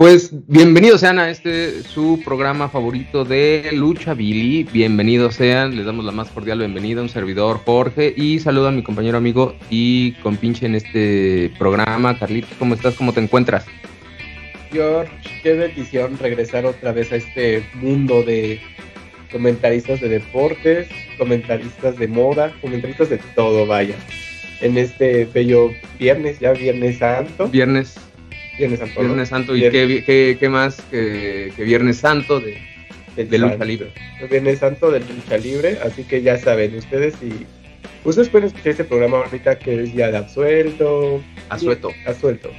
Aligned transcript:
Pues 0.00 0.30
bienvenidos 0.46 1.02
sean 1.02 1.18
a 1.18 1.28
este 1.28 1.82
su 1.82 2.22
programa 2.24 2.70
favorito 2.70 3.22
de 3.26 3.68
Lucha 3.74 4.14
Billy. 4.14 4.62
Bienvenidos 4.72 5.34
sean, 5.34 5.76
les 5.76 5.84
damos 5.84 6.06
la 6.06 6.10
más 6.10 6.30
cordial 6.30 6.60
bienvenida, 6.60 7.02
un 7.02 7.10
servidor 7.10 7.60
Jorge 7.66 8.14
y 8.16 8.38
saludo 8.38 8.68
a 8.68 8.70
mi 8.70 8.82
compañero 8.82 9.18
amigo 9.18 9.54
y 9.68 10.12
compinche 10.22 10.64
en 10.64 10.76
este 10.76 11.52
programa. 11.58 12.18
Carlitos, 12.18 12.48
¿cómo 12.58 12.72
estás? 12.72 12.94
¿Cómo 12.94 13.12
te 13.12 13.20
encuentras? 13.20 13.66
George, 14.72 15.12
qué 15.42 15.52
bendición 15.52 16.16
regresar 16.18 16.64
otra 16.64 16.92
vez 16.92 17.12
a 17.12 17.16
este 17.16 17.62
mundo 17.74 18.22
de 18.22 18.58
comentaristas 19.30 20.00
de 20.00 20.08
deportes, 20.08 20.88
comentaristas 21.18 21.98
de 21.98 22.08
moda, 22.08 22.54
comentaristas 22.62 23.10
de 23.10 23.18
todo, 23.34 23.66
vaya. 23.66 23.96
En 24.62 24.78
este 24.78 25.26
bello 25.26 25.72
viernes, 25.98 26.40
ya 26.40 26.52
Viernes 26.52 26.96
Santo. 26.96 27.48
Viernes 27.48 27.98
Viernes 28.60 28.80
Santo. 28.80 29.00
Viernes 29.00 29.28
Santo. 29.30 29.56
¿Y 29.56 29.60
qué, 29.70 30.48
más 30.50 30.82
que, 30.90 31.52
Viernes 31.56 31.96
Santo 31.96 32.40
de, 32.40 32.60
de 33.16 33.38
lucha 33.38 33.64
libre? 33.64 33.92
Viernes 34.30 34.58
Santo 34.58 34.90
de 34.90 35.00
lucha 35.00 35.38
libre, 35.38 35.78
así 35.82 36.04
que 36.04 36.20
ya 36.20 36.36
saben, 36.36 36.76
ustedes 36.76 37.14
y 37.22 37.46
ustedes 38.04 38.28
pueden 38.28 38.48
escuchar 38.48 38.72
este 38.72 38.84
programa 38.84 39.18
ahorita 39.18 39.58
que 39.58 39.82
es 39.82 39.94
ya 39.94 40.10
de 40.10 40.18
absuelto. 40.18 41.22
Asuelto. 41.48 41.90
Asuelto. 42.06 42.50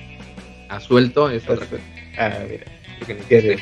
Asuelto 0.69 1.29
es 1.29 1.47
otra 1.47 1.67
cosa. 1.67 1.83
Ah, 2.17 2.39
mira. 2.49 2.65
Quede. 3.29 3.57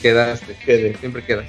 Quedaste. 0.00 0.54
Quede. 0.64 0.94
Siempre 0.98 1.24
quedas. 1.24 1.46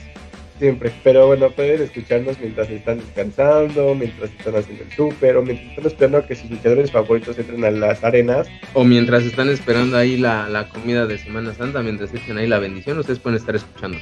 Siempre. 0.63 0.93
Pero 1.03 1.27
bueno, 1.27 1.49
pueden 1.49 1.81
escucharnos 1.81 2.39
mientras 2.39 2.69
están 2.69 2.97
descansando, 2.99 3.93
mientras 3.95 4.31
están 4.31 4.55
haciendo 4.55 4.85
el 4.85 4.91
súper, 4.93 5.35
o 5.35 5.41
mientras 5.41 5.67
están 5.71 5.87
esperando 5.87 6.17
a 6.19 6.25
que 6.25 6.37
sus 6.37 6.49
luchadores 6.49 6.89
favoritos 6.89 7.37
entren 7.37 7.65
a 7.65 7.71
las 7.71 8.01
arenas. 8.01 8.47
O 8.73 8.85
mientras 8.85 9.25
están 9.25 9.49
esperando 9.49 9.97
ahí 9.97 10.15
la, 10.15 10.47
la 10.47 10.69
comida 10.69 11.05
de 11.05 11.17
Semana 11.17 11.53
Santa, 11.53 11.81
mientras 11.81 12.13
echen 12.13 12.37
ahí 12.37 12.47
la 12.47 12.59
bendición, 12.59 12.97
ustedes 12.97 13.19
pueden 13.19 13.39
estar 13.39 13.57
escuchando. 13.57 13.97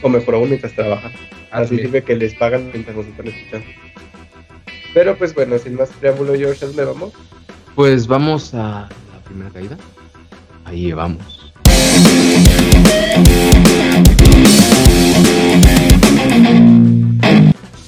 O 0.00 0.08
mejor 0.08 0.36
aún 0.36 0.48
mientras 0.48 0.72
trabajan. 0.72 1.12
Así 1.50 1.76
sirve 1.76 2.02
que 2.02 2.16
les 2.16 2.34
pagan 2.36 2.70
mientras 2.72 2.96
nos 2.96 3.04
están 3.04 3.26
escuchando. 3.26 3.66
Pero 4.94 5.14
pues 5.14 5.34
bueno, 5.34 5.58
sin 5.58 5.74
más 5.74 5.90
preámbulo, 5.90 6.34
George, 6.34 6.64
¿a 6.64 6.68
dónde 6.68 6.84
vamos? 6.86 7.12
Pues 7.74 8.06
vamos 8.06 8.54
a 8.54 8.88
la 9.12 9.20
primera 9.26 9.50
caída. 9.50 9.76
Ahí 10.64 10.90
vamos. 10.90 11.52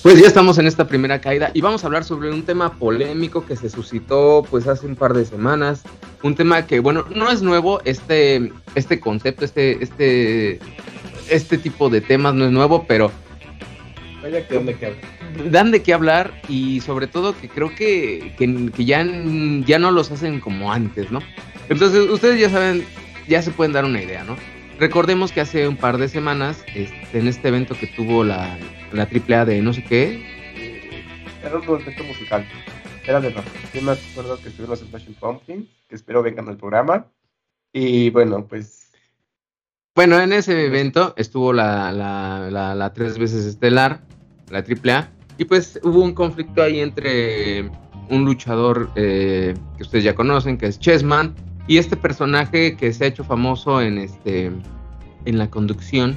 Pues 0.03 0.19
ya 0.19 0.27
estamos 0.27 0.57
en 0.59 0.67
esta 0.67 0.89
primera 0.89 1.21
caída 1.21 1.51
y 1.53 1.61
vamos 1.61 1.85
a 1.85 1.87
hablar 1.87 2.05
sobre 2.05 2.31
un 2.31 2.43
tema 2.43 2.73
polémico 2.79 3.45
que 3.45 3.55
se 3.55 3.69
suscitó 3.69 4.47
pues 4.51 4.67
hace 4.67 4.87
un 4.87 4.97
par 4.97 5.13
de 5.13 5.27
semanas. 5.27 5.83
Un 6.23 6.35
tema 6.35 6.67
que, 6.67 6.81
bueno, 6.81 7.05
no 7.15 7.31
es 7.31 7.43
nuevo, 7.43 7.83
este, 7.85 8.51
este 8.75 8.99
concepto, 8.99 9.45
este, 9.45 9.83
este, 9.83 10.59
este 11.29 11.59
tipo 11.59 11.91
de 11.91 12.01
temas 12.01 12.35
no 12.35 12.47
es 12.47 12.51
nuevo, 12.51 12.87
pero... 12.89 13.13
Vaya 14.23 14.47
que 14.49 14.55
dan 14.55 14.67
de 14.67 14.75
qué 14.75 14.87
hablar. 14.87 15.51
Dan 15.51 15.71
de 15.71 15.83
qué 15.83 15.95
hablar 15.95 16.33
y 16.49 16.81
sobre 16.81 17.07
todo 17.07 17.39
que 17.39 17.49
creo 17.49 17.75
que, 17.75 18.35
que, 18.39 18.85
ya, 18.85 19.07
ya 19.67 19.79
no 19.79 19.91
los 19.91 20.11
hacen 20.11 20.41
como 20.41 20.73
antes, 20.73 21.11
¿no? 21.11 21.21
Entonces 21.69 22.09
ustedes 22.09 22.41
ya 22.41 22.49
saben, 22.49 22.87
ya 23.29 23.43
se 23.43 23.51
pueden 23.51 23.75
dar 23.75 23.85
una 23.85 24.03
idea, 24.03 24.25
¿no? 24.25 24.37
Recordemos 24.81 25.31
que 25.31 25.43
hace 25.43 25.69
un 25.69 25.77
par 25.77 25.99
de 25.99 26.09
semanas, 26.09 26.65
este, 26.75 27.19
en 27.19 27.29
este 27.29 27.49
evento 27.49 27.75
que 27.79 27.87
tuvo 27.87 28.25
la, 28.25 28.57
la 28.95 29.03
AAA 29.03 29.45
de 29.45 29.61
no 29.61 29.75
sé 29.75 29.85
qué. 29.85 30.25
Era 31.45 31.59
un 31.59 31.81
evento 31.83 32.03
musical. 32.03 32.49
Era 33.07 33.21
de 33.21 33.29
rock. 33.29 33.45
Yo 33.75 33.83
me 33.83 33.93
acuerdo 33.93 34.41
que 34.41 34.49
estuvieron 34.49 34.71
los 34.71 34.81
Smashing 34.81 35.15
Pumpkins, 35.21 35.69
que 35.87 35.97
espero 35.97 36.23
vengan 36.23 36.49
al 36.49 36.57
programa. 36.57 37.05
Y 37.75 38.09
bueno, 38.09 38.47
pues. 38.47 38.91
Bueno, 39.95 40.19
en 40.19 40.33
ese 40.33 40.65
evento 40.65 41.13
estuvo 41.19 41.53
la, 41.53 41.93
la, 41.93 42.75
la, 42.75 42.93
tres 42.95 43.19
veces 43.19 43.45
estelar, 43.45 44.01
la 44.49 44.61
AAA, 44.61 45.11
y 45.37 45.45
pues 45.45 45.79
hubo 45.83 46.01
un 46.01 46.15
conflicto 46.15 46.63
ahí 46.63 46.81
entre 46.81 47.71
un 48.09 48.25
luchador 48.25 48.91
eh, 48.95 49.53
que 49.77 49.83
ustedes 49.83 50.05
ya 50.05 50.15
conocen, 50.15 50.57
que 50.57 50.69
es 50.69 50.79
Chessman, 50.79 51.35
y 51.67 51.79
este 51.79 51.97
personaje 51.97 52.77
que 52.77 52.93
se 52.93 53.05
ha 53.05 53.07
hecho 53.07 53.23
famoso 53.23 53.81
en 53.81 53.99
este 53.99 54.51
en 55.25 55.39
la 55.39 55.49
conducción 55.49 56.17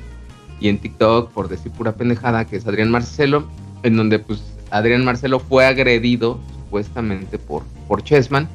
y 0.59 0.69
en 0.69 0.78
TikTok 0.78 1.31
por 1.31 1.50
decir 1.50 1.72
pura 1.72 1.94
pendejada, 1.94 2.46
que 2.46 2.56
es 2.56 2.68
Adrián 2.68 2.91
Marcelo, 2.91 3.47
en 3.84 3.97
donde 3.97 4.19
pues 4.19 4.41
Adrián 4.72 5.03
Marcelo 5.06 5.40
fue 5.40 5.66
agredido 5.66 6.40
supuestamente 6.66 7.38
por, 7.38 7.63
por 7.88 8.03
Chessman. 8.03 8.47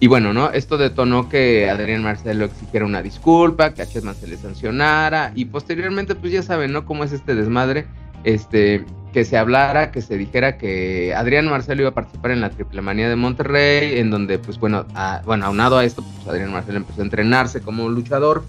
Y 0.00 0.06
bueno, 0.06 0.32
¿no? 0.32 0.50
Esto 0.50 0.78
detonó 0.78 1.28
que 1.28 1.68
Adrián 1.68 2.04
Marcelo 2.04 2.44
exigiera 2.44 2.86
una 2.86 3.02
disculpa, 3.02 3.74
que 3.74 3.82
a 3.82 3.86
Chessman 3.86 4.14
se 4.14 4.28
le 4.28 4.36
sancionara 4.36 5.32
y 5.34 5.46
posteriormente 5.46 6.14
pues 6.14 6.32
ya 6.32 6.42
saben, 6.42 6.72
¿no? 6.72 6.84
Cómo 6.84 7.02
es 7.02 7.12
este 7.12 7.34
desmadre, 7.34 7.86
este, 8.22 8.84
que 9.12 9.24
se 9.24 9.36
hablara, 9.36 9.90
que 9.90 10.02
se 10.02 10.16
dijera 10.16 10.58
que 10.58 11.14
Adrián 11.14 11.48
Marcelo 11.48 11.82
iba 11.82 11.90
a 11.90 11.94
participar 11.94 12.32
en 12.32 12.40
la 12.40 12.50
Triple 12.50 12.82
Manía 12.82 13.08
de 13.08 13.16
Monterrey, 13.16 13.98
en 13.98 14.10
donde, 14.10 14.38
pues 14.38 14.58
bueno, 14.58 14.86
bueno 15.24 15.46
aunado 15.46 15.78
a 15.78 15.84
esto, 15.84 16.02
pues 16.02 16.28
Adrián 16.28 16.52
Marcelo 16.52 16.78
empezó 16.78 17.00
a 17.00 17.04
entrenarse 17.04 17.60
como 17.60 17.88
luchador. 17.88 18.44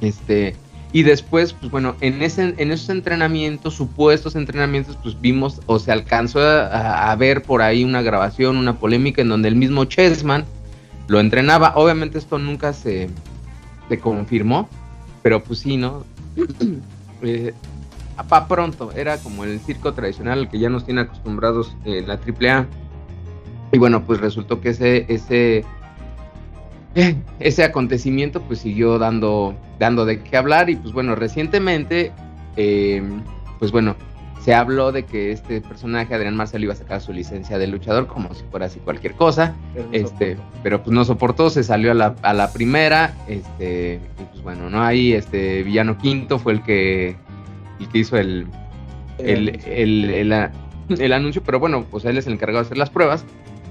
Este, 0.00 0.54
y 0.92 1.02
después, 1.02 1.52
pues 1.52 1.70
bueno, 1.70 1.96
en, 2.00 2.22
ese, 2.22 2.54
en 2.56 2.72
esos 2.72 2.88
entrenamientos, 2.88 3.74
supuestos 3.74 4.36
entrenamientos, 4.36 4.96
pues 5.02 5.20
vimos 5.20 5.60
o 5.66 5.78
se 5.78 5.92
alcanzó 5.92 6.40
a, 6.40 7.14
ver 7.16 7.42
por 7.42 7.60
ahí 7.60 7.84
una 7.84 8.00
grabación, 8.00 8.56
una 8.56 8.78
polémica 8.78 9.20
en 9.20 9.28
donde 9.28 9.48
el 9.48 9.56
mismo 9.56 9.84
Chessman 9.84 10.46
lo 11.06 11.20
entrenaba. 11.20 11.74
Obviamente 11.76 12.16
esto 12.18 12.38
nunca 12.38 12.72
se, 12.72 13.10
se 13.88 13.98
confirmó, 13.98 14.68
pero 15.22 15.42
pues 15.44 15.58
sí, 15.60 15.76
¿no? 15.76 16.04
eh, 17.22 17.52
pronto, 18.48 18.90
era 18.92 19.18
como 19.18 19.44
el 19.44 19.60
circo 19.60 19.92
tradicional 19.92 20.48
que 20.48 20.58
ya 20.58 20.70
nos 20.70 20.84
tiene 20.84 21.02
acostumbrados 21.02 21.76
en 21.84 22.08
la 22.08 22.14
AAA. 22.14 22.66
Y 23.72 23.78
bueno, 23.78 24.04
pues 24.04 24.20
resultó 24.20 24.60
que 24.62 24.70
ese, 24.70 25.04
ese, 25.08 25.64
ese 27.40 27.64
acontecimiento 27.64 28.42
pues 28.42 28.60
siguió 28.60 28.98
dando, 28.98 29.54
dando 29.78 30.04
de 30.04 30.20
qué 30.22 30.36
hablar 30.36 30.70
y 30.70 30.76
pues 30.76 30.92
bueno, 30.92 31.14
recientemente, 31.14 32.12
em, 32.56 33.22
pues 33.58 33.72
bueno, 33.72 33.96
se 34.40 34.54
habló 34.54 34.92
de 34.92 35.04
que 35.04 35.32
este 35.32 35.60
personaje, 35.60 36.14
Adrián 36.14 36.36
Marcelo, 36.36 36.64
iba 36.64 36.72
a 36.72 36.76
sacar 36.76 37.00
su 37.00 37.12
licencia 37.12 37.58
de 37.58 37.66
luchador 37.66 38.06
como 38.06 38.32
si 38.34 38.44
fuera 38.50 38.66
así 38.66 38.78
cualquier 38.80 39.14
cosa, 39.14 39.54
pero 39.74 39.88
este, 39.92 40.36
pero 40.62 40.82
pues 40.82 40.94
no 40.94 41.04
soportó, 41.04 41.50
se 41.50 41.62
salió 41.62 41.90
a 41.90 41.94
la, 41.94 42.14
a 42.22 42.32
la 42.32 42.52
primera, 42.52 43.14
este, 43.26 44.00
y 44.18 44.24
pues 44.24 44.42
bueno, 44.42 44.70
¿no? 44.70 44.82
Ahí 44.82 45.12
este 45.12 45.62
Villano 45.64 45.98
Quinto 45.98 46.38
fue 46.38 46.52
el 46.52 46.62
que 46.62 47.16
el 47.80 47.88
que 47.88 47.98
hizo 47.98 48.16
el, 48.16 48.46
el, 49.18 50.32
el, 50.98 51.12
anuncio, 51.12 51.42
pero 51.44 51.60
bueno, 51.60 51.84
pues 51.90 52.04
él 52.04 52.16
es 52.18 52.26
el 52.26 52.34
encargado 52.34 52.62
de 52.62 52.66
hacer 52.66 52.78
las 52.78 52.90
pruebas. 52.90 53.24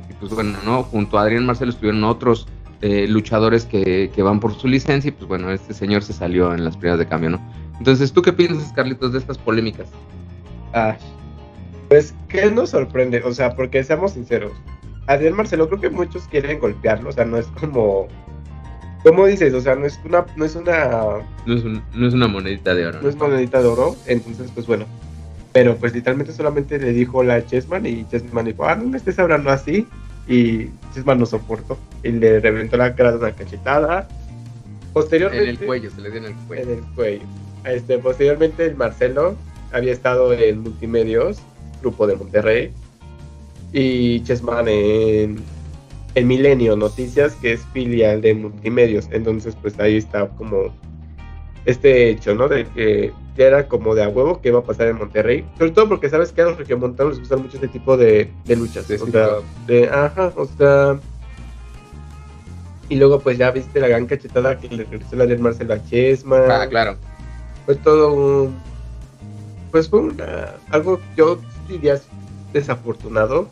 Y 0.10 0.14
pues 0.14 0.34
bueno, 0.34 0.58
¿no? 0.66 0.84
Junto 0.84 1.18
a 1.18 1.24
Adrián 1.24 1.46
Marcelo 1.46 1.72
estuvieron 1.72 2.04
otros 2.04 2.48
eh, 2.82 3.08
luchadores 3.08 3.66
que, 3.66 4.12
que, 4.14 4.22
van 4.22 4.40
por 4.40 4.54
su 4.54 4.68
licencia 4.68 5.10
y 5.10 5.12
pues 5.12 5.28
bueno, 5.28 5.52
este 5.52 5.74
señor 5.74 6.04
se 6.04 6.14
salió 6.14 6.54
en 6.54 6.64
las 6.64 6.78
pruebas 6.78 7.00
de 7.00 7.08
cambio, 7.08 7.32
¿no? 7.32 7.54
Entonces, 7.78 8.12
¿tú 8.12 8.22
qué 8.22 8.34
piensas, 8.34 8.72
Carlitos, 8.74 9.14
de 9.14 9.20
estas 9.20 9.38
polémicas? 9.38 9.88
Ah, 10.74 10.96
pues, 11.90 12.14
¿qué 12.28 12.52
nos 12.52 12.72
sorprende? 12.72 13.22
O 13.24 13.34
sea, 13.34 13.56
porque 13.56 13.84
seamos 13.84 14.14
sinceros, 14.14 14.52
Adrián 15.08 15.36
Marcelo 15.36 15.68
creo 15.68 15.80
que 15.80 15.90
muchos 15.90 16.28
quieren 16.28 16.60
golpearlo, 16.60 17.10
o 17.10 17.14
sea, 17.14 17.26
no 17.26 17.38
es 17.38 17.48
como 17.60 18.08
¿Cómo 19.04 19.26
dices? 19.26 19.54
O 19.54 19.62
sea, 19.62 19.76
no 19.76 19.86
es 19.86 20.00
una... 20.04 20.26
No 20.36 20.46
es 20.46 20.56
una, 20.56 21.24
no 21.46 21.56
es, 21.56 21.64
no 21.64 22.08
es 22.08 22.14
una 22.14 22.28
monedita 22.28 22.74
de 22.74 22.88
oro. 22.88 23.02
No 23.02 23.10
es 23.10 23.16
monedita 23.16 23.62
de 23.62 23.68
oro, 23.68 23.96
entonces 24.06 24.52
pues 24.54 24.68
bueno. 24.68 24.86
Pero 25.54 25.76
pues 25.78 25.94
literalmente 25.94 26.34
solamente 26.34 26.78
le 26.78 26.92
dijo 26.92 27.24
la 27.24 27.46
Chessman 27.46 27.86
y 27.86 28.06
Chessman 28.10 28.46
dijo, 28.46 28.66
ah, 28.66 28.76
no 28.76 28.90
me 28.90 28.98
estés 28.98 29.18
hablando 29.18 29.50
así. 29.50 29.88
Y 30.28 30.70
Chessman 30.94 31.20
no 31.20 31.26
soportó 31.26 31.78
y 32.04 32.12
le 32.12 32.40
reventó 32.40 32.78
la 32.78 32.96
cara 32.96 33.12
de 33.12 33.18
una 33.18 33.32
cachetada. 33.32 34.08
Posteriormente... 34.94 35.44
En 35.44 35.50
el 35.50 35.60
cuello, 35.60 35.92
se 35.92 36.02
le 36.02 36.10
dio 36.10 36.20
en 36.20 36.26
el 36.26 36.36
cuello. 36.48 36.64
En 36.64 36.70
el 36.80 36.84
cuello. 36.96 37.24
Este, 37.66 37.98
posteriormente 37.98 38.66
el 38.66 38.76
Marcelo 38.76 39.36
había 39.72 39.94
estado 39.94 40.34
en 40.34 40.62
Multimedios, 40.62 41.40
grupo 41.82 42.08
de 42.08 42.16
Monterrey, 42.16 42.72
y 43.74 44.24
Chessman 44.24 44.68
en 44.68 45.38
el 46.16 46.26
Milenio 46.26 46.76
Noticias, 46.76 47.36
que 47.36 47.54
es 47.54 47.62
filial 47.74 48.22
de 48.22 48.34
Multimedios. 48.34 49.08
Entonces, 49.12 49.56
pues 49.62 49.80
ahí 49.80 49.98
está 49.98 50.28
como 50.30 50.74
este 51.68 52.10
hecho, 52.10 52.34
¿no? 52.34 52.48
De 52.48 52.66
que 52.66 53.14
ya 53.36 53.46
era 53.46 53.68
como 53.68 53.94
de 53.94 54.02
a 54.02 54.08
huevo 54.10 54.42
que 54.42 54.48
iba 54.50 54.60
a 54.60 54.64
pasar 54.64 54.88
en 54.88 54.98
Monterrey. 54.98 55.46
Sobre 55.58 55.72
todo 55.72 55.90
porque 55.90 56.10
sabes 56.10 56.32
que 56.32 56.42
a 56.42 56.46
los 56.46 56.58
regiomontanos 56.58 57.14
les 57.14 57.20
gustan 57.20 57.42
mucho 57.42 57.58
este 57.58 57.68
tipo 57.68 57.98
de, 57.98 58.32
luchas. 58.48 58.90
o 58.90 59.08
sea, 59.08 59.28
de, 59.68 59.88
ajá, 59.90 60.32
o 60.36 60.46
sea. 60.46 60.98
Y 62.90 62.96
luego, 62.96 63.20
pues 63.20 63.38
ya 63.38 63.52
viste 63.52 63.82
la 63.82 63.90
gran 63.90 64.06
cachetada 64.06 64.58
que 64.58 64.70
le 64.70 64.86
regresó 64.86 65.18
la 65.18 65.26
de 65.26 65.38
Marcelo 65.38 65.74
a 65.74 65.84
Chesma. 65.84 66.38
Ah, 66.50 66.68
claro. 66.70 66.96
Fue 67.66 67.76
todo 67.76 68.14
un. 68.14 68.56
Pues 69.72 69.90
fue 69.90 70.00
una, 70.00 70.54
algo, 70.70 71.02
yo 71.18 71.38
diría 71.68 72.00
desafortunado 72.54 73.50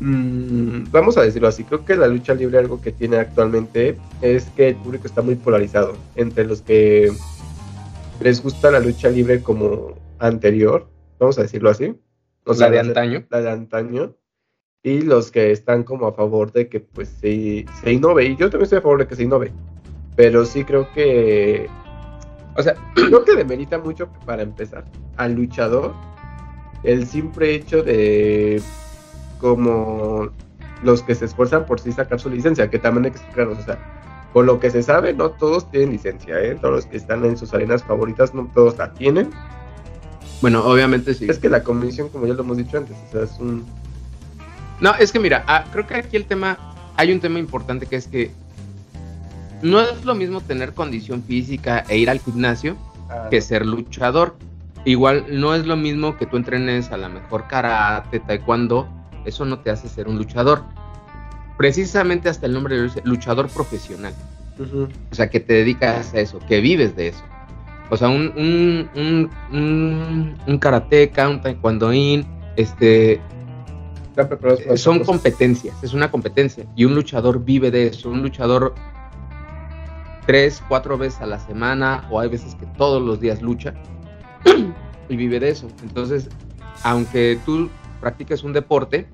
mm, 0.00 0.90
vamos 0.90 1.16
a 1.16 1.22
decirlo 1.22 1.48
así, 1.48 1.64
creo 1.64 1.84
que 1.84 1.96
la 1.96 2.06
lucha 2.06 2.34
libre 2.34 2.58
algo 2.58 2.80
que 2.80 2.92
tiene 2.92 3.16
actualmente 3.16 3.96
es 4.20 4.44
que 4.56 4.68
el 4.68 4.76
público 4.76 5.06
está 5.06 5.22
muy 5.22 5.36
polarizado 5.36 5.96
entre 6.16 6.46
los 6.46 6.62
que 6.62 7.12
les 8.20 8.42
gusta 8.42 8.70
la 8.70 8.80
lucha 8.80 9.08
libre 9.08 9.42
como 9.42 9.94
anterior, 10.18 10.88
vamos 11.18 11.38
a 11.38 11.42
decirlo 11.42 11.70
así. 11.70 11.94
O 12.44 12.54
sea, 12.54 12.68
la 12.68 12.74
de 12.74 12.80
antaño. 12.80 13.26
La 13.30 13.40
de 13.40 13.50
antaño. 13.50 14.16
Y 14.82 15.02
los 15.02 15.32
que 15.32 15.50
están 15.50 15.82
como 15.82 16.06
a 16.06 16.12
favor 16.12 16.52
de 16.52 16.68
que 16.68 16.80
pues 16.80 17.08
se, 17.08 17.66
se 17.82 17.92
innove. 17.92 18.24
Y 18.24 18.36
yo 18.36 18.48
también 18.48 18.62
estoy 18.62 18.78
a 18.78 18.82
favor 18.82 19.00
de 19.00 19.08
que 19.08 19.16
se 19.16 19.24
innove. 19.24 19.52
Pero 20.14 20.44
sí 20.44 20.64
creo 20.64 20.90
que... 20.92 21.68
O 22.56 22.62
sea, 22.62 22.74
creo 22.94 23.24
que 23.24 23.34
demerita 23.34 23.78
mucho 23.78 24.08
para 24.24 24.42
empezar 24.42 24.84
al 25.16 25.34
luchador 25.34 25.92
el 26.84 27.06
simple 27.06 27.54
hecho 27.54 27.82
de 27.82 28.62
como 29.38 30.30
los 30.82 31.02
que 31.02 31.14
se 31.14 31.24
esfuerzan 31.24 31.66
por 31.66 31.80
sí 31.80 31.92
sacar 31.92 32.20
su 32.20 32.30
licencia, 32.30 32.70
que 32.70 32.78
también 32.78 33.06
hay 33.06 33.10
que 33.12 33.18
explicarnos, 33.18 33.58
o 33.58 33.62
sea, 33.62 33.78
por 34.32 34.44
lo 34.44 34.60
que 34.60 34.70
se 34.70 34.82
sabe, 34.82 35.14
no 35.14 35.30
todos 35.30 35.70
tienen 35.70 35.92
licencia, 35.92 36.38
¿eh? 36.38 36.56
Todos 36.60 36.74
los 36.74 36.86
que 36.86 36.96
están 36.96 37.24
en 37.24 37.38
sus 37.38 37.54
arenas 37.54 37.82
favoritas, 37.82 38.34
no 38.34 38.50
todos 38.54 38.76
la 38.76 38.92
tienen. 38.92 39.30
Bueno, 40.42 40.62
obviamente 40.64 41.14
sí. 41.14 41.26
Es 41.28 41.38
que 41.38 41.48
la 41.48 41.62
comisión, 41.62 42.10
como 42.10 42.26
ya 42.26 42.34
lo 42.34 42.42
hemos 42.42 42.58
dicho 42.58 42.76
antes, 42.76 42.96
o 43.08 43.12
sea, 43.12 43.22
es 43.22 43.38
un... 43.40 43.64
No, 44.80 44.94
es 44.96 45.10
que 45.10 45.18
mira, 45.18 45.42
ah, 45.46 45.64
creo 45.72 45.86
que 45.86 45.94
aquí 45.94 46.16
el 46.16 46.26
tema, 46.26 46.58
hay 46.96 47.12
un 47.12 47.20
tema 47.20 47.38
importante 47.38 47.86
que 47.86 47.96
es 47.96 48.08
que 48.08 48.30
no 49.62 49.80
es 49.80 50.04
lo 50.04 50.14
mismo 50.14 50.42
tener 50.42 50.74
condición 50.74 51.22
física 51.22 51.84
e 51.88 51.96
ir 51.96 52.10
al 52.10 52.20
gimnasio 52.20 52.76
ah, 53.08 53.28
que 53.30 53.40
ser 53.40 53.64
luchador. 53.64 54.36
Igual 54.84 55.26
no 55.30 55.54
es 55.54 55.66
lo 55.66 55.76
mismo 55.76 56.16
que 56.16 56.26
tú 56.26 56.36
entrenes 56.36 56.92
a 56.92 56.98
la 56.98 57.08
mejor 57.08 57.48
karate, 57.48 58.20
taekwondo, 58.20 58.86
eso 59.26 59.44
no 59.44 59.58
te 59.58 59.70
hace 59.70 59.88
ser 59.88 60.08
un 60.08 60.16
luchador. 60.16 60.62
Precisamente 61.58 62.28
hasta 62.28 62.46
el 62.46 62.52
nombre 62.52 62.76
de 62.76 63.02
luchador 63.04 63.48
profesional. 63.48 64.14
O 65.10 65.14
sea, 65.14 65.28
que 65.28 65.40
te 65.40 65.54
dedicas 65.54 66.14
a 66.14 66.20
eso, 66.20 66.38
que 66.48 66.60
vives 66.60 66.96
de 66.96 67.08
eso. 67.08 67.22
O 67.90 67.96
sea, 67.96 68.08
un, 68.08 68.32
un, 68.36 69.30
un, 69.52 70.36
un, 70.46 70.58
karateca, 70.58 71.28
un 71.28 71.40
taekwondoín, 71.40 72.26
este, 72.56 73.20
son 74.76 75.00
competencias, 75.00 75.76
es 75.82 75.92
una 75.92 76.10
competencia. 76.10 76.64
Y 76.74 76.84
un 76.84 76.94
luchador 76.94 77.44
vive 77.44 77.70
de 77.70 77.88
eso. 77.88 78.10
Un 78.10 78.22
luchador 78.22 78.74
tres, 80.26 80.62
cuatro 80.68 80.98
veces 80.98 81.20
a 81.20 81.26
la 81.26 81.38
semana, 81.38 82.06
o 82.10 82.18
hay 82.18 82.28
veces 82.28 82.54
que 82.56 82.66
todos 82.76 83.00
los 83.02 83.20
días 83.20 83.40
lucha 83.42 83.74
y 85.08 85.16
vive 85.16 85.38
de 85.38 85.50
eso. 85.50 85.68
Entonces, 85.82 86.28
aunque 86.82 87.38
tú 87.46 87.70
practiques 88.00 88.44
un 88.44 88.52
deporte, 88.52 89.06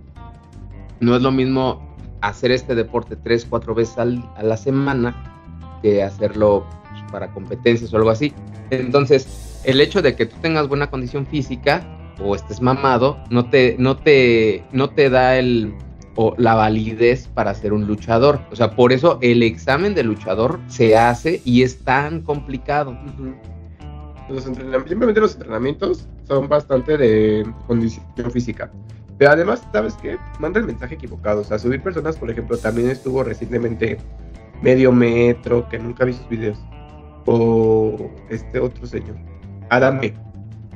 no 1.00 1.16
es 1.16 1.22
lo 1.22 1.32
mismo 1.32 1.96
hacer 2.20 2.52
este 2.52 2.74
deporte 2.74 3.16
tres, 3.16 3.46
cuatro 3.48 3.74
veces 3.74 3.98
a 3.98 4.04
la 4.42 4.56
semana 4.56 5.80
que 5.82 6.02
hacerlo 6.02 6.64
pues, 6.90 7.02
para 7.10 7.32
competencias 7.32 7.92
o 7.92 7.96
algo 7.96 8.10
así. 8.10 8.32
Entonces, 8.70 9.60
el 9.64 9.80
hecho 9.80 10.00
de 10.00 10.14
que 10.14 10.26
tú 10.26 10.36
tengas 10.40 10.68
buena 10.68 10.90
condición 10.90 11.26
física 11.26 11.84
o 12.22 12.34
estés 12.34 12.60
mamado, 12.60 13.18
no 13.30 13.50
te, 13.50 13.76
no 13.78 13.96
te, 13.96 14.64
no 14.72 14.90
te 14.90 15.10
da 15.10 15.36
el, 15.38 15.74
o 16.14 16.34
la 16.38 16.54
validez 16.54 17.28
para 17.28 17.54
ser 17.54 17.72
un 17.72 17.86
luchador. 17.86 18.40
O 18.50 18.56
sea, 18.56 18.76
por 18.76 18.92
eso 18.92 19.18
el 19.20 19.42
examen 19.42 19.94
de 19.94 20.04
luchador 20.04 20.60
se 20.68 20.96
hace 20.96 21.40
y 21.44 21.62
es 21.62 21.84
tan 21.84 22.22
complicado 22.22 22.96
los 24.28 24.46
entrenamientos, 24.46 24.88
simplemente 24.88 25.20
los 25.20 25.34
entrenamientos 25.34 26.08
son 26.24 26.48
bastante 26.48 26.96
de 26.96 27.46
condición 27.66 28.04
física. 28.32 28.70
Pero 29.18 29.30
además, 29.30 29.62
¿sabes 29.72 29.94
qué? 30.02 30.18
Manda 30.38 30.58
el 30.60 30.66
mensaje 30.66 30.94
equivocado. 30.94 31.42
O 31.42 31.44
sea, 31.44 31.58
subir 31.58 31.82
personas, 31.82 32.16
por 32.16 32.30
ejemplo, 32.30 32.56
también 32.56 32.90
estuvo 32.90 33.22
recientemente 33.22 33.98
medio 34.62 34.92
metro, 34.92 35.68
que 35.68 35.78
nunca 35.78 36.04
vi 36.04 36.12
sus 36.12 36.28
videos. 36.28 36.58
O 37.26 38.10
este 38.30 38.58
otro 38.58 38.84
señor, 38.86 39.16
Adame, 39.70 40.14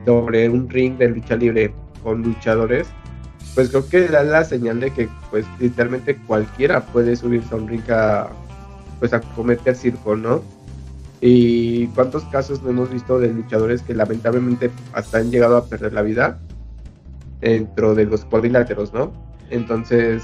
sobre 0.04 0.48
un 0.48 0.68
ring 0.68 0.96
de 0.96 1.08
lucha 1.08 1.34
libre 1.36 1.74
con 2.02 2.22
luchadores. 2.22 2.86
Pues 3.54 3.70
creo 3.70 3.88
que 3.88 4.06
da 4.08 4.22
la 4.22 4.44
señal 4.44 4.80
de 4.80 4.90
que, 4.92 5.08
pues, 5.30 5.46
literalmente 5.58 6.14
cualquiera 6.14 6.80
puede 6.86 7.16
subirse 7.16 7.54
a 7.54 7.58
un 7.58 7.66
ring 7.66 7.90
a, 7.90 8.28
pues, 9.00 9.12
a 9.12 9.20
cometer 9.20 9.74
circo, 9.74 10.14
¿no? 10.14 10.42
Y 11.28 11.88
cuántos 11.88 12.22
casos 12.26 12.62
no 12.62 12.70
hemos 12.70 12.88
visto 12.88 13.18
de 13.18 13.32
luchadores 13.32 13.82
que 13.82 13.94
lamentablemente 13.94 14.70
hasta 14.92 15.18
han 15.18 15.32
llegado 15.32 15.56
a 15.56 15.66
perder 15.66 15.92
la 15.92 16.02
vida 16.02 16.38
dentro 17.40 17.96
de 17.96 18.04
los 18.04 18.24
cuadriláteros, 18.24 18.94
¿no? 18.94 19.12
Entonces, 19.50 20.22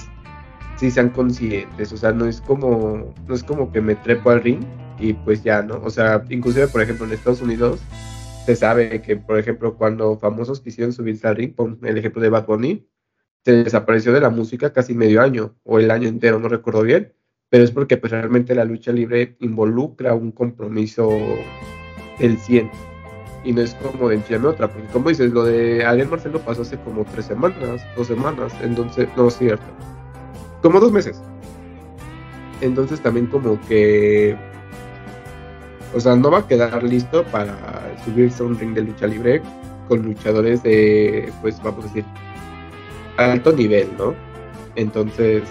sí 0.76 0.93
sean 0.93 1.08
conscientes, 1.08 1.93
o 1.93 1.96
sea, 1.96 2.12
no 2.12 2.26
es 2.26 2.40
como, 2.40 3.12
no 3.26 3.34
es 3.34 3.43
como 3.43 3.72
que 3.72 3.81
me 3.81 3.96
trepo 3.96 4.31
al 4.31 4.44
ring 4.44 4.60
y 5.00 5.12
pues 5.14 5.43
ya, 5.43 5.60
¿no? 5.60 5.81
O 5.82 5.90
sea, 5.90 6.22
inclusive, 6.31 6.69
por 6.69 6.82
ejemplo, 6.82 7.04
en 7.04 7.14
Estados 7.14 7.43
Unidos 7.43 7.81
se 8.46 8.54
sabe 8.54 9.02
que, 9.02 9.16
por 9.16 9.40
ejemplo, 9.40 9.76
cuando 9.76 10.16
famosos 10.20 10.60
quisieron 10.60 10.93
subirse 10.93 11.26
al 11.26 11.34
ring, 11.34 11.52
por 11.52 11.78
el 11.82 11.99
ejemplo 11.99 12.22
de 12.22 12.28
Bad 12.28 12.46
Bunny, 12.46 12.88
se 13.44 13.64
desapareció 13.64 14.12
de 14.12 14.20
la 14.20 14.31
música 14.31 14.72
casi 14.72 14.94
medio 14.94 15.20
año 15.20 15.56
o 15.64 15.81
el 15.81 15.90
año 15.90 16.06
entero, 16.06 16.38
no 16.38 16.46
recuerdo 16.46 16.82
bien, 16.82 17.12
pero 17.52 17.64
es 17.64 17.70
porque 17.70 17.99
pues, 17.99 18.10
realmente 18.10 18.54
la 18.54 18.64
lucha 18.64 18.93
libre 18.93 19.37
involucra 19.40 20.14
un 20.14 20.32
compromiso 20.32 21.10
del 22.19 22.38
100 22.38 22.70
y 23.44 23.52
no 23.52 23.60
es 23.60 23.75
como 23.75 24.08
de 24.08 24.14
enfiarme 24.14 24.49
otra, 24.49 24.69
porque 24.69 24.88
como 24.88 25.10
dices, 25.10 25.31
lo 25.32 25.44
de 25.44 25.84
Ariel 25.84 26.08
Marcelo 26.08 26.40
pasó 26.40 26.62
hace 26.62 26.78
como 26.78 27.04
tres 27.04 27.26
semanas, 27.26 27.84
dos 27.94 28.06
semanas, 28.06 28.54
entonces, 28.62 29.06
no 29.19 29.28
es 29.28 29.37
cierto, 29.37 29.66
como 30.62 30.81
dos 30.81 30.93
meses. 30.93 31.20
Entonces 32.62 33.02
también 33.02 33.26
como 33.26 33.60
que, 33.69 34.34
o 35.94 36.00
sea, 36.00 36.16
no 36.16 36.31
va 36.31 36.38
a 36.38 36.49
quedar 36.49 36.82
listo 36.82 37.22
para 37.25 37.54
subirse 38.02 38.43
a 38.43 38.46
un 38.46 38.58
ring 38.58 38.72
de 38.72 38.81
lucha 38.81 39.06
libre 39.06 39.43
con 39.88 40.02
luchadores 40.02 40.62
de, 40.62 41.31
pues 41.43 41.62
vamos 41.62 41.84
a 41.84 41.88
decir, 41.88 42.04
alto 43.19 43.52
nivel, 43.52 43.90
¿no? 43.99 44.14
Entonces, 44.75 45.43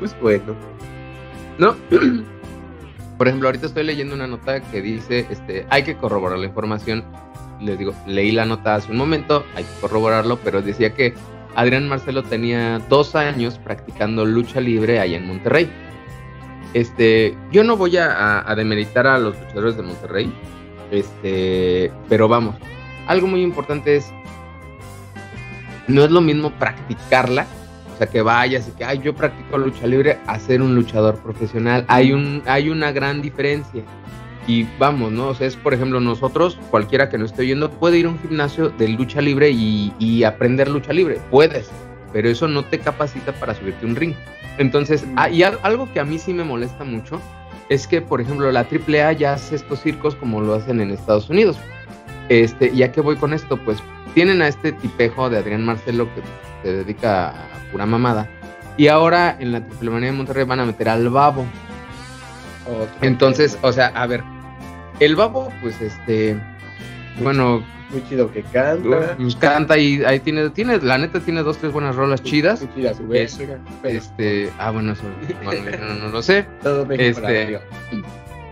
pues 0.00 0.18
bueno. 0.20 0.75
No. 1.58 1.74
Por 3.18 3.28
ejemplo, 3.28 3.48
ahorita 3.48 3.66
estoy 3.66 3.84
leyendo 3.84 4.14
una 4.14 4.26
nota 4.26 4.60
que 4.60 4.82
dice, 4.82 5.26
este, 5.30 5.66
hay 5.70 5.82
que 5.84 5.96
corroborar 5.96 6.38
la 6.38 6.46
información. 6.46 7.04
Les 7.60 7.78
digo, 7.78 7.94
leí 8.06 8.32
la 8.32 8.44
nota 8.44 8.74
hace 8.74 8.92
un 8.92 8.98
momento, 8.98 9.44
hay 9.54 9.64
que 9.64 9.80
corroborarlo, 9.80 10.38
pero 10.44 10.60
decía 10.60 10.92
que 10.94 11.14
Adrián 11.54 11.88
Marcelo 11.88 12.22
tenía 12.22 12.78
dos 12.90 13.16
años 13.16 13.58
practicando 13.58 14.26
lucha 14.26 14.60
libre 14.60 15.00
allá 15.00 15.16
en 15.16 15.26
Monterrey. 15.26 15.70
Este, 16.74 17.34
yo 17.50 17.64
no 17.64 17.78
voy 17.78 17.96
a, 17.96 18.44
demeritar 18.54 19.06
a 19.06 19.18
los 19.18 19.40
luchadores 19.40 19.78
de 19.78 19.82
Monterrey, 19.82 20.30
este, 20.90 21.90
pero 22.10 22.28
vamos, 22.28 22.56
algo 23.06 23.26
muy 23.26 23.40
importante 23.40 23.96
es, 23.96 24.12
no 25.88 26.04
es 26.04 26.10
lo 26.10 26.20
mismo 26.20 26.50
practicarla 26.50 27.46
o 27.96 27.98
sea, 27.98 28.08
que 28.08 28.20
vayas 28.20 28.68
y 28.68 28.72
que, 28.72 28.84
ay, 28.84 29.00
yo 29.02 29.14
practico 29.14 29.56
lucha 29.56 29.86
libre 29.86 30.18
a 30.26 30.38
ser 30.38 30.60
un 30.60 30.74
luchador 30.74 31.16
profesional. 31.16 31.86
Hay, 31.88 32.12
un, 32.12 32.42
hay 32.44 32.68
una 32.68 32.92
gran 32.92 33.22
diferencia. 33.22 33.84
Y 34.46 34.66
vamos, 34.78 35.12
¿no? 35.12 35.28
O 35.28 35.34
sea, 35.34 35.46
es 35.46 35.56
por 35.56 35.72
ejemplo, 35.72 35.98
nosotros, 35.98 36.58
cualquiera 36.70 37.08
que 37.08 37.16
no 37.16 37.24
esté 37.24 37.40
oyendo, 37.40 37.70
puede 37.70 37.96
ir 37.96 38.04
a 38.04 38.10
un 38.10 38.18
gimnasio 38.18 38.68
de 38.68 38.88
lucha 38.88 39.22
libre 39.22 39.50
y, 39.50 40.24
aprender 40.24 40.68
lucha 40.68 40.92
libre. 40.92 41.18
Puedes, 41.30 41.70
pero 42.12 42.28
eso 42.28 42.46
no 42.48 42.66
te 42.66 42.80
capacita 42.80 43.32
para 43.32 43.54
subirte 43.54 43.86
un 43.86 43.96
ring. 43.96 44.14
Entonces, 44.58 45.06
ah, 45.16 45.30
y 45.30 45.42
algo 45.42 45.90
que 45.90 45.98
a 45.98 46.04
mí 46.04 46.18
sí 46.18 46.34
me 46.34 46.44
molesta 46.44 46.84
mucho 46.84 47.18
es 47.70 47.86
que, 47.86 48.02
por 48.02 48.20
ejemplo, 48.20 48.52
la 48.52 48.60
AAA 48.60 49.12
ya 49.12 49.32
hace 49.32 49.56
estos 49.56 49.80
circos 49.80 50.14
como 50.16 50.42
lo 50.42 50.52
hacen 50.52 50.82
en 50.82 50.90
Estados 50.90 51.30
Unidos. 51.30 51.56
Este, 52.28 52.76
¿ya 52.76 52.92
que 52.92 53.00
voy 53.00 53.16
con 53.16 53.32
esto? 53.32 53.56
Pues 53.56 53.78
tienen 54.12 54.42
a 54.42 54.48
este 54.48 54.72
tipejo 54.72 55.30
de 55.30 55.38
Adrián 55.38 55.64
Marcelo 55.64 56.06
que 56.14 56.20
se 56.62 56.76
dedica 56.76 57.30
a 57.30 57.55
pura 57.70 57.86
mamada. 57.86 58.28
Y 58.76 58.88
ahora 58.88 59.36
en 59.38 59.52
la 59.52 59.64
Triple 59.64 59.90
Manía 59.90 60.10
de 60.10 60.16
Monterrey 60.16 60.44
van 60.44 60.60
a 60.60 60.66
meter 60.66 60.88
al 60.88 61.08
babo. 61.08 61.46
Entonces, 63.00 63.58
o 63.62 63.72
sea, 63.72 63.86
a 63.88 64.06
ver, 64.06 64.22
el 65.00 65.16
babo, 65.16 65.52
pues 65.62 65.80
este, 65.80 66.36
bueno, 67.22 67.62
muy 67.90 68.02
chido 68.08 68.30
que 68.32 68.42
canta. 68.42 69.16
Pues 69.16 69.36
canta 69.36 69.78
y 69.78 70.02
ahí 70.04 70.18
tiene, 70.20 70.50
tiene, 70.50 70.78
la 70.78 70.98
neta 70.98 71.20
tiene 71.20 71.42
dos, 71.42 71.58
tres 71.58 71.72
buenas 71.72 71.94
rolas 71.94 72.22
chidas. 72.22 72.66
este, 73.84 74.50
ah, 74.58 74.70
bueno, 74.70 74.92
eso 74.92 75.02
no, 76.00 76.08
lo 76.08 76.22
sé. 76.22 76.46
Todo 76.62 76.86
este, 76.90 77.60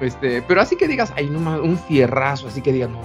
este, 0.00 0.42
pero 0.46 0.60
así 0.60 0.76
que 0.76 0.86
digas, 0.86 1.12
ay, 1.16 1.28
no 1.28 1.62
un 1.62 1.78
fierrazo, 1.78 2.48
así 2.48 2.62
que 2.62 2.72
digas, 2.72 2.90
no, 2.90 3.00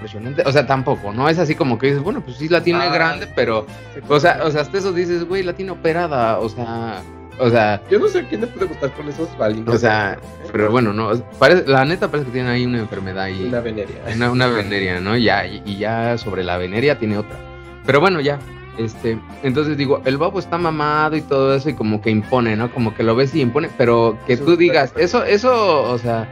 impresionante. 0.00 0.42
O 0.46 0.52
sea, 0.52 0.66
tampoco, 0.66 1.12
¿no? 1.12 1.28
Es 1.28 1.38
así 1.38 1.54
como 1.54 1.78
que 1.78 1.88
dices, 1.88 2.02
bueno, 2.02 2.22
pues 2.22 2.38
sí 2.38 2.48
la 2.48 2.62
tiene 2.62 2.84
ah, 2.84 2.92
grande, 2.92 3.28
pero. 3.34 3.66
O 4.08 4.18
sea, 4.18 4.40
o 4.44 4.50
sea, 4.50 4.62
hasta 4.62 4.78
eso 4.78 4.92
dices, 4.92 5.24
güey, 5.24 5.42
la 5.42 5.52
tiene 5.52 5.72
operada. 5.72 6.38
O 6.38 6.48
sea. 6.48 7.02
O 7.38 7.50
sea. 7.50 7.82
Yo 7.90 7.98
no 7.98 8.08
sé 8.08 8.20
a 8.20 8.28
quién 8.28 8.40
le 8.40 8.46
puede 8.46 8.66
gustar 8.66 8.92
con 8.92 9.08
esos 9.08 9.36
balines. 9.36 9.72
O 9.72 9.78
sea, 9.78 10.18
pero 10.50 10.70
bueno, 10.70 10.92
no. 10.92 11.12
Parece, 11.38 11.66
la 11.66 11.84
neta 11.84 12.10
parece 12.10 12.26
que 12.26 12.32
tiene 12.32 12.48
ahí 12.48 12.64
una 12.64 12.78
enfermedad. 12.78 13.28
Y, 13.28 13.44
una 13.44 13.60
veneria. 13.60 13.96
Una, 14.14 14.30
una 14.30 14.46
veneria, 14.48 15.00
¿no? 15.00 15.16
Ya, 15.16 15.46
y, 15.46 15.76
ya 15.76 16.16
sobre 16.18 16.42
la 16.42 16.56
veneria 16.56 16.98
tiene 16.98 17.18
otra. 17.18 17.36
Pero 17.84 18.00
bueno, 18.00 18.20
ya. 18.20 18.38
Este, 18.78 19.18
entonces 19.42 19.76
digo, 19.76 20.00
el 20.06 20.16
babo 20.16 20.38
está 20.38 20.56
mamado 20.56 21.14
y 21.14 21.20
todo 21.20 21.54
eso 21.54 21.68
y 21.68 21.74
como 21.74 22.00
que 22.00 22.08
impone, 22.08 22.56
¿no? 22.56 22.72
Como 22.72 22.94
que 22.94 23.02
lo 23.02 23.14
ves 23.14 23.34
y 23.34 23.42
impone, 23.42 23.68
pero 23.76 24.16
que 24.26 24.38
tú 24.38 24.56
digas, 24.56 24.94
eso, 24.96 25.22
eso, 25.22 25.82
o 25.82 25.98
sea, 25.98 26.26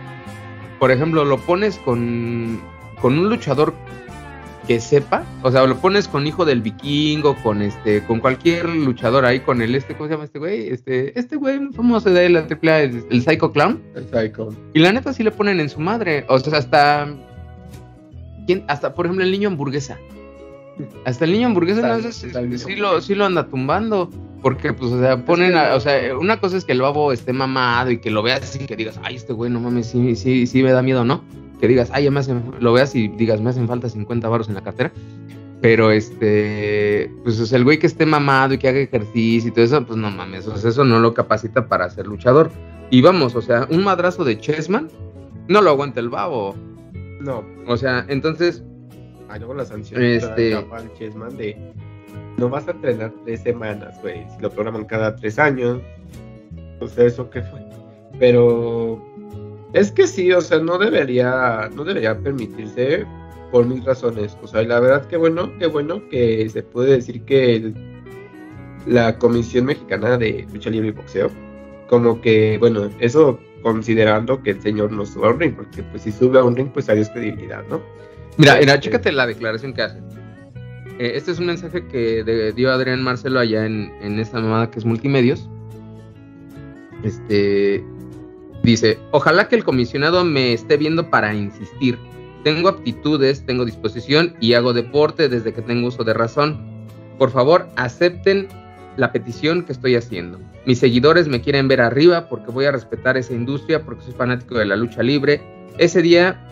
por 0.78 0.90
ejemplo, 0.90 1.26
lo 1.26 1.36
pones 1.38 1.76
con, 1.78 2.62
con 3.00 3.18
un 3.18 3.28
luchador 3.28 3.74
que 4.66 4.80
sepa, 4.80 5.24
o 5.42 5.50
sea, 5.50 5.66
lo 5.66 5.76
pones 5.78 6.08
con 6.08 6.26
hijo 6.26 6.44
del 6.44 6.60
vikingo, 6.60 7.34
con 7.42 7.62
este, 7.62 8.02
con 8.04 8.20
cualquier 8.20 8.68
luchador 8.68 9.24
ahí, 9.24 9.40
con 9.40 9.62
el 9.62 9.74
este, 9.74 9.94
¿cómo 9.94 10.08
se 10.08 10.12
llama 10.14 10.24
este 10.24 10.38
güey? 10.38 10.68
Este, 10.68 11.18
este 11.18 11.36
güey 11.36 11.58
muy 11.58 11.72
famoso 11.72 12.10
de 12.10 12.28
la 12.28 12.40
AAA, 12.40 12.80
el, 12.82 13.04
el 13.10 13.22
Psycho 13.22 13.50
Clown. 13.50 13.80
El 13.94 14.04
Psycho. 14.10 14.50
Y 14.74 14.80
la 14.80 14.92
neta 14.92 15.12
sí 15.14 15.22
le 15.22 15.30
ponen 15.30 15.58
en 15.60 15.70
su 15.70 15.80
madre. 15.80 16.26
O 16.28 16.38
sea, 16.38 16.58
hasta. 16.58 17.08
¿quién? 18.46 18.64
Hasta, 18.68 18.94
por 18.94 19.06
ejemplo, 19.06 19.24
el 19.24 19.30
niño 19.30 19.48
hamburguesa. 19.48 19.96
Hasta 21.06 21.24
el 21.24 21.32
niño 21.32 21.46
hamburguesa 21.46 21.80
Tal- 21.80 22.02
no, 22.02 22.12
sé, 22.12 22.28
tal 22.28 22.58
sí, 22.58 22.76
lo, 22.76 23.00
sí 23.00 23.14
lo 23.14 23.24
anda 23.24 23.46
tumbando. 23.48 24.10
Porque, 24.42 24.72
pues, 24.74 24.92
o 24.92 25.00
sea, 25.00 25.24
ponen. 25.24 25.56
a- 25.56 25.74
o 25.74 25.80
sea, 25.80 26.16
una 26.16 26.38
cosa 26.40 26.58
es 26.58 26.64
que 26.66 26.72
el 26.72 26.82
babo 26.82 27.10
esté 27.12 27.32
mamado 27.32 27.90
y 27.90 27.98
que 27.98 28.10
lo 28.10 28.22
veas 28.22 28.54
y 28.54 28.66
que 28.66 28.76
digas, 28.76 29.00
ay, 29.02 29.16
este 29.16 29.32
güey, 29.32 29.50
no 29.50 29.60
mames, 29.60 29.86
sí, 29.88 30.14
sí, 30.14 30.46
sí 30.46 30.62
me 30.62 30.72
da 30.72 30.82
miedo, 30.82 31.04
¿no? 31.04 31.24
Que 31.60 31.68
digas, 31.68 31.90
ay, 31.92 32.04
ya 32.04 32.10
me 32.10 32.20
hacen. 32.20 32.52
Lo 32.60 32.72
veas 32.72 32.94
y 32.94 33.08
digas, 33.08 33.40
me 33.40 33.50
hacen 33.50 33.66
falta 33.66 33.88
50 33.88 34.28
baros 34.28 34.48
en 34.48 34.54
la 34.54 34.62
cartera. 34.62 34.92
Pero 35.60 35.90
este, 35.90 37.10
pues 37.24 37.40
o 37.40 37.46
sea, 37.46 37.58
el 37.58 37.64
güey 37.64 37.78
que 37.80 37.88
esté 37.88 38.06
mamado 38.06 38.54
y 38.54 38.58
que 38.58 38.68
haga 38.68 38.78
ejercicio 38.78 39.48
y 39.48 39.52
todo 39.52 39.64
eso, 39.64 39.84
pues 39.84 39.98
no 39.98 40.08
mames, 40.08 40.46
o 40.46 40.56
sea, 40.56 40.70
eso 40.70 40.84
no 40.84 41.00
lo 41.00 41.14
capacita 41.14 41.66
para 41.66 41.90
ser 41.90 42.06
luchador. 42.06 42.50
Y 42.90 43.02
vamos, 43.02 43.34
o 43.34 43.42
sea, 43.42 43.66
un 43.68 43.82
madrazo 43.82 44.22
de 44.22 44.38
Chessman 44.38 44.88
no 45.48 45.60
lo 45.60 45.70
aguanta 45.70 45.98
el 45.98 46.10
babo. 46.10 46.54
No, 47.20 47.44
O 47.66 47.76
sea, 47.76 48.06
entonces, 48.08 48.62
ah, 49.28 49.36
luego 49.38 49.54
la 49.54 49.64
sanción 49.64 50.00
Este- 50.00 50.54
al 50.54 50.92
Chessman 50.94 51.36
de 51.36 51.56
no 52.36 52.48
vas 52.48 52.68
a 52.68 52.70
entrenar 52.70 53.12
tres 53.24 53.40
semanas, 53.42 54.00
güey. 54.00 54.24
Si 54.36 54.40
lo 54.40 54.50
programan 54.50 54.84
cada 54.84 55.16
tres 55.16 55.40
años, 55.40 55.80
o 56.78 56.86
sea, 56.86 57.04
eso 57.06 57.28
qué 57.30 57.42
fue. 57.42 57.60
Pero 58.20 59.04
es 59.72 59.92
que 59.92 60.06
sí, 60.06 60.32
o 60.32 60.40
sea, 60.40 60.58
no 60.58 60.78
debería, 60.78 61.68
no 61.74 61.84
debería 61.84 62.18
permitirse 62.18 63.04
por 63.50 63.66
mil 63.66 63.84
razones. 63.84 64.36
O 64.42 64.46
sea, 64.46 64.62
la 64.62 64.80
verdad 64.80 65.06
que 65.06 65.16
bueno, 65.16 65.50
qué 65.58 65.66
bueno 65.66 66.02
que 66.10 66.48
se 66.48 66.62
puede 66.62 66.92
decir 66.92 67.22
que 67.22 67.56
el- 67.56 67.74
la 68.86 69.18
Comisión 69.18 69.66
Mexicana 69.66 70.16
de 70.16 70.46
Lucha 70.52 70.70
Libre 70.70 70.88
y 70.88 70.92
Boxeo, 70.92 71.30
como 71.88 72.20
que, 72.20 72.56
bueno, 72.58 72.88
eso 73.00 73.38
considerando 73.62 74.42
que 74.42 74.50
el 74.50 74.62
señor 74.62 74.92
no 74.92 75.04
sube 75.04 75.26
a 75.26 75.30
un 75.30 75.40
ring, 75.40 75.54
porque 75.54 75.82
pues 75.82 76.02
si 76.02 76.12
sube 76.12 76.38
a 76.38 76.44
un 76.44 76.54
ring, 76.56 76.68
pues 76.72 76.88
adiós 76.88 77.08
credibilidad, 77.10 77.64
¿no? 77.68 77.80
mira, 78.36 78.56
mira, 78.60 78.74
Este- 78.74 78.84
chécate 78.86 79.12
la 79.12 79.26
declaración 79.26 79.74
que 79.74 79.82
hace. 79.82 79.98
Eh, 81.00 81.12
este 81.16 81.32
es 81.32 81.38
un 81.38 81.46
mensaje 81.46 81.86
que 81.86 82.22
de- 82.24 82.52
dio 82.52 82.70
Adrián 82.70 83.02
Marcelo 83.02 83.40
allá 83.40 83.66
en, 83.66 83.90
en 84.00 84.18
esta 84.20 84.38
mamada 84.40 84.70
que 84.70 84.78
es 84.78 84.84
multimedios. 84.84 85.48
Este 87.02 87.84
dice: 88.62 88.98
Ojalá 89.10 89.48
que 89.48 89.56
el 89.56 89.64
comisionado 89.64 90.24
me 90.24 90.52
esté 90.52 90.76
viendo 90.76 91.10
para 91.10 91.34
insistir. 91.34 91.98
Tengo 92.44 92.68
aptitudes, 92.68 93.44
tengo 93.44 93.64
disposición 93.64 94.34
y 94.40 94.54
hago 94.54 94.72
deporte 94.72 95.28
desde 95.28 95.52
que 95.52 95.62
tengo 95.62 95.88
uso 95.88 96.04
de 96.04 96.14
razón. 96.14 96.58
Por 97.18 97.30
favor, 97.30 97.68
acepten 97.76 98.48
la 98.96 99.12
petición 99.12 99.64
que 99.64 99.72
estoy 99.72 99.96
haciendo. 99.96 100.40
Mis 100.66 100.78
seguidores 100.78 101.28
me 101.28 101.40
quieren 101.40 101.68
ver 101.68 101.80
arriba 101.80 102.28
porque 102.28 102.50
voy 102.50 102.66
a 102.66 102.72
respetar 102.72 103.16
esa 103.16 103.32
industria, 103.32 103.84
porque 103.84 104.04
soy 104.04 104.14
fanático 104.14 104.58
de 104.58 104.66
la 104.66 104.76
lucha 104.76 105.02
libre. 105.02 105.40
Ese 105.78 106.02
día 106.02 106.44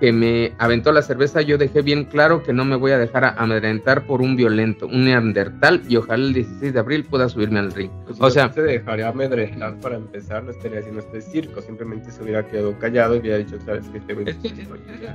que 0.00 0.12
me 0.12 0.52
aventó 0.58 0.92
la 0.92 1.02
cerveza, 1.02 1.42
yo 1.42 1.58
dejé 1.58 1.82
bien 1.82 2.04
claro 2.06 2.42
que 2.42 2.54
no 2.54 2.64
me 2.64 2.74
voy 2.76 2.92
a 2.92 2.98
dejar 2.98 3.34
amedrentar 3.36 4.06
por 4.06 4.22
un 4.22 4.34
violento, 4.34 4.86
un 4.86 5.04
neandertal, 5.04 5.82
y 5.88 5.96
ojalá 5.96 6.24
el 6.24 6.32
16 6.32 6.72
de 6.72 6.78
abril 6.80 7.04
pueda 7.04 7.28
subirme 7.28 7.58
al 7.58 7.70
ring. 7.72 7.90
Pues 8.06 8.18
O 8.18 8.22
no 8.24 8.30
sea, 8.30 8.50
se 8.50 8.62
dejaría 8.62 9.08
amedrentar 9.08 9.78
para 9.80 9.96
empezar, 9.96 10.42
no 10.42 10.52
estaría 10.52 10.78
haciendo 10.78 11.00
este 11.00 11.20
circo, 11.20 11.60
simplemente 11.60 12.10
se 12.10 12.22
hubiera 12.22 12.46
quedado 12.46 12.78
callado 12.78 13.16
y 13.16 13.18
hubiera 13.18 13.36
dicho, 13.36 13.58
sabes 13.64 13.86
que 13.90 13.98
este 13.98 14.12
es 14.14 14.36
que 14.36 14.48
es- 14.48 14.58
es 14.58 14.68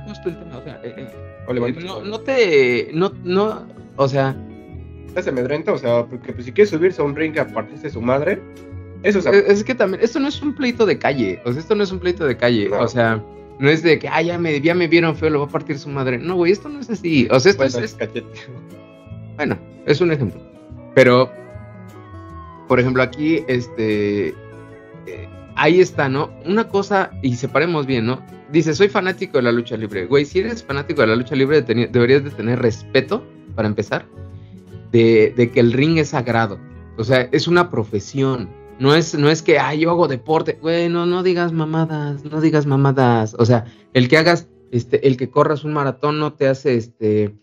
justo 0.06 0.28
el 0.28 0.38
tema, 0.38 0.58
o 0.58 0.62
sea, 0.62 0.80
eh, 0.84 0.94
eh, 0.96 1.08
o 1.48 1.52
levanta 1.52 1.80
no, 1.80 2.02
no 2.04 2.20
te, 2.20 2.90
no, 2.94 3.12
no, 3.24 3.66
o 3.96 4.06
sea, 4.08 4.36
se 5.20 5.30
amedrenta, 5.30 5.72
o 5.72 5.78
sea, 5.78 6.04
porque 6.06 6.32
pues, 6.32 6.44
si 6.44 6.52
quiere 6.52 6.70
subirse 6.70 7.02
a 7.02 7.04
un 7.04 7.16
ring 7.16 7.36
a 7.38 7.46
partirse 7.48 7.90
su 7.90 8.00
madre, 8.00 8.40
eso 9.02 9.18
es, 9.18 9.26
es, 9.26 9.48
es 9.48 9.64
que 9.64 9.74
también, 9.74 10.02
esto 10.02 10.20
no 10.20 10.28
es 10.28 10.40
un 10.42 10.54
pleito 10.54 10.86
de 10.86 10.96
calle, 10.98 11.40
o 11.44 11.50
sea, 11.52 11.60
esto 11.60 11.74
no 11.74 11.82
es 11.82 11.90
un 11.90 11.98
pleito 11.98 12.24
de 12.24 12.36
calle, 12.36 12.68
No. 12.68 12.80
o 12.80 12.88
sea, 12.88 13.20
no 13.58 13.70
es 13.70 13.82
de 13.82 13.98
que, 13.98 14.08
ah, 14.08 14.22
ya 14.22 14.38
me, 14.38 14.60
ya 14.60 14.74
me 14.74 14.86
vieron 14.86 15.16
feo, 15.16 15.30
lo 15.30 15.40
va 15.40 15.46
a 15.46 15.50
partir 15.50 15.78
su 15.78 15.88
madre. 15.88 16.18
No, 16.18 16.36
güey, 16.36 16.52
esto 16.52 16.68
no 16.68 16.80
es 16.80 16.90
así, 16.90 17.26
o 17.30 17.40
sea, 17.40 17.50
esto 17.50 17.62
bueno, 17.62 17.78
es, 17.78 17.94
cachete. 17.94 18.26
Bueno, 19.36 19.58
es 19.86 20.00
un 20.00 20.12
ejemplo. 20.12 20.40
Pero, 20.94 21.30
por 22.68 22.80
ejemplo, 22.80 23.02
aquí, 23.02 23.44
este, 23.48 24.28
eh, 25.06 25.28
ahí 25.54 25.80
está, 25.80 26.08
¿no? 26.08 26.30
Una 26.44 26.68
cosa, 26.68 27.10
y 27.22 27.36
separemos 27.36 27.86
bien, 27.86 28.06
¿no? 28.06 28.20
Dice, 28.50 28.74
soy 28.74 28.88
fanático 28.88 29.38
de 29.38 29.42
la 29.42 29.52
lucha 29.52 29.76
libre. 29.76 30.06
Güey, 30.06 30.24
si 30.24 30.38
eres 30.40 30.62
fanático 30.62 31.00
de 31.00 31.08
la 31.08 31.16
lucha 31.16 31.34
libre, 31.34 31.62
deberías 31.62 32.24
de 32.24 32.30
tener 32.30 32.60
respeto, 32.60 33.24
para 33.54 33.68
empezar, 33.68 34.06
de, 34.92 35.32
de 35.36 35.50
que 35.50 35.60
el 35.60 35.72
ring 35.72 35.98
es 35.98 36.10
sagrado. 36.10 36.58
O 36.96 37.04
sea, 37.04 37.28
es 37.32 37.48
una 37.48 37.70
profesión. 37.70 38.48
No 38.78 38.94
es, 38.94 39.14
no 39.14 39.30
es 39.30 39.42
que, 39.42 39.58
ah, 39.58 39.74
yo 39.74 39.90
hago 39.90 40.08
deporte. 40.08 40.58
Güey, 40.60 40.88
no, 40.88 41.06
no 41.06 41.22
digas 41.22 41.52
mamadas, 41.52 42.24
no 42.24 42.40
digas 42.40 42.66
mamadas. 42.66 43.34
O 43.38 43.46
sea, 43.46 43.64
el 43.94 44.08
que 44.08 44.18
hagas, 44.18 44.48
este, 44.70 45.06
el 45.06 45.16
que 45.16 45.30
corras 45.30 45.64
un 45.64 45.72
maratón 45.72 46.18
no 46.18 46.34
te 46.34 46.46
hace, 46.46 46.76
este, 46.76 47.34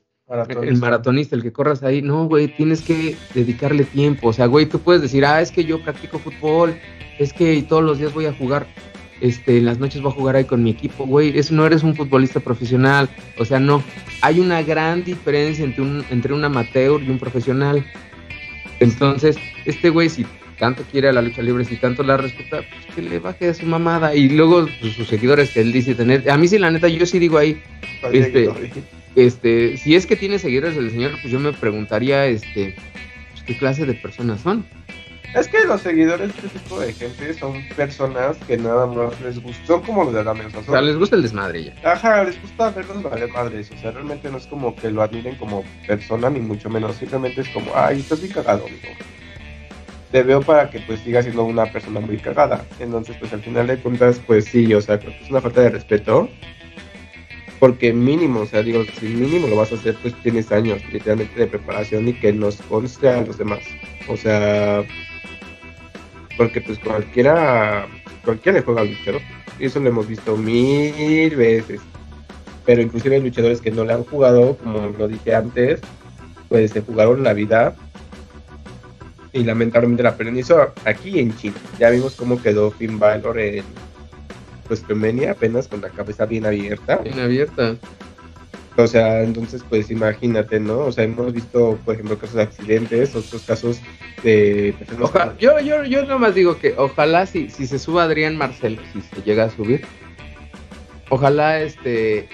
el 0.61 0.77
maratonista, 0.77 1.35
el 1.35 1.43
que 1.43 1.51
corras 1.51 1.83
ahí, 1.83 2.01
no, 2.01 2.25
güey, 2.25 2.47
tienes 2.55 2.81
que 2.81 3.15
dedicarle 3.33 3.83
tiempo. 3.83 4.29
O 4.29 4.33
sea, 4.33 4.45
güey, 4.45 4.65
tú 4.65 4.79
puedes 4.79 5.01
decir, 5.01 5.25
ah, 5.25 5.41
es 5.41 5.51
que 5.51 5.63
yo 5.63 5.81
practico 5.83 6.19
fútbol, 6.19 6.75
es 7.19 7.33
que 7.33 7.61
todos 7.63 7.83
los 7.83 7.99
días 7.99 8.13
voy 8.13 8.25
a 8.25 8.33
jugar, 8.33 8.65
este, 9.21 9.57
en 9.57 9.65
las 9.65 9.79
noches 9.79 10.01
voy 10.01 10.11
a 10.11 10.15
jugar 10.15 10.35
ahí 10.35 10.45
con 10.45 10.63
mi 10.63 10.71
equipo, 10.71 11.05
güey, 11.05 11.37
eso 11.37 11.53
no 11.53 11.65
eres 11.65 11.83
un 11.83 11.95
futbolista 11.95 12.39
profesional. 12.39 13.09
O 13.37 13.45
sea, 13.45 13.59
no, 13.59 13.83
hay 14.21 14.39
una 14.39 14.61
gran 14.63 15.03
diferencia 15.03 15.65
entre 15.65 15.81
un, 15.81 16.03
entre 16.09 16.33
un 16.33 16.43
amateur 16.43 17.01
y 17.01 17.09
un 17.09 17.19
profesional. 17.19 17.85
Entonces, 18.79 19.37
este 19.65 19.89
güey, 19.89 20.09
si 20.09 20.25
tanto 20.57 20.83
quiere 20.91 21.09
a 21.09 21.13
la 21.13 21.21
lucha 21.21 21.41
libre, 21.41 21.65
si 21.65 21.77
tanto 21.77 22.03
la 22.03 22.17
respeta, 22.17 22.61
pues 22.61 22.95
que 22.95 23.01
le 23.01 23.19
baje 23.19 23.49
a 23.49 23.53
su 23.53 23.65
mamada. 23.65 24.15
Y 24.15 24.29
luego 24.29 24.67
pues, 24.79 24.93
sus 24.93 25.07
seguidores 25.07 25.51
que 25.51 25.61
él 25.61 25.71
dice 25.71 25.95
tener. 25.95 26.29
A 26.29 26.37
mí 26.37 26.47
sí, 26.47 26.57
la 26.57 26.71
neta, 26.71 26.87
yo 26.87 27.05
sí 27.05 27.19
digo 27.19 27.37
ahí, 27.37 27.61
este, 28.11 28.49
este, 29.15 29.77
si 29.77 29.95
es 29.95 30.05
que 30.05 30.15
tiene 30.15 30.39
seguidores 30.39 30.77
el 30.77 30.91
señor, 30.91 31.11
pues 31.21 31.31
yo 31.31 31.39
me 31.39 31.53
preguntaría, 31.53 32.25
este, 32.25 32.75
pues, 33.31 33.43
qué 33.45 33.57
clase 33.57 33.85
de 33.85 33.93
personas 33.93 34.41
son. 34.41 34.65
Es 35.35 35.47
que 35.47 35.63
los 35.65 35.81
seguidores 35.81 36.31
de 36.35 36.47
este 36.47 36.59
tipo 36.59 36.79
de 36.79 36.93
gente 36.93 37.33
son 37.33 37.67
personas 37.75 38.37
que 38.45 38.55
nada 38.55 38.85
más 38.85 39.19
les 39.21 39.41
gustan, 39.41 39.65
son 39.65 39.81
como 39.81 40.03
los 40.03 40.13
de 40.13 40.23
la 40.23 40.35
mesa. 40.35 40.59
O 40.59 40.63
sea, 40.63 40.79
les 40.79 40.95
gusta 40.95 41.15
el 41.15 41.23
desmadre 41.23 41.63
ya. 41.63 41.91
Ajá, 41.91 42.23
les 42.23 42.39
gusta 42.39 42.69
verlos 42.69 43.01
valer 43.01 43.29
madres, 43.29 43.71
o 43.71 43.77
sea, 43.79 43.91
realmente 43.91 44.29
no 44.29 44.37
es 44.37 44.45
como 44.45 44.75
que 44.75 44.91
lo 44.91 45.01
admiren 45.01 45.35
como 45.35 45.63
persona, 45.87 46.29
ni 46.29 46.39
mucho 46.39 46.69
menos, 46.69 46.97
simplemente 46.97 47.41
es 47.41 47.49
como, 47.49 47.71
ay, 47.75 48.01
estás 48.01 48.19
muy 48.19 48.29
cagado, 48.29 48.65
amigo. 48.65 48.89
Te 50.13 50.21
veo 50.21 50.43
para 50.43 50.69
que 50.69 50.79
pues 50.81 50.99
sigas 50.99 51.25
siendo 51.25 51.43
una 51.43 51.65
persona 51.65 51.99
muy 51.99 52.17
cagada. 52.17 52.63
Entonces, 52.79 53.17
pues 53.19 53.33
al 53.33 53.41
final 53.41 53.65
de 53.65 53.77
cuentas, 53.77 54.21
pues 54.27 54.45
sí, 54.45 54.71
o 54.71 54.79
sea, 54.79 54.95
es 54.95 55.29
una 55.31 55.41
falta 55.41 55.61
de 55.61 55.71
respeto. 55.71 56.29
Porque 57.59 57.91
mínimo, 57.91 58.41
o 58.41 58.45
sea, 58.45 58.61
digo, 58.61 58.83
si 58.99 59.07
mínimo 59.07 59.47
lo 59.47 59.55
vas 59.55 59.71
a 59.71 59.75
hacer, 59.75 59.95
pues 60.03 60.13
tienes 60.21 60.51
años 60.51 60.83
literalmente 60.91 61.39
de 61.39 61.47
preparación 61.47 62.07
y 62.07 62.13
que 62.13 62.31
nos 62.31 62.57
conste 62.57 63.09
a 63.09 63.21
los 63.21 63.39
demás. 63.39 63.61
O 64.07 64.15
sea, 64.15 64.83
porque 66.37 66.61
pues 66.61 66.77
cualquiera, 66.77 67.87
cualquiera 68.23 68.59
le 68.59 68.63
juega 68.63 68.81
al 68.81 68.89
luchador. 68.89 69.21
Y 69.57 69.65
eso 69.65 69.79
lo 69.79 69.89
hemos 69.89 70.07
visto 70.07 70.37
mil 70.37 71.35
veces. 71.35 71.81
Pero 72.67 72.83
inclusive 72.83 73.15
hay 73.15 73.21
luchadores 73.23 73.61
que 73.61 73.71
no 73.71 73.83
le 73.83 73.93
han 73.93 74.03
jugado, 74.03 74.57
como 74.57 74.89
lo 74.89 75.07
dije 75.07 75.33
antes, 75.33 75.81
pues 76.49 76.69
se 76.69 76.81
jugaron 76.81 77.23
la 77.23 77.33
vida 77.33 77.75
y 79.33 79.43
lamentablemente 79.43 80.03
la 80.03 80.15
eso 80.15 80.73
aquí 80.85 81.19
en 81.19 81.35
China. 81.35 81.55
Ya 81.79 81.89
vimos 81.89 82.15
cómo 82.15 82.41
quedó 82.41 82.71
Finn 82.71 82.99
Balor 82.99 83.39
en 83.39 83.63
pues 84.67 84.81
apenas 85.25 85.67
con 85.67 85.81
la 85.81 85.89
cabeza 85.89 86.25
bien 86.25 86.45
abierta. 86.45 86.97
Bien 86.97 87.19
abierta. 87.19 87.75
O 88.77 88.87
sea, 88.87 89.21
entonces 89.21 89.63
pues 89.69 89.91
imagínate, 89.91 90.59
¿no? 90.59 90.79
O 90.79 90.91
sea, 90.91 91.03
hemos 91.03 91.33
visto, 91.33 91.77
por 91.83 91.95
ejemplo, 91.95 92.17
casos 92.17 92.35
de 92.37 92.41
accidentes, 92.43 93.15
otros 93.15 93.41
casos 93.43 93.79
de 94.23 94.73
personas 94.79 95.09
Oja- 95.09 95.35
yo, 95.37 95.59
yo, 95.59 95.83
yo 95.83 96.05
nomás 96.05 96.33
digo 96.33 96.57
que 96.57 96.73
ojalá 96.77 97.25
si, 97.25 97.49
si 97.49 97.67
se 97.67 97.77
suba 97.77 98.03
Adrián 98.03 98.37
Marcelo, 98.37 98.81
si 98.93 99.01
se 99.01 99.21
llega 99.21 99.43
a 99.45 99.49
subir, 99.51 99.81
ojalá 101.09 101.61
este 101.61 102.27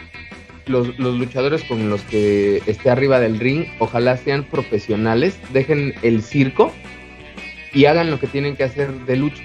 los, 0.70 0.98
los 1.00 1.18
luchadores 1.18 1.64
con 1.66 1.90
los 1.90 2.02
que 2.04 2.62
esté 2.66 2.90
arriba 2.90 3.20
del 3.20 3.40
ring, 3.40 3.66
ojalá 3.80 4.16
sean 4.18 4.44
profesionales, 4.46 5.38
dejen 5.52 5.94
el 6.04 6.22
circo 6.22 6.72
y 7.74 7.86
hagan 7.86 8.10
lo 8.10 8.20
que 8.20 8.28
tienen 8.28 8.56
que 8.56 8.64
hacer 8.64 8.92
de 9.06 9.16
lucha. 9.18 9.44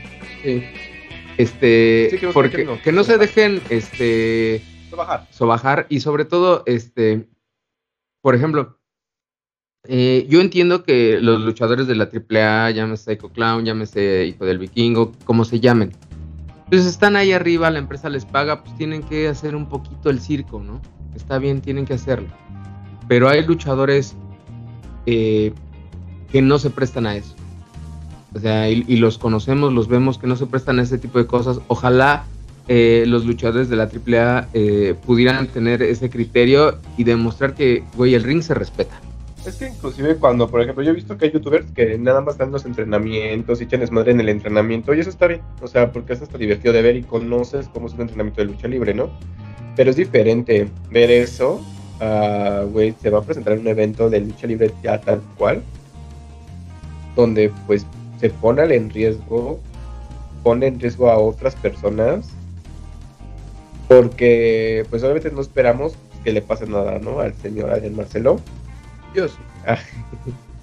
Este, 1.36 2.08
Sí, 2.10 2.18
que 2.18 2.28
porque 2.28 2.64
no. 2.64 2.80
que 2.80 2.92
no 2.92 3.02
se 3.02 3.18
dejen 3.18 3.60
este 3.70 4.62
bajar. 4.96 5.26
sobajar 5.30 5.86
y 5.88 6.00
sobre 6.00 6.24
todo, 6.24 6.62
este, 6.66 7.26
por 8.20 8.34
ejemplo, 8.34 8.78
eh, 9.86 10.26
yo 10.28 10.40
entiendo 10.40 10.84
que 10.84 11.18
los 11.20 11.40
luchadores 11.40 11.86
de 11.86 11.94
la 11.96 12.04
AAA, 12.08 12.70
llámese 12.70 13.12
Psycho 13.12 13.30
Clown, 13.30 13.64
llámese 13.64 14.26
Hijo 14.26 14.44
del 14.44 14.58
Vikingo, 14.58 15.12
como 15.24 15.44
se 15.44 15.60
llamen, 15.60 15.92
pues 16.70 16.86
están 16.86 17.16
ahí 17.16 17.32
arriba, 17.32 17.70
la 17.70 17.80
empresa 17.80 18.08
les 18.08 18.24
paga, 18.24 18.62
pues 18.62 18.76
tienen 18.76 19.02
que 19.02 19.28
hacer 19.28 19.54
un 19.56 19.68
poquito 19.68 20.08
el 20.10 20.20
circo, 20.20 20.60
¿no? 20.60 20.80
Está 21.14 21.38
bien, 21.38 21.60
tienen 21.60 21.84
que 21.84 21.94
hacerlo. 21.94 22.28
Pero 23.08 23.28
hay 23.28 23.44
luchadores 23.44 24.14
eh, 25.06 25.52
que 26.30 26.42
no 26.42 26.58
se 26.58 26.70
prestan 26.70 27.06
a 27.06 27.16
eso. 27.16 27.34
O 28.34 28.40
sea, 28.40 28.68
y, 28.68 28.96
los 28.96 29.18
conocemos, 29.18 29.72
los 29.72 29.86
vemos 29.86 30.18
que 30.18 30.26
no 30.26 30.34
se 30.34 30.46
prestan 30.46 30.80
a 30.80 30.82
ese 30.82 30.98
tipo 30.98 31.18
de 31.18 31.26
cosas. 31.26 31.60
Ojalá 31.68 32.24
eh, 32.66 33.04
los 33.06 33.24
luchadores 33.24 33.68
de 33.68 33.76
la 33.76 33.84
AAA 33.84 34.48
eh, 34.54 34.94
pudieran 35.06 35.46
tener 35.46 35.82
ese 35.82 36.10
criterio 36.10 36.78
y 36.96 37.04
demostrar 37.04 37.54
que, 37.54 37.84
güey, 37.96 38.14
el 38.14 38.24
ring 38.24 38.42
se 38.42 38.54
respeta. 38.54 39.00
Es 39.46 39.56
que 39.56 39.68
inclusive 39.68 40.16
cuando, 40.16 40.48
por 40.48 40.62
ejemplo, 40.62 40.82
yo 40.82 40.90
he 40.90 40.94
visto 40.94 41.16
que 41.18 41.26
hay 41.26 41.30
youtubers 41.30 41.70
que 41.72 41.98
nada 41.98 42.22
más 42.22 42.38
dan 42.38 42.50
los 42.50 42.64
entrenamientos 42.64 43.60
y 43.60 43.64
echan 43.64 43.80
desmadre 43.80 44.12
en 44.12 44.20
el 44.20 44.30
entrenamiento 44.30 44.94
y 44.94 45.00
eso 45.00 45.10
está 45.10 45.26
bien, 45.26 45.42
o 45.60 45.68
sea, 45.68 45.92
porque 45.92 46.14
es 46.14 46.22
hasta 46.22 46.38
divertido 46.38 46.72
de 46.72 46.80
ver 46.80 46.96
y 46.96 47.02
conoces 47.02 47.68
cómo 47.68 47.86
es 47.86 47.92
un 47.92 48.00
entrenamiento 48.00 48.40
de 48.40 48.46
lucha 48.46 48.68
libre, 48.68 48.94
¿no? 48.94 49.10
Pero 49.76 49.90
es 49.90 49.96
diferente 49.96 50.68
ver 50.90 51.10
eso, 51.10 51.60
güey, 52.72 52.94
se 53.00 53.10
va 53.10 53.18
a 53.18 53.22
presentar 53.22 53.58
un 53.58 53.66
evento 53.66 54.10
de 54.10 54.20
lucha 54.20 54.46
libre 54.46 54.72
ya 54.82 55.00
tal 55.00 55.20
cual, 55.36 55.62
donde 57.16 57.52
pues 57.66 57.86
se 58.20 58.30
pone 58.30 58.62
en 58.74 58.90
riesgo, 58.90 59.58
pone 60.42 60.66
en 60.68 60.80
riesgo 60.80 61.10
a 61.10 61.18
otras 61.18 61.54
personas, 61.56 62.28
porque 63.88 64.86
pues 64.90 65.02
obviamente 65.02 65.30
no 65.30 65.40
esperamos 65.40 65.94
que 66.22 66.32
le 66.32 66.40
pase 66.40 66.66
nada, 66.66 66.98
¿no? 66.98 67.20
Al 67.20 67.34
señor 67.34 67.70
Adrián 67.70 67.96
Marcelo 67.96 68.40
sí. 69.14 69.38
Ah. 69.66 69.78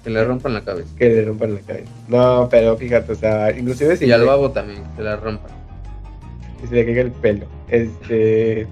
Que 0.04 0.10
le 0.10 0.24
rompan 0.24 0.54
la 0.54 0.64
cabeza. 0.64 0.88
Que 0.98 1.08
le 1.08 1.24
rompan 1.24 1.54
la 1.54 1.60
cabeza. 1.60 1.90
No, 2.08 2.48
pero 2.50 2.76
fíjate, 2.76 3.12
o 3.12 3.14
sea, 3.14 3.56
inclusive 3.56 3.96
si. 3.96 4.06
Y 4.06 4.12
al 4.12 4.24
babo 4.24 4.50
también, 4.50 4.82
que 4.82 4.96
se 4.96 5.02
la 5.02 5.16
rompan. 5.16 5.50
Y 6.62 6.66
se 6.66 6.74
le 6.74 6.84
caiga 6.84 7.02
el 7.02 7.12
pelo. 7.12 7.46
Este. 7.68 8.66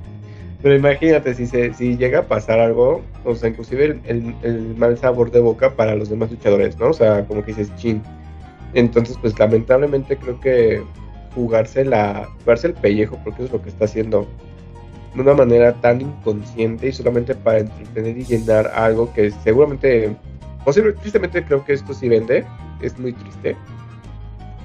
Pero 0.63 0.75
imagínate, 0.75 1.35
si 1.35 1.47
se, 1.47 1.73
si 1.73 1.97
llega 1.97 2.21
a 2.21 2.27
pasar 2.27 2.61
algo, 2.61 3.03
o 3.25 3.35
sea, 3.35 3.49
inclusive 3.49 3.99
el, 4.05 4.35
el, 4.43 4.77
mal 4.77 4.99
sabor 4.99 5.31
de 5.31 5.41
boca 5.41 5.75
para 5.75 5.95
los 5.95 6.11
demás 6.11 6.31
luchadores, 6.31 6.79
¿no? 6.79 6.89
O 6.89 6.93
sea, 6.93 7.25
como 7.27 7.43
que 7.43 7.53
dices, 7.53 7.75
chin. 7.77 8.03
Entonces, 8.75 9.17
pues 9.21 9.39
lamentablemente 9.39 10.17
creo 10.19 10.39
que 10.39 10.83
jugarse 11.35 11.85
la, 11.85 12.29
jugarse 12.41 12.69
el 12.69 12.75
pellejo, 12.75 13.19
porque 13.25 13.43
eso 13.43 13.47
es 13.47 13.53
lo 13.53 13.63
que 13.63 13.71
está 13.71 13.87
haciendo 13.87 14.29
de 15.15 15.23
una 15.23 15.35
manera 15.35 15.73
tan 15.81 16.03
inconsciente 16.03 16.89
y 16.89 16.93
solamente 16.93 17.35
para 17.35 17.61
entretener 17.61 18.19
y 18.19 18.25
llenar 18.25 18.69
algo 18.75 19.13
que 19.13 19.31
seguramente, 19.31 20.15
posible, 20.65 20.93
tristemente 20.93 21.43
creo 21.43 21.65
que 21.65 21.73
esto 21.73 21.95
sí 21.95 22.09
vende, 22.09 22.45
es 22.83 22.99
muy 22.99 23.13
triste. 23.15 23.57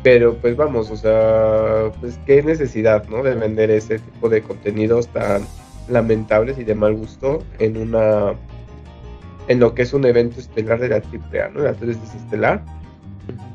Pero 0.04 0.36
pues 0.36 0.56
vamos, 0.56 0.92
o 0.92 0.98
sea, 0.98 1.92
pues 2.00 2.20
qué 2.26 2.44
necesidad, 2.44 3.08
¿no? 3.08 3.24
De 3.24 3.34
vender 3.34 3.72
ese 3.72 3.98
tipo 3.98 4.30
de 4.30 4.42
contenidos 4.44 5.08
tan 5.08 5.44
lamentables 5.90 6.58
y 6.58 6.64
de 6.64 6.76
mal 6.76 6.96
gusto 6.96 7.44
en 7.60 7.78
una 7.78 8.34
en 9.48 9.60
lo 9.60 9.76
que 9.76 9.84
es 9.84 9.94
un 9.94 10.06
evento 10.06 10.40
estelar 10.40 10.80
de 10.80 10.90
la 10.90 10.96
AAA, 10.96 11.50
¿no? 11.50 11.62
La 11.62 11.74
3 11.74 11.98
estelar 12.16 12.64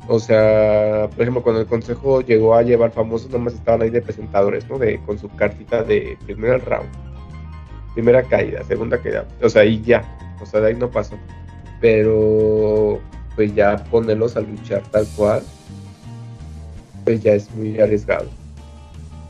o 0.08 0.18
sea, 0.18 1.08
por 1.10 1.22
ejemplo, 1.22 1.42
cuando 1.42 1.60
el 1.60 1.68
consejo 1.68 2.20
llegó 2.20 2.56
a 2.56 2.62
llevar 2.62 2.90
famosos, 2.90 3.30
nomás 3.30 3.54
estaban 3.54 3.82
ahí 3.82 3.90
de 3.90 4.02
presentadores, 4.02 4.68
¿no? 4.68 4.76
De, 4.76 4.99
con 5.06 5.18
su 5.18 5.28
cartita 5.28 5.84
de 5.84 6.18
primer 6.26 6.64
round, 6.64 6.88
primera 7.94 8.22
caída, 8.25 8.64
segunda 8.64 8.99
caída. 8.99 9.26
O 9.40 9.49
sea, 9.49 9.64
y 9.64 9.80
ya. 9.82 10.02
O 10.42 10.46
sea, 10.46 10.60
de 10.60 10.68
ahí 10.68 10.75
no 10.75 10.90
pasó. 10.90 11.16
Pero, 11.80 12.99
pues 13.37 13.54
ya 13.54 13.84
ponerlos 13.84 14.37
a 14.37 14.40
luchar 14.40 14.82
tal 14.90 15.06
cual, 15.16 15.42
pues 17.04 17.22
ya 17.22 17.34
es 17.34 17.49
muy 17.54 17.78
arriesgado. 17.78 18.28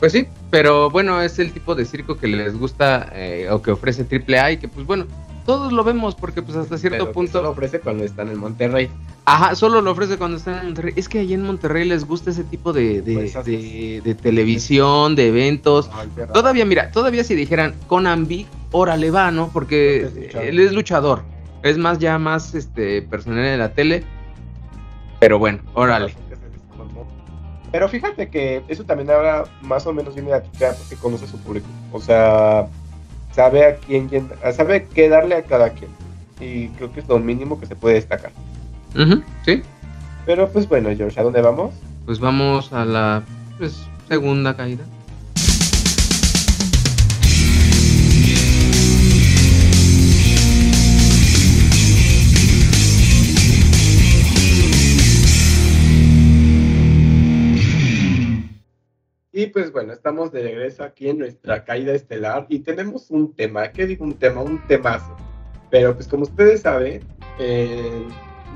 Pues 0.01 0.13
sí, 0.13 0.27
pero 0.51 0.91
bueno, 0.91 1.21
es 1.21 1.39
el 1.39 1.53
tipo 1.53 1.75
de 1.75 1.85
circo 1.85 2.17
que 2.17 2.27
les 2.27 2.59
gusta 2.59 3.13
eh, 3.15 3.49
o 3.51 3.61
que 3.61 3.71
ofrece 3.71 4.07
AAA 4.11 4.53
y 4.53 4.57
que, 4.57 4.67
pues 4.67 4.87
bueno, 4.87 5.07
todos 5.45 5.73
lo 5.73 5.85
vemos 5.85 6.15
porque 6.15 6.41
pues 6.41 6.57
hasta 6.57 6.79
cierto 6.79 7.13
punto... 7.13 7.43
Lo 7.43 7.51
ofrece 7.51 7.81
cuando 7.81 8.05
están 8.05 8.31
en 8.31 8.39
Monterrey. 8.39 8.89
Ajá, 9.27 9.55
solo 9.55 9.83
lo 9.83 9.91
ofrece 9.91 10.17
cuando 10.17 10.39
están 10.39 10.61
en 10.61 10.65
Monterrey. 10.67 10.95
Es 10.97 11.07
que 11.09 11.19
ahí 11.19 11.35
en 11.35 11.43
Monterrey 11.43 11.87
les 11.87 12.07
gusta 12.07 12.31
ese 12.31 12.45
tipo 12.45 12.73
de, 12.73 13.03
de, 13.03 13.31
pues, 14.03 14.17
televisión, 14.23 15.17
de 15.17 15.29
eventos. 15.29 15.91
todavía, 16.33 16.65
mira, 16.65 16.91
todavía 16.93 17.23
si 17.23 17.35
dijeran 17.35 17.75
Conan 17.87 18.27
Big, 18.27 18.47
órale 18.71 19.11
va, 19.11 19.31
¿no? 19.31 19.51
Porque 19.53 20.31
él 20.43 20.59
es 20.59 20.73
luchador. 20.73 21.25
Es 21.63 21.77
más 21.77 21.99
ya 21.99 22.19
más 22.19 22.55
este 22.55 23.03
personal 23.03 23.45
de 23.45 23.59
la 23.59 23.75
tele. 23.75 24.03
Pero 25.21 25.39
bueno, 25.39 25.61
órale. 25.75 26.15
Pero 27.73 27.89
fíjate 27.89 28.29
que 28.29 28.63
eso 28.69 28.85
también 28.85 29.11
habla 29.11 29.45
más 29.63 29.87
o 29.87 29.93
menos 29.93 30.15
bien 30.15 30.27
de 30.27 30.33
la 30.33 30.43
porque 30.43 30.97
conoce 30.97 31.25
a 31.25 31.29
su 31.29 31.39
público. 31.39 31.67
O 31.93 32.01
sea, 32.01 32.67
sabe 33.33 33.65
a 33.65 33.77
quién, 33.77 34.09
sabe 34.53 34.87
qué 34.93 35.09
darle 35.09 35.37
a 35.37 35.43
cada 35.43 35.71
quien. 35.71 35.91
Y 36.41 36.69
creo 36.71 36.93
que 36.93 37.01
es 37.01 37.09
lo 37.09 37.19
mínimo 37.19 37.61
que 37.61 37.67
se 37.67 37.77
puede 37.77 37.97
destacar. 37.97 38.33
sí. 39.45 39.63
Pero 40.27 40.49
pues 40.49 40.69
bueno, 40.69 40.91
George, 40.97 41.19
¿a 41.19 41.23
dónde 41.23 41.41
vamos? 41.41 41.75
Pues 42.07 42.19
vamos 42.19 42.73
a 42.73 42.85
la 42.85 43.23
pues, 43.59 43.87
segunda 44.09 44.57
caída. 44.57 44.85
Pues 59.51 59.71
bueno, 59.73 59.93
estamos 59.93 60.33
de 60.33 60.43
regreso 60.43 60.83
aquí 60.83 61.09
en 61.09 61.19
nuestra 61.19 61.65
caída 61.65 61.93
estelar 61.93 62.47
y 62.49 62.61
tenemos 62.61 63.11
un 63.11 63.35
tema, 63.35 63.71
¿qué 63.71 63.87
digo 63.87 64.05
un 64.05 64.15
tema? 64.15 64.43
Un 64.43 64.59
temazo. 64.67 65.17
Pero 65.71 65.95
pues 65.95 66.09
como 66.09 66.25
ustedes 66.25 66.63
saben, 66.63 67.03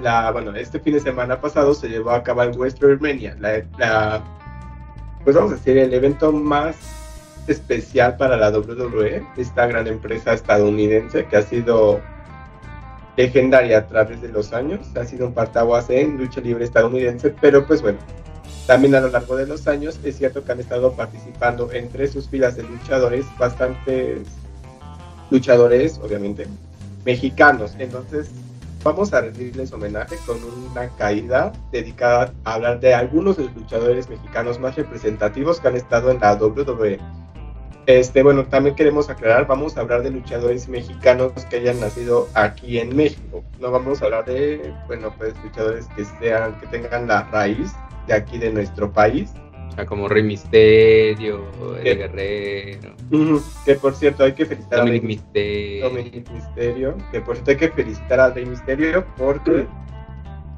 la, 0.03 0.31
bueno, 0.33 0.55
este 0.57 0.81
fin 0.81 0.95
de 0.95 1.01
semana 1.01 1.41
pasado 1.41 1.75
se 1.75 1.89
llevó 1.89 2.11
a 2.11 2.23
cabo 2.23 2.43
en 2.43 2.59
WrestleMania, 2.59 3.37
la, 3.39 4.25
pues 5.23 5.37
vamos 5.37 5.53
a 5.53 5.55
decir, 5.55 5.79
el 5.79 5.95
evento 5.95 6.33
más 6.33 6.77
especial 7.47 8.17
para 8.17 8.37
la 8.37 8.51
WWE, 8.51 9.27
esta 9.37 9.67
gran 9.67 9.87
empresa 9.87 10.33
estadounidense 10.33 11.27
que 11.27 11.37
ha 11.37 11.43
sido 11.43 12.01
legendaria 13.17 13.79
a 13.79 13.87
través 13.87 14.21
de 14.21 14.29
los 14.29 14.53
años, 14.53 14.81
ha 14.97 15.05
sido 15.05 15.29
un 15.29 15.35
partaguas 15.35 15.89
en 15.91 16.17
lucha 16.17 16.41
libre 16.41 16.65
estadounidense, 16.65 17.35
pero 17.41 17.65
pues 17.67 17.81
bueno, 17.81 17.99
también 18.67 18.95
a 18.95 19.01
lo 19.01 19.09
largo 19.09 19.37
de 19.37 19.47
los 19.47 19.67
años 19.69 20.01
es 20.05 20.17
cierto 20.17 20.45
que 20.45 20.53
han 20.53 20.61
estado 20.61 20.93
participando 20.93 21.71
entre 21.73 22.09
sus 22.09 22.29
filas 22.29 22.57
de 22.57 22.63
luchadores 22.63 23.27
bastantes 23.39 24.21
luchadores, 25.31 25.99
obviamente, 26.03 26.47
mexicanos. 27.05 27.75
Entonces, 27.79 28.31
vamos 28.83 29.13
a 29.13 29.21
rendirles 29.21 29.73
homenaje 29.73 30.17
con 30.27 30.39
una 30.71 30.89
caída 30.97 31.53
dedicada 31.73 32.33
a 32.45 32.55
hablar 32.55 32.81
de 32.81 32.95
algunos 32.95 33.37
de 33.37 33.45
los 33.45 33.55
luchadores 33.55 34.09
mexicanos 34.09 34.59
más 34.59 34.77
representativos 34.77 35.61
que 35.61 35.69
han 35.69 35.77
estado 35.77 36.11
en 36.11 36.21
la 36.21 36.35
WWE. 36.35 36.99
Este, 37.87 38.23
bueno, 38.23 38.47
también 38.47 38.77
queremos 38.77 39.11
aclarar, 39.11 39.47
vamos 39.47 39.77
a 39.77 39.81
hablar 39.81 40.03
de 40.03 40.11
luchadores 40.11 40.69
mexicanos 40.69 41.33
que 41.51 41.57
hayan 41.57 41.81
nacido 41.81 42.29
aquí 42.33 42.79
en 42.79 42.97
México. 42.97 43.45
No 43.61 43.71
vamos 43.71 44.01
a 44.01 44.07
hablar 44.07 44.25
de, 44.25 44.73
bueno, 44.87 45.15
pues 45.19 45.35
luchadores 45.45 45.87
que 45.95 46.07
sean, 46.19 46.59
que 46.61 46.67
tengan 46.69 47.07
la 47.09 47.25
raíz 47.25 47.73
de 48.07 48.15
aquí 48.15 48.39
de 48.39 48.53
nuestro 48.53 48.93
país. 48.93 49.33
Como 49.89 50.07
Rey 50.07 50.23
Misterio, 50.23 51.41
El 51.83 51.99
Guerrero. 51.99 52.95
que 53.65 53.75
por 53.75 53.95
cierto 53.95 54.23
hay 54.23 54.33
que 54.33 54.47
felicitar 54.47 54.81
a 54.81 54.85
Rey 54.85 55.01
Misterio. 55.01 55.91
Misterio. 55.91 56.97
Que 57.11 57.21
por 57.21 57.35
cierto 57.35 57.51
hay 57.51 57.57
que 57.57 57.69
felicitar 57.71 58.21
a 58.21 58.31
Rey 58.31 58.47
Misterio 58.47 59.05
porque 59.17 59.67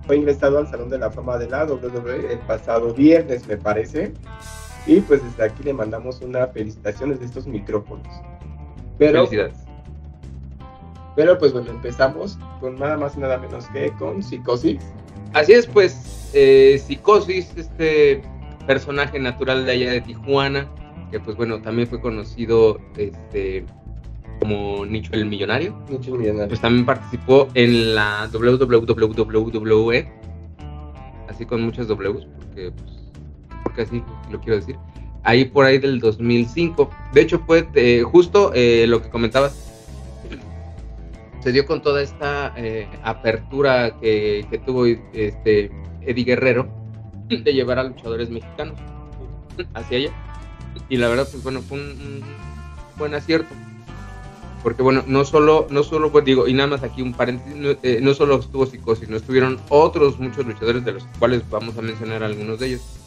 fue 0.07 0.17
ingresado 0.17 0.59
al 0.59 0.69
Salón 0.69 0.91
de 0.91 0.99
la 0.99 1.11
Fama 1.11 1.39
de 1.39 1.49
la 1.49 1.65
WWE 1.65 2.33
el 2.33 2.39
pasado 2.41 2.93
viernes, 2.93 3.47
me 3.49 3.57
parece. 3.57 4.13
Y 4.87 5.01
pues 5.01 5.25
desde 5.25 5.45
aquí 5.45 5.63
le 5.65 5.73
mandamos 5.73 6.21
una 6.21 6.47
felicitación 6.49 7.11
desde 7.11 7.25
estos 7.25 7.47
micrófonos. 7.47 8.07
Pero, 8.99 9.27
Felicidades. 9.27 9.67
Pero 11.17 11.39
pues 11.39 11.53
bueno, 11.53 11.71
empezamos 11.71 12.39
con 12.61 12.79
nada 12.79 12.99
más 12.99 13.17
y 13.17 13.21
nada 13.21 13.39
menos 13.39 13.67
que 13.69 13.91
con 13.93 14.23
Psicosis. 14.23 14.81
Así 15.37 15.53
es, 15.53 15.67
pues, 15.67 16.31
eh, 16.33 16.83
Psicosis, 16.83 17.53
este 17.59 18.23
personaje 18.67 19.19
natural 19.19 19.67
de 19.67 19.73
allá 19.73 19.91
de 19.91 20.01
Tijuana, 20.01 20.67
que 21.11 21.21
pues 21.21 21.37
bueno, 21.37 21.61
también 21.61 21.87
fue 21.87 22.01
conocido 22.01 22.81
este, 22.97 23.67
como 24.41 24.87
Nicho 24.87 25.13
el 25.13 25.27
Millonario. 25.27 25.79
Nicho 25.91 26.15
el 26.15 26.21
Millonario. 26.21 26.49
Pues 26.49 26.63
también 26.63 26.87
participó 26.87 27.49
en 27.53 27.95
la 27.95 28.31
WWE, 28.33 30.09
así 31.29 31.45
con 31.45 31.61
muchas 31.61 31.87
Ws, 31.87 32.27
porque, 32.39 32.73
pues, 32.73 32.93
porque 33.63 33.83
así 33.83 34.03
lo 34.31 34.41
quiero 34.41 34.57
decir. 34.57 34.79
Ahí 35.23 35.45
por 35.45 35.67
ahí 35.67 35.77
del 35.77 36.01
2005. 36.01 36.89
De 37.13 37.21
hecho, 37.21 37.41
fue 37.41 37.69
eh, 37.75 38.03
justo 38.11 38.53
eh, 38.55 38.87
lo 38.89 39.03
que 39.03 39.11
comentabas 39.11 39.66
se 41.47 41.53
dio 41.53 41.65
con 41.65 41.81
toda 41.81 42.03
esta 42.03 42.53
eh, 42.57 42.89
apertura 43.05 43.97
que, 44.01 44.61
tuvo 44.67 44.85
este 44.85 45.71
Eddie 46.01 46.25
Guerrero 46.25 46.67
de 47.29 47.53
llevar 47.55 47.79
a 47.79 47.85
luchadores 47.85 48.31
mexicanos 48.31 48.77
hacia 49.75 49.99
allá. 49.99 50.11
Y 50.89 50.97
la 50.97 51.07
verdad, 51.07 51.29
pues 51.31 51.45
bueno, 51.45 51.63
fue 51.63 51.79
un, 51.79 52.21
buen 52.99 53.15
acierto. 53.15 53.55
Porque 54.65 54.83
bueno, 54.83 55.05
no 55.07 55.25
solo, 55.25 55.69
no 55.71 55.85
solo, 55.85 56.11
pues 56.11 56.25
digo, 56.25 56.49
y 56.49 56.53
nada 56.53 56.67
más 56.67 56.83
aquí 56.83 57.01
un 57.01 57.15
paréntesis, 57.15 57.55
no, 57.55 57.71
eh, 57.81 58.01
no 58.03 58.13
solo 58.15 58.41
estuvo 58.41 58.67
Psicosis, 58.67 59.09
no 59.09 59.17
estuvieron 59.17 59.61
otros 59.69 60.19
muchos 60.19 60.45
luchadores 60.45 60.85
de 60.85 60.95
los 60.95 61.05
cuales 61.21 61.49
vamos 61.49 61.79
a 61.79 61.83
mencionar 61.83 62.25
algunos 62.25 62.59
de 62.59 62.67
ellos 62.67 63.06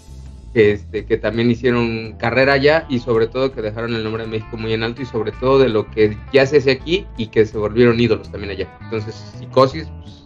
este, 0.53 1.05
que 1.05 1.17
también 1.17 1.51
hicieron 1.51 2.15
carrera 2.17 2.53
allá 2.53 2.85
y 2.89 2.99
sobre 2.99 3.27
todo 3.27 3.51
que 3.51 3.62
dejaron 3.62 3.93
el 3.93 4.03
nombre 4.03 4.23
de 4.23 4.29
México 4.29 4.57
muy 4.57 4.73
en 4.73 4.83
alto 4.83 5.01
y 5.01 5.05
sobre 5.05 5.31
todo 5.33 5.59
de 5.59 5.69
lo 5.69 5.89
que 5.91 6.17
ya 6.33 6.45
se 6.45 6.57
hace 6.57 6.71
aquí 6.71 7.05
y 7.17 7.27
que 7.27 7.45
se 7.45 7.57
volvieron 7.57 7.99
ídolos 7.99 8.31
también 8.31 8.51
allá. 8.51 8.77
Entonces, 8.81 9.15
Psicosis, 9.38 9.88
pues, 10.01 10.25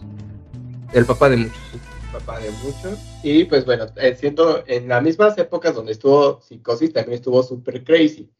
el 0.94 1.04
papá 1.04 1.28
de 1.28 1.36
muchos. 1.36 1.58
Papá 2.12 2.38
de 2.38 2.50
muchos. 2.62 2.98
Y 3.22 3.44
pues 3.44 3.64
bueno, 3.64 3.86
eh, 3.96 4.14
siento 4.18 4.64
en 4.66 4.88
las 4.88 5.02
mismas 5.02 5.36
épocas 5.36 5.74
donde 5.74 5.92
estuvo 5.92 6.40
Psicosis, 6.40 6.92
también 6.92 7.14
estuvo 7.14 7.42
Super 7.42 7.84
Crazy, 7.84 8.30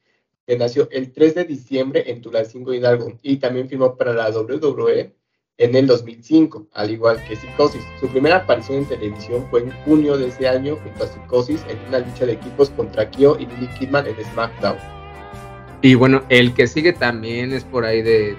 que 0.47 0.57
nació 0.57 0.88
el 0.90 1.12
3 1.12 1.35
de 1.35 1.44
diciembre 1.44 2.05
en 2.07 2.23
Tulancingo 2.23 2.73
Hidalgo 2.73 3.18
y 3.23 3.37
también 3.37 3.68
firmó 3.68 3.97
para 3.97 4.14
la 4.14 4.31
WWE 4.31 5.14
en 5.59 5.75
el 5.77 5.87
2005, 5.87 6.67
al 6.73 6.90
igual 6.90 7.23
que 7.25 7.37
Psicosis. 7.37 7.83
Su 8.01 8.09
primera 8.09 8.37
aparición 8.37 8.79
en 8.79 8.87
televisión 8.87 9.47
fue 9.51 9.61
en 9.62 9.71
junio 9.85 10.17
de 10.19 10.29
ese 10.29 10.49
año 10.49 10.77
junto 10.83 11.05
a 11.05 11.07
Psicosis 11.07 11.64
en 11.69 11.79
una 11.88 12.01
lucha 12.01 12.27
de 12.27 12.33
equipos 12.33 12.71
contra 12.71 13.09
Kyo 13.11 13.37
y 13.38 13.47
Billy 13.47 13.69
Kidman 13.79 14.07
en 14.07 14.17
SmackDown. 14.33 14.79
Y 15.83 15.95
bueno, 15.95 16.23
el 16.31 16.55
que 16.55 16.67
sigue 16.67 16.93
también 16.93 17.53
es 17.53 17.62
por 17.62 17.85
ahí 17.85 18.03
de, 18.03 18.35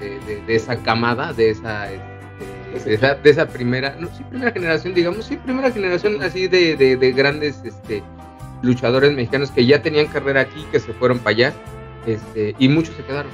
esa 0.47 0.77
camada, 0.77 1.31
de 1.31 1.51
esa, 1.51 1.87
de, 1.87 3.19
esa, 3.23 3.47
primera, 3.47 3.95
no, 3.99 4.07
sí, 4.07 4.23
primera 4.29 4.51
generación, 4.51 4.95
digamos, 4.95 5.25
sí, 5.25 5.37
primera 5.37 5.71
generación 5.71 6.21
así 6.23 6.47
de, 6.47 7.13
grandes 7.15 7.61
este, 7.63 8.01
luchadores 8.63 9.13
mexicanos 9.13 9.51
que 9.51 9.65
ya 9.65 9.81
tenían 9.81 10.07
carrera 10.07 10.41
aquí, 10.41 10.65
que 10.71 10.79
se 10.79 10.91
fueron 10.93 11.19
para 11.19 11.29
allá, 11.29 11.53
este, 12.07 12.55
y 12.57 12.67
muchos 12.67 12.95
se 12.95 13.03
quedaron. 13.03 13.31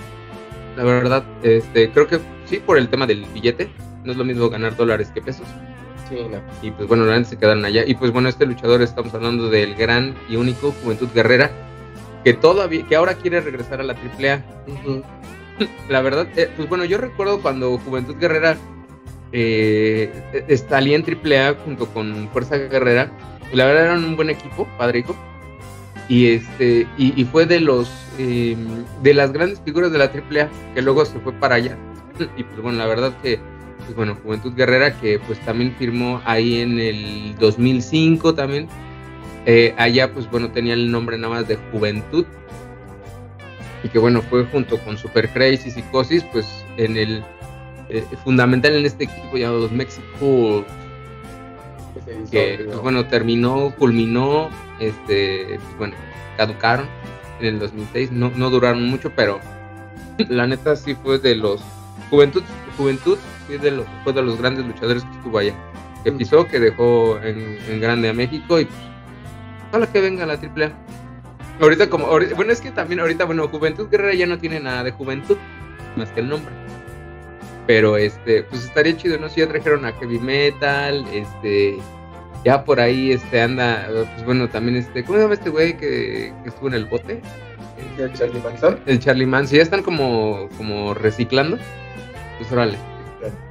La 0.75 0.83
verdad, 0.83 1.23
este, 1.43 1.91
creo 1.91 2.07
que 2.07 2.19
sí, 2.45 2.57
por 2.57 2.77
el 2.77 2.89
tema 2.89 3.05
del 3.05 3.25
billete. 3.33 3.69
No 4.03 4.11
es 4.11 4.17
lo 4.17 4.23
mismo 4.23 4.49
ganar 4.49 4.75
dólares 4.75 5.11
que 5.13 5.21
pesos. 5.21 5.45
Sí, 6.09 6.17
no. 6.29 6.41
Y 6.61 6.71
pues 6.71 6.87
bueno, 6.87 7.05
realmente 7.05 7.31
se 7.31 7.37
quedaron 7.37 7.63
allá. 7.65 7.83
Y 7.85 7.95
pues 7.95 8.11
bueno, 8.11 8.29
este 8.29 8.45
luchador, 8.45 8.81
estamos 8.81 9.13
hablando 9.13 9.49
del 9.49 9.75
gran 9.75 10.15
y 10.29 10.35
único 10.35 10.71
Juventud 10.83 11.09
Guerrera, 11.13 11.51
que 12.23 12.33
todavía, 12.33 12.85
que 12.87 12.95
ahora 12.95 13.15
quiere 13.15 13.41
regresar 13.41 13.79
a 13.79 13.83
la 13.83 13.93
AAA. 13.93 14.43
La 15.89 16.01
verdad, 16.01 16.27
eh, 16.35 16.49
pues 16.55 16.67
bueno, 16.67 16.85
yo 16.85 16.97
recuerdo 16.97 17.41
cuando 17.41 17.77
Juventud 17.77 18.15
Guerrera 18.17 18.57
eh, 19.31 20.57
salía 20.67 20.95
en 20.95 21.03
AAA 21.03 21.55
junto 21.63 21.85
con 21.87 22.29
Fuerza 22.29 22.57
Guerrera. 22.57 23.11
Y 23.51 23.55
la 23.57 23.65
verdad 23.65 23.85
eran 23.85 24.03
un 24.05 24.15
buen 24.15 24.29
equipo, 24.29 24.67
padre 24.77 24.99
Y 26.07 26.27
este, 26.27 26.87
y, 26.97 27.23
fue 27.25 27.45
de 27.45 27.59
los 27.59 27.89
eh, 28.17 28.57
de 29.01 29.13
las 29.13 29.31
grandes 29.31 29.61
figuras 29.61 29.91
de 29.91 29.97
la 29.97 30.05
AAA 30.05 30.49
que 30.73 30.81
luego 30.81 31.05
se 31.05 31.19
fue 31.19 31.33
para 31.33 31.55
allá. 31.55 31.77
y 32.37 32.43
pues 32.43 32.61
bueno, 32.61 32.77
la 32.77 32.87
verdad 32.87 33.13
que, 33.21 33.39
pues 33.79 33.95
bueno, 33.95 34.17
Juventud 34.21 34.53
Guerrera 34.53 34.99
que 34.99 35.19
pues 35.19 35.39
también 35.45 35.73
firmó 35.77 36.21
ahí 36.25 36.61
en 36.61 36.79
el 36.79 37.35
2005 37.39 38.35
también. 38.35 38.67
Eh, 39.45 39.73
allá 39.77 40.13
pues 40.13 40.29
bueno 40.29 40.51
tenía 40.51 40.73
el 40.73 40.91
nombre 40.91 41.17
nada 41.17 41.35
más 41.35 41.47
de 41.47 41.57
Juventud. 41.71 42.25
Y 43.83 43.89
que 43.89 43.97
bueno, 43.97 44.21
fue 44.21 44.45
junto 44.45 44.77
con 44.79 44.97
Super 44.97 45.29
Crazy 45.29 45.71
Psicosis, 45.71 46.23
pues 46.31 46.45
en 46.77 46.97
el 46.97 47.23
eh, 47.89 48.05
fundamental 48.23 48.75
en 48.75 48.85
este 48.85 49.03
equipo 49.05 49.37
llamado 49.37 49.61
los 49.61 49.71
Mexico 49.71 50.65
que 52.31 52.63
pues 52.65 52.79
bueno 52.79 53.05
terminó 53.07 53.73
culminó 53.77 54.49
este 54.79 55.59
pues 55.59 55.77
bueno 55.77 55.95
caducaron 56.37 56.87
en 57.39 57.45
el 57.47 57.59
2006 57.59 58.11
no, 58.11 58.31
no 58.35 58.49
duraron 58.49 58.87
mucho 58.87 59.11
pero 59.15 59.39
la 60.29 60.47
neta 60.47 60.75
sí 60.75 60.95
fue 60.95 61.19
de 61.19 61.35
los 61.35 61.61
Juventud, 62.11 62.43
Juventud 62.77 63.17
sí, 63.47 63.57
de 63.57 63.71
los, 63.71 63.85
fue 64.03 64.11
de 64.11 64.21
los 64.21 64.37
grandes 64.37 64.65
luchadores 64.65 65.03
que 65.03 65.11
estuvo 65.11 65.37
allá. 65.37 65.53
Que 66.03 66.11
pisó, 66.11 66.45
que 66.45 66.59
dejó 66.59 67.17
en, 67.23 67.79
grande 67.79 68.09
a 68.09 68.13
México 68.13 68.59
y 68.59 68.65
pues, 68.65 68.77
ojalá 69.69 69.87
que 69.87 70.01
venga 70.01 70.25
la 70.25 70.33
AAA. 70.33 70.71
Ahorita 71.61 71.89
como, 71.89 72.07
bueno, 72.07 72.51
es 72.51 72.59
que 72.59 72.71
también 72.71 72.99
ahorita, 72.99 73.23
bueno, 73.25 73.47
Juventud 73.47 73.87
Guerrera 73.89 74.13
ya 74.13 74.27
no 74.27 74.37
tiene 74.39 74.59
nada 74.59 74.83
de 74.83 74.91
juventud, 74.91 75.37
más 75.95 76.09
que 76.09 76.19
el 76.19 76.27
nombre. 76.29 76.51
Pero 77.71 77.95
este, 77.95 78.43
pues 78.43 78.65
estaría 78.65 78.97
chido, 78.97 79.17
¿no? 79.17 79.29
Si 79.29 79.39
ya 79.39 79.47
trajeron 79.47 79.85
a 79.85 79.93
Heavy 79.93 80.19
Metal, 80.19 81.05
este, 81.13 81.77
ya 82.43 82.65
por 82.65 82.81
ahí 82.81 83.13
este 83.13 83.39
anda, 83.39 83.87
pues 84.13 84.25
bueno, 84.25 84.49
también 84.49 84.75
este, 84.75 85.05
¿cómo 85.05 85.17
se 85.17 85.23
llama 85.23 85.35
este 85.35 85.49
güey 85.49 85.77
que, 85.77 86.33
que 86.43 86.49
estuvo 86.49 86.67
en 86.67 86.73
el 86.73 86.83
bote? 86.83 87.21
El 87.97 88.11
Charlie 88.11 88.41
Manson. 88.41 88.77
El 88.85 88.99
Charlie 88.99 89.25
Manson, 89.25 89.55
ya 89.55 89.63
están 89.63 89.83
como, 89.83 90.49
como 90.57 90.93
reciclando 90.93 91.57
pues 92.39 92.51
órale, 92.51 92.77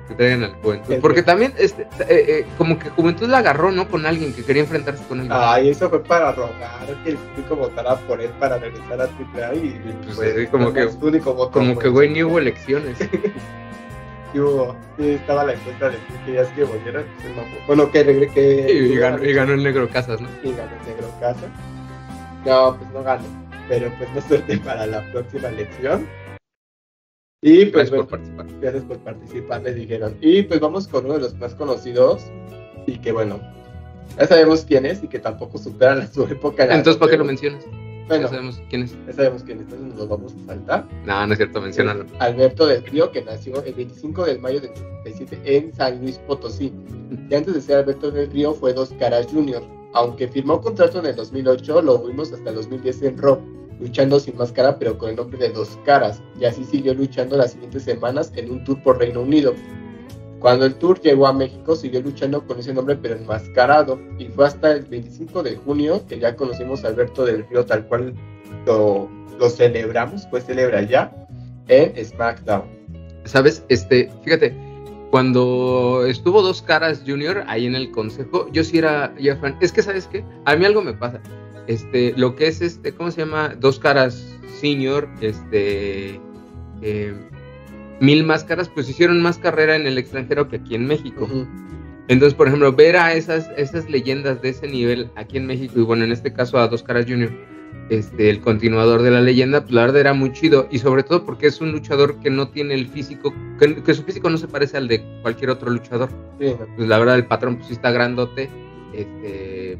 que 0.06 0.14
traigan 0.14 0.44
al 0.44 0.52
Juventud. 0.56 0.96
Porque 1.00 1.22
también, 1.22 1.54
este, 1.56 1.84
eh, 1.84 1.86
eh, 2.10 2.46
como 2.58 2.78
que 2.78 2.90
Juventud 2.90 3.26
la 3.26 3.38
agarró, 3.38 3.72
¿no? 3.72 3.88
Con 3.88 4.04
alguien 4.04 4.34
que 4.34 4.44
quería 4.44 4.64
enfrentarse 4.64 5.02
con 5.04 5.20
él. 5.20 5.28
Ay, 5.30 5.70
eso 5.70 5.88
fue 5.88 6.04
para 6.04 6.32
rogar 6.32 6.84
que 7.04 7.12
el 7.12 7.16
público 7.16 7.56
votara 7.56 7.96
por 8.00 8.20
él 8.20 8.32
para 8.38 8.58
regresar 8.58 9.00
a 9.00 9.04
AAA 9.04 9.54
y 9.54 9.80
pues, 10.04 10.16
pues 10.16 10.50
como 10.50 10.74
que, 10.74 10.90
como 11.52 11.78
que, 11.78 11.88
güey, 11.88 12.10
ni 12.10 12.22
hubo 12.22 12.38
elecciones. 12.38 12.98
hubo, 14.38 14.76
estaba 14.98 15.44
la 15.44 15.54
encuesta 15.54 15.90
de 15.90 15.96
que 15.96 16.24
querías 16.24 16.48
que 16.48 16.64
volviera. 16.64 17.04
Pues, 17.22 17.66
bueno, 17.66 17.90
que, 17.90 18.30
que 18.32 18.72
y, 18.72 18.96
ganó, 18.96 19.24
y 19.24 19.32
ganó 19.32 19.54
el 19.54 19.62
Negro 19.62 19.88
Casas, 19.88 20.20
¿no? 20.20 20.28
Y 20.42 20.52
ganó 20.52 20.70
el 20.80 20.86
Negro 20.86 21.10
Casas. 21.18 21.50
No, 22.46 22.76
pues 22.76 22.90
no 22.92 23.02
ganó. 23.02 23.24
Pero 23.68 23.92
pues 23.98 24.10
no 24.14 24.20
suerte 24.22 24.58
para 24.58 24.86
la 24.86 25.02
próxima 25.12 25.48
elección. 25.48 26.08
Y 27.42 27.66
pues, 27.66 27.90
gracias 27.90 27.96
por 27.96 28.08
participar. 28.08 28.46
Gracias 28.60 28.84
por 28.84 28.98
participar, 28.98 29.62
les 29.62 29.74
dijeron. 29.74 30.16
Y 30.20 30.42
pues 30.42 30.60
vamos 30.60 30.86
con 30.86 31.06
uno 31.06 31.14
de 31.14 31.20
los 31.20 31.34
más 31.36 31.54
conocidos 31.54 32.22
y 32.86 32.98
que 32.98 33.12
bueno, 33.12 33.40
ya 34.18 34.26
sabemos 34.26 34.64
quién 34.64 34.86
es 34.86 35.02
y 35.02 35.08
que 35.08 35.18
tampoco 35.18 35.58
supera 35.58 36.06
su 36.06 36.24
época. 36.24 36.64
Entonces, 36.64 36.96
¿para 36.96 37.12
qué 37.12 37.18
lo 37.18 37.24
mencionas? 37.24 37.64
Bueno, 38.10 38.24
ya 38.24 38.28
sabemos 38.28 38.60
quién 38.68 38.82
es. 38.82 38.96
Ya 39.06 39.12
sabemos 39.12 39.42
quién 39.44 39.58
es, 39.58 39.64
entonces 39.64 39.88
nos 39.88 39.98
lo 39.98 40.08
vamos 40.08 40.34
a 40.34 40.46
saltar. 40.46 40.88
No, 41.06 41.26
no 41.26 41.32
es 41.32 41.38
cierto, 41.38 41.60
menciónalo. 41.60 42.06
Alberto 42.18 42.66
del 42.66 42.84
Río, 42.84 43.10
que 43.12 43.22
nació 43.22 43.62
el 43.62 43.72
25 43.72 44.24
de 44.24 44.38
mayo 44.38 44.60
del 44.60 44.74
77 45.04 45.56
en 45.56 45.72
San 45.72 46.00
Luis 46.00 46.18
Potosí. 46.26 46.72
Y 47.30 47.34
antes 47.34 47.54
de 47.54 47.60
ser 47.60 47.78
Alberto 47.78 48.10
del 48.10 48.30
Río 48.30 48.52
fue 48.52 48.72
Dos 48.72 48.90
Caras 48.98 49.28
Junior. 49.30 49.62
Aunque 49.94 50.26
firmó 50.26 50.60
contrato 50.60 50.98
en 50.98 51.06
el 51.06 51.16
2008, 51.16 51.82
lo 51.82 51.98
vimos 51.98 52.32
hasta 52.32 52.50
el 52.50 52.56
2010 52.56 53.02
en 53.02 53.18
Rock 53.18 53.40
luchando 53.80 54.20
sin 54.20 54.36
máscara 54.36 54.78
pero 54.78 54.96
con 54.98 55.10
el 55.10 55.16
nombre 55.16 55.38
de 55.38 55.48
Dos 55.50 55.78
Caras, 55.84 56.22
y 56.38 56.44
así 56.44 56.64
siguió 56.64 56.94
luchando 56.94 57.36
las 57.36 57.52
siguientes 57.52 57.84
semanas 57.84 58.30
en 58.36 58.50
un 58.50 58.64
tour 58.64 58.80
por 58.82 58.98
Reino 58.98 59.22
Unido. 59.22 59.54
Cuando 60.40 60.64
el 60.66 60.74
tour 60.74 61.00
llegó 61.00 61.26
a 61.26 61.32
México, 61.32 61.76
siguió 61.76 62.00
luchando 62.00 62.44
con 62.46 62.58
ese 62.58 62.74
nombre 62.74 62.96
pero 62.96 63.14
enmascarado, 63.14 64.00
y 64.18 64.26
fue 64.26 64.46
hasta 64.46 64.72
el 64.72 64.84
25 64.84 65.42
de 65.42 65.56
junio 65.56 66.02
que 66.08 66.18
ya 66.18 66.34
conocimos 66.34 66.84
a 66.84 66.88
Alberto 66.88 67.24
del 67.24 67.46
Río 67.48 67.64
tal 67.64 67.86
cual 67.86 68.14
lo, 68.66 69.08
celebramos, 69.50 70.26
pues 70.26 70.44
celebra 70.44 70.82
ya 70.82 71.14
en 71.68 72.04
SmackDown. 72.04 72.64
Sabes, 73.24 73.64
este, 73.68 74.10
fíjate, 74.24 74.54
cuando 75.10 76.04
estuvo 76.06 76.42
Dos 76.42 76.62
Caras 76.62 77.02
Junior 77.06 77.44
ahí 77.46 77.66
en 77.66 77.74
el 77.74 77.90
consejo, 77.90 78.48
yo 78.50 78.64
sí 78.64 78.78
era 78.78 79.14
ya. 79.20 79.38
Es 79.60 79.72
que, 79.72 79.82
¿sabes 79.82 80.06
qué? 80.06 80.24
A 80.46 80.56
mí 80.56 80.64
algo 80.64 80.82
me 80.82 80.94
pasa 80.94 81.20
este, 81.70 82.12
lo 82.16 82.34
que 82.34 82.48
es 82.48 82.60
este, 82.60 82.92
¿cómo 82.92 83.12
se 83.12 83.20
llama? 83.20 83.54
Dos 83.58 83.78
caras 83.78 84.26
senior, 84.60 85.08
este, 85.20 86.20
eh, 86.82 87.29
mil 88.00 88.24
máscaras, 88.24 88.68
pues 88.68 88.88
hicieron 88.88 89.22
más 89.22 89.38
carrera 89.38 89.76
en 89.76 89.86
el 89.86 89.98
extranjero 89.98 90.48
que 90.48 90.56
aquí 90.56 90.74
en 90.74 90.86
México. 90.86 91.28
Entonces, 92.08 92.34
por 92.34 92.48
ejemplo, 92.48 92.72
ver 92.72 92.96
a 92.96 93.14
esas, 93.14 93.48
esas 93.56 93.88
leyendas 93.88 94.42
de 94.42 94.48
ese 94.48 94.66
nivel 94.66 95.10
aquí 95.14 95.36
en 95.36 95.46
México, 95.46 95.74
y 95.78 95.82
bueno, 95.82 96.04
en 96.04 96.10
este 96.10 96.32
caso 96.32 96.58
a 96.58 96.66
Dos 96.66 96.82
Caras 96.82 97.06
Junior, 97.06 97.30
este, 97.88 98.30
el 98.30 98.40
continuador 98.40 99.02
de 99.02 99.10
la 99.10 99.20
leyenda, 99.20 99.60
pues 99.60 99.72
la 99.72 99.82
verdad 99.82 100.00
era 100.00 100.12
muy 100.14 100.32
chido, 100.32 100.66
y 100.70 100.78
sobre 100.78 101.02
todo 101.02 101.24
porque 101.24 101.46
es 101.46 101.60
un 101.60 101.70
luchador 101.72 102.18
que 102.20 102.30
no 102.30 102.48
tiene 102.48 102.74
el 102.74 102.88
físico, 102.88 103.32
que, 103.58 103.94
su 103.94 104.02
físico 104.02 104.28
no 104.30 104.38
se 104.38 104.48
parece 104.48 104.76
al 104.76 104.88
de 104.88 105.02
cualquier 105.22 105.50
otro 105.50 105.70
luchador. 105.70 106.08
Pues 106.38 106.88
la 106.88 106.98
verdad, 106.98 107.16
el 107.16 107.26
patrón 107.26 107.56
pues 107.56 107.68
sí 107.68 107.74
está 107.74 107.90
grandote, 107.92 108.48
este, 108.94 109.78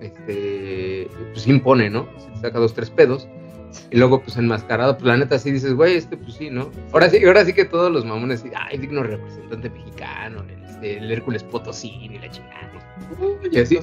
este, 0.00 1.08
pues 1.32 1.46
impone, 1.46 1.90
¿no? 1.90 2.08
Se 2.18 2.40
saca 2.40 2.58
dos, 2.58 2.74
tres 2.74 2.90
pedos. 2.90 3.28
Y 3.90 3.98
luego, 3.98 4.22
pues 4.22 4.36
enmascarado, 4.36 4.94
pues 4.94 5.06
la 5.06 5.16
neta 5.16 5.38
sí 5.38 5.50
dices, 5.50 5.74
güey, 5.74 5.96
este 5.96 6.16
pues 6.16 6.34
sí, 6.34 6.50
¿no? 6.50 6.70
Ahora 6.92 7.10
sí, 7.10 7.24
ahora 7.24 7.44
sí 7.44 7.52
que 7.52 7.64
todos 7.64 7.90
los 7.90 8.04
mamones, 8.04 8.44
ay, 8.54 8.78
digno 8.78 9.02
representante 9.02 9.70
mexicano, 9.70 10.42
el, 10.42 10.64
este, 10.64 10.98
el 10.98 11.10
Hércules 11.10 11.42
Potosí 11.42 11.88
y 11.88 12.18
la 12.18 12.30
chingada. 12.30 12.70
y 13.50 13.58
así. 13.58 13.78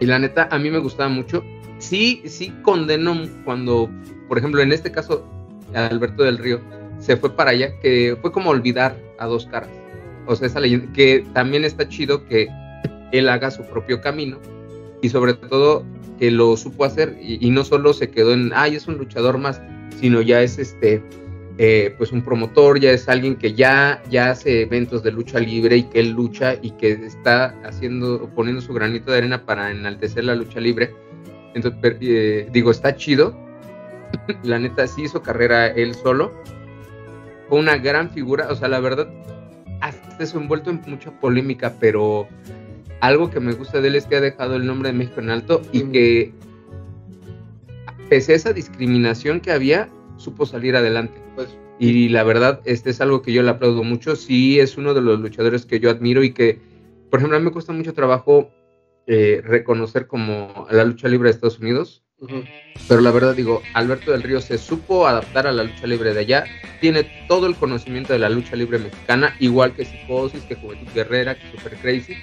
Y 0.00 0.06
la 0.06 0.18
neta, 0.18 0.48
a 0.50 0.58
mí 0.58 0.70
me 0.70 0.78
gustaba 0.78 1.08
mucho. 1.08 1.42
Sí, 1.78 2.22
sí 2.26 2.54
condeno 2.62 3.14
cuando, 3.44 3.90
por 4.28 4.38
ejemplo, 4.38 4.60
en 4.60 4.72
este 4.72 4.90
caso, 4.90 5.26
Alberto 5.74 6.22
del 6.22 6.38
Río, 6.38 6.60
se 6.98 7.16
fue 7.16 7.34
para 7.34 7.50
allá, 7.50 7.78
que 7.80 8.16
fue 8.20 8.32
como 8.32 8.50
olvidar 8.50 8.96
a 9.18 9.26
dos 9.26 9.46
caras. 9.46 9.70
O 10.26 10.34
sea, 10.34 10.46
esa 10.46 10.60
leyenda, 10.60 10.92
que 10.92 11.24
también 11.32 11.64
está 11.64 11.88
chido 11.88 12.26
que 12.26 12.48
él 13.12 13.28
haga 13.28 13.50
su 13.50 13.62
propio 13.64 14.00
camino 14.00 14.38
y 15.06 15.08
sobre 15.08 15.34
todo 15.34 15.84
que 16.18 16.32
lo 16.32 16.56
supo 16.56 16.84
hacer 16.84 17.16
y, 17.22 17.48
no 17.50 17.62
solo 17.62 17.92
se 17.94 18.10
quedó 18.10 18.32
en, 18.32 18.50
ay, 18.52 18.74
es 18.74 18.88
un 18.88 18.98
luchador 18.98 19.38
más, 19.38 19.62
sino 20.00 20.20
ya 20.20 20.42
es 20.42 20.58
este, 20.58 21.00
eh, 21.58 21.94
pues 21.96 22.10
un 22.10 22.22
promotor, 22.22 22.80
ya 22.80 22.90
es 22.90 23.08
alguien 23.08 23.36
que 23.36 23.54
ya, 23.54 24.02
ya 24.10 24.30
hace 24.30 24.62
eventos 24.62 25.04
de 25.04 25.12
lucha 25.12 25.38
libre 25.38 25.76
y 25.76 25.82
que 25.84 26.00
él 26.00 26.10
lucha 26.10 26.56
y 26.60 26.72
que 26.72 26.90
está 26.92 27.54
haciendo, 27.64 28.28
poniendo 28.34 28.60
su 28.60 28.74
granito 28.74 29.12
de 29.12 29.18
arena 29.18 29.44
para 29.44 29.70
enaltecer 29.70 30.24
la 30.24 30.34
lucha 30.34 30.58
libre. 30.58 30.92
Entonces, 31.54 31.80
eh, 32.00 32.48
digo, 32.50 32.72
está 32.72 32.96
chido. 32.96 33.32
la 34.42 34.58
neta 34.58 34.88
sí 34.88 35.02
hizo 35.04 35.22
carrera 35.22 35.68
él 35.68 35.94
solo. 35.94 36.32
Fue 37.48 37.60
una 37.60 37.76
gran 37.76 38.10
figura, 38.10 38.48
o 38.50 38.56
sea, 38.56 38.66
la 38.66 38.80
verdad, 38.80 39.08
hasta 39.80 40.26
se 40.26 40.36
envuelto 40.36 40.70
en 40.70 40.82
mucha 40.88 41.12
polémica, 41.20 41.74
pero 41.78 42.26
algo 43.00 43.30
que 43.30 43.40
me 43.40 43.52
gusta 43.52 43.80
de 43.80 43.88
él 43.88 43.96
es 43.96 44.06
que 44.06 44.16
ha 44.16 44.20
dejado 44.20 44.56
el 44.56 44.66
nombre 44.66 44.90
de 44.90 44.98
México 44.98 45.20
en 45.20 45.30
alto 45.30 45.62
y 45.72 45.82
que 45.84 46.32
pese 48.08 48.32
a 48.32 48.36
esa 48.36 48.52
discriminación 48.52 49.40
que 49.40 49.52
había, 49.52 49.88
supo 50.16 50.46
salir 50.46 50.76
adelante. 50.76 51.20
Pues, 51.34 51.48
y 51.78 52.08
la 52.08 52.22
verdad, 52.22 52.60
este 52.64 52.90
es 52.90 53.00
algo 53.00 53.22
que 53.22 53.32
yo 53.32 53.42
le 53.42 53.50
aplaudo 53.50 53.82
mucho. 53.82 54.16
Sí, 54.16 54.60
es 54.60 54.76
uno 54.76 54.94
de 54.94 55.02
los 55.02 55.20
luchadores 55.20 55.66
que 55.66 55.80
yo 55.80 55.90
admiro 55.90 56.24
y 56.24 56.32
que, 56.32 56.58
por 57.10 57.20
ejemplo, 57.20 57.36
a 57.36 57.40
mí 57.40 57.46
me 57.46 57.52
cuesta 57.52 57.72
mucho 57.72 57.92
trabajo 57.92 58.50
eh, 59.06 59.42
reconocer 59.44 60.06
como 60.06 60.66
la 60.70 60.84
lucha 60.84 61.08
libre 61.08 61.28
de 61.28 61.34
Estados 61.34 61.58
Unidos. 61.58 62.02
Pero 62.88 63.02
la 63.02 63.10
verdad 63.10 63.34
digo, 63.34 63.60
Alberto 63.74 64.10
del 64.10 64.22
Río 64.22 64.40
se 64.40 64.56
supo 64.56 65.06
adaptar 65.06 65.46
a 65.46 65.52
la 65.52 65.64
lucha 65.64 65.86
libre 65.86 66.14
de 66.14 66.20
allá, 66.20 66.44
tiene 66.80 67.06
todo 67.28 67.46
el 67.46 67.54
conocimiento 67.54 68.14
de 68.14 68.18
la 68.18 68.30
lucha 68.30 68.56
libre 68.56 68.78
mexicana, 68.78 69.36
igual 69.38 69.74
que 69.74 69.84
Psicosis, 69.84 70.42
que 70.44 70.54
Juventud 70.54 70.88
Guerrera, 70.94 71.34
que 71.34 71.50
Super 71.50 71.76
Crazy, 71.76 72.14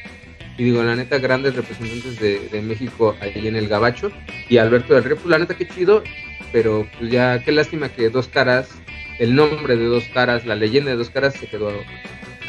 y 0.58 0.64
digo, 0.64 0.84
la 0.84 0.96
neta, 0.96 1.18
grandes 1.18 1.56
representantes 1.56 2.20
de, 2.20 2.62
México 2.62 3.16
ahí 3.22 3.48
en 3.48 3.56
el 3.56 3.68
Gabacho. 3.68 4.12
Y 4.50 4.58
Alberto 4.58 4.94
del 4.94 5.04
Río, 5.04 5.16
pues 5.16 5.28
la 5.28 5.40
neta, 5.40 5.56
qué 5.56 5.68
chido. 5.68 6.04
Pero 6.52 6.88
pues 6.98 7.12
ya, 7.12 7.44
qué 7.44 7.52
lástima 7.52 7.90
que 7.90 8.10
Dos 8.10 8.28
Caras, 8.28 8.70
el 9.18 9.36
nombre 9.36 9.76
de 9.76 9.86
Dos 9.86 10.04
Caras, 10.14 10.46
la 10.46 10.56
leyenda 10.56 10.92
de 10.92 10.98
Dos 10.98 11.10
Caras 11.10 11.34
se 11.34 11.48
quedó 11.48 11.72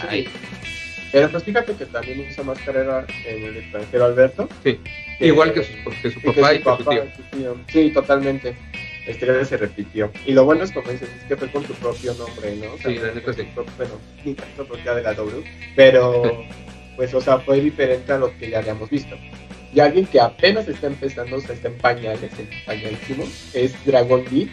ahí. 0.09 0.29
Pero 1.12 1.31
pues 1.31 1.45
fíjate 1.45 1.75
que 1.75 1.87
también 1.87 2.21
hizo 2.29 2.45
más 2.45 2.59
carrera 2.59 3.07
en 3.25 3.45
el 3.45 3.57
extranjero 3.57 4.05
Alberto. 4.05 4.49
Sí. 4.62 4.79
Igual 5.21 5.55
que 5.55 5.62
su, 5.62 5.73
porque 5.85 6.11
su 6.11 6.21
papá 6.21 6.55
y, 6.55 6.62
su 6.62 7.23
tío. 7.31 7.57
Sí, 7.69 7.90
totalmente. 7.90 8.55
Este 9.07 9.45
se 9.45 9.57
repitió. 9.57 10.11
Y 10.27 10.33
lo 10.33 10.45
bueno 10.45 10.64
es 10.64 10.73
como 10.73 10.90
dices, 10.90 11.09
es 11.17 11.25
que 11.25 11.37
fue 11.37 11.51
con 11.51 11.62
tu 11.64 11.75
propio 11.75 12.14
nombre, 12.14 12.57
¿no? 12.57 12.77
sí, 12.79 12.99
la 12.99 13.12
neta 13.12 13.33
sí. 13.33 13.47
bueno, 13.55 14.01
ni 14.25 14.35
tanto 14.35 14.67
porque 14.67 14.90
de 14.90 15.03
la 15.03 15.14
W, 15.14 15.45
pero 15.77 16.23
pues, 16.96 17.12
o 17.14 17.20
sea, 17.20 17.38
fue 17.38 17.61
diferente 17.61 18.12
a 18.12 18.18
lo 18.18 18.37
que 18.38 18.50
ya 18.50 18.59
habíamos 18.59 18.90
visto. 18.90 19.16
Y 19.72 19.80
alguien 19.80 20.07
que 20.07 20.20
apenas 20.20 20.68
está 20.68 20.87
empezando, 20.87 21.37
o 21.37 21.40
sea, 21.40 21.54
está 21.54 21.68
en 21.68 21.78
pañales, 21.78 22.30
en 22.38 22.48
pañalísimo, 22.64 23.24
es 23.54 23.72
Dragon 23.85 24.24
Lee, 24.30 24.50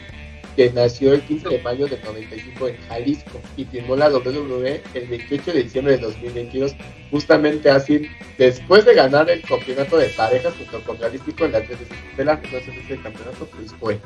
que 0.56 0.72
nació 0.72 1.14
el 1.14 1.22
15 1.22 1.50
de 1.50 1.60
mayo 1.60 1.88
del 1.88 2.02
95 2.04 2.68
en 2.68 2.78
Jalisco 2.88 3.40
y 3.56 3.66
firmó 3.66 3.96
la 3.96 4.10
WWE 4.10 4.82
el 4.94 5.08
28 5.08 5.54
de 5.54 5.64
diciembre 5.64 5.98
de 5.98 6.04
2022, 6.04 6.76
justamente 7.10 7.70
así, 7.70 8.08
después 8.38 8.86
de 8.86 8.96
ganar 8.96 9.30
el 9.30 9.42
campeonato 9.44 9.98
de 9.98 10.08
parejas 10.10 10.54
junto 10.58 10.84
con 10.84 10.98
Realístico 10.98 11.46
en 11.46 11.54
la 11.54 11.64
3 11.64 11.78
de 12.18 12.26
la 12.26 12.34
entonces 12.34 12.76
ese 12.84 13.02
campeonato 13.02 13.48
pues 13.56 13.74
fue. 13.80 14.00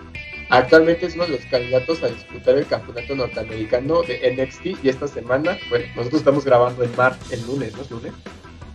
Actualmente 0.50 1.08
es 1.08 1.16
uno 1.16 1.26
de 1.26 1.32
los 1.32 1.46
candidatos 1.46 2.04
a 2.04 2.08
disputar 2.08 2.58
el 2.58 2.68
campeonato 2.68 3.16
norteamericano 3.16 4.02
de 4.04 4.36
NXT 4.38 4.84
y 4.84 4.90
esta 4.90 5.08
semana, 5.08 5.58
bueno, 5.70 5.86
nosotros 5.96 6.22
estamos 6.22 6.46
grabando 6.46 6.84
en 6.84 6.96
mar 6.96 7.18
el 7.32 7.46
lunes, 7.48 7.76
¿no 7.76 7.82
es 7.82 7.92
lunes? 7.92 8.14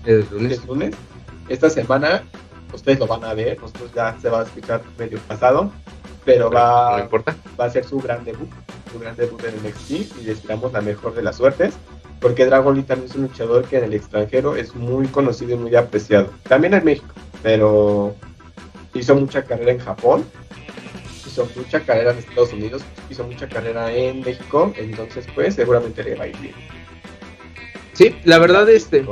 Es 0.04 0.30
lunes. 0.30 0.52
Es 0.52 0.66
lunes. 0.66 0.94
Esta 1.48 1.70
semana 1.70 2.24
ustedes 2.72 2.98
lo 2.98 3.06
van 3.06 3.24
a 3.24 3.35
ver, 3.35 3.61
nosotros 3.61 3.90
ya 3.94 4.16
se 4.20 4.28
va 4.28 4.40
a 4.40 4.44
escuchar 4.44 4.83
medio 4.98 5.18
pasado, 5.20 5.70
pero 6.24 6.50
va, 6.50 7.09
va 7.59 7.64
a 7.64 7.70
ser 7.70 7.85
su 7.85 7.98
gran 7.98 8.24
debut, 8.24 8.48
su 8.92 8.98
gran 8.98 9.16
debut 9.16 9.42
en 9.44 9.54
NXT 9.68 9.90
y 9.90 10.24
les 10.24 10.38
esperamos 10.38 10.72
la 10.72 10.80
mejor 10.80 11.14
de 11.14 11.22
las 11.22 11.37
suertes, 11.37 11.74
porque 12.20 12.46
Dragon 12.46 12.74
Lee 12.76 12.83
también 12.83 13.11
es 13.11 13.16
un 13.16 13.22
luchador 13.22 13.64
que 13.64 13.78
en 13.78 13.85
el 13.85 13.94
extranjero 13.94 14.56
es 14.56 14.74
muy 14.74 15.06
conocido 15.09 15.52
y 15.52 15.59
muy 15.59 15.74
apreciado, 15.76 16.30
también 16.48 16.74
en 16.74 16.85
México, 16.85 17.14
pero 17.42 18.14
hizo 18.94 19.14
mucha 19.14 19.44
carrera 19.44 19.72
en 19.72 19.78
Japón 19.78 20.24
hizo 21.30 21.48
mucha 21.56 21.80
carrera 21.80 22.12
en 22.12 22.18
Estados 22.18 22.52
Unidos, 22.52 22.82
hizo 23.08 23.24
mucha 23.24 23.48
carrera 23.48 23.92
en 23.92 24.20
México, 24.20 24.72
entonces 24.76 25.26
pues 25.34 25.54
seguramente 25.54 26.02
le 26.02 26.14
va 26.16 26.24
a 26.24 26.28
ir 26.28 26.36
bien. 26.38 26.54
Sí, 27.92 28.16
la 28.24 28.38
verdad 28.38 28.68
este, 28.68 29.04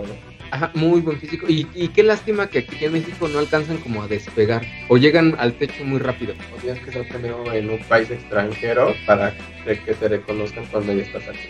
ajá, 0.51 0.71
muy 0.75 1.01
buen 1.01 1.19
físico 1.19 1.47
y, 1.49 1.65
qué 1.89 2.03
lástima 2.03 2.49
que 2.49 2.61
aquí 2.61 2.85
en 2.85 2.93
México 2.93 3.29
no 3.29 3.39
alcanzan 3.39 3.79
como 3.79 4.03
a 4.03 4.09
despegar 4.09 4.63
o 4.89 4.97
llegan 4.97 5.35
al 5.39 5.53
techo 5.59 5.85
muy 5.85 5.99
rápido. 5.99 6.35
O 6.57 6.61
tienes 6.61 6.83
que 6.83 6.93
ser 6.93 7.09
primero 7.09 7.53
en 7.53 7.71
un 7.71 7.79
país 7.85 8.11
extranjero 8.11 8.95
para 9.07 9.35
que 9.65 9.95
te 9.95 10.09
reconozcan 10.09 10.67
cuando 10.67 10.95
ya 10.95 11.03
estás 11.03 11.29
aquí. 11.29 11.49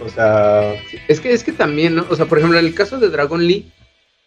O 0.00 0.08
sea, 0.08 0.74
es 1.08 1.20
que 1.20 1.32
es 1.32 1.44
que 1.44 1.52
también, 1.52 1.94
¿no? 1.94 2.06
O 2.10 2.16
sea, 2.16 2.26
por 2.26 2.38
ejemplo, 2.38 2.58
en 2.58 2.66
el 2.66 2.74
caso 2.74 2.98
de 2.98 3.08
Dragon 3.08 3.46
Lee 3.46 3.72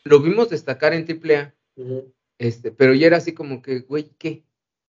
lo 0.05 0.21
vimos 0.21 0.49
destacar 0.49 0.93
en 0.93 1.05
AAA. 1.05 1.53
Este, 2.39 2.71
pero 2.71 2.93
ya 2.93 3.07
era 3.07 3.17
así 3.17 3.33
como 3.33 3.61
que, 3.61 3.79
güey, 3.79 4.11
¿qué? 4.17 4.43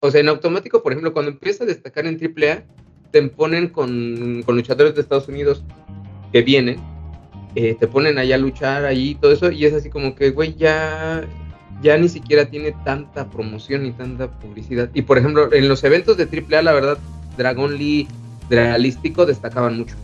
O 0.02 0.10
sea, 0.10 0.20
en 0.22 0.30
automático, 0.30 0.82
por 0.82 0.92
ejemplo, 0.92 1.12
cuando 1.12 1.30
empieza 1.30 1.64
a 1.64 1.66
destacar 1.66 2.06
en 2.06 2.18
AAA, 2.18 2.64
te 3.10 3.22
ponen 3.28 3.68
con, 3.68 4.40
luchadores 4.48 4.94
de 4.94 5.02
Estados 5.02 5.28
Unidos 5.28 5.62
que 6.32 6.40
vienen, 6.40 6.80
eh, 7.54 7.76
te 7.78 7.86
ponen 7.86 8.16
allá 8.16 8.36
a 8.36 8.38
luchar 8.38 8.86
ahí 8.86 9.10
y 9.10 9.14
todo 9.16 9.32
eso, 9.32 9.50
y 9.50 9.66
es 9.66 9.74
así 9.74 9.90
como 9.90 10.14
que, 10.14 10.30
güey, 10.30 10.54
ya, 10.54 11.22
ya 11.82 11.98
ni 11.98 12.08
siquiera 12.08 12.46
tiene 12.46 12.74
tanta 12.82 13.28
promoción 13.28 13.82
ni 13.82 13.92
tanta 13.92 14.30
publicidad. 14.30 14.88
Y 14.94 15.02
por 15.02 15.18
ejemplo, 15.18 15.52
en 15.52 15.68
los 15.68 15.84
eventos 15.84 16.16
de 16.16 16.24
AAA, 16.24 16.62
la 16.62 16.72
verdad, 16.72 16.98
Dragon 17.36 17.76
Lee 17.76 18.08
realístico 18.48 19.26
destacaban 19.26 19.76
mucho. 19.76 19.96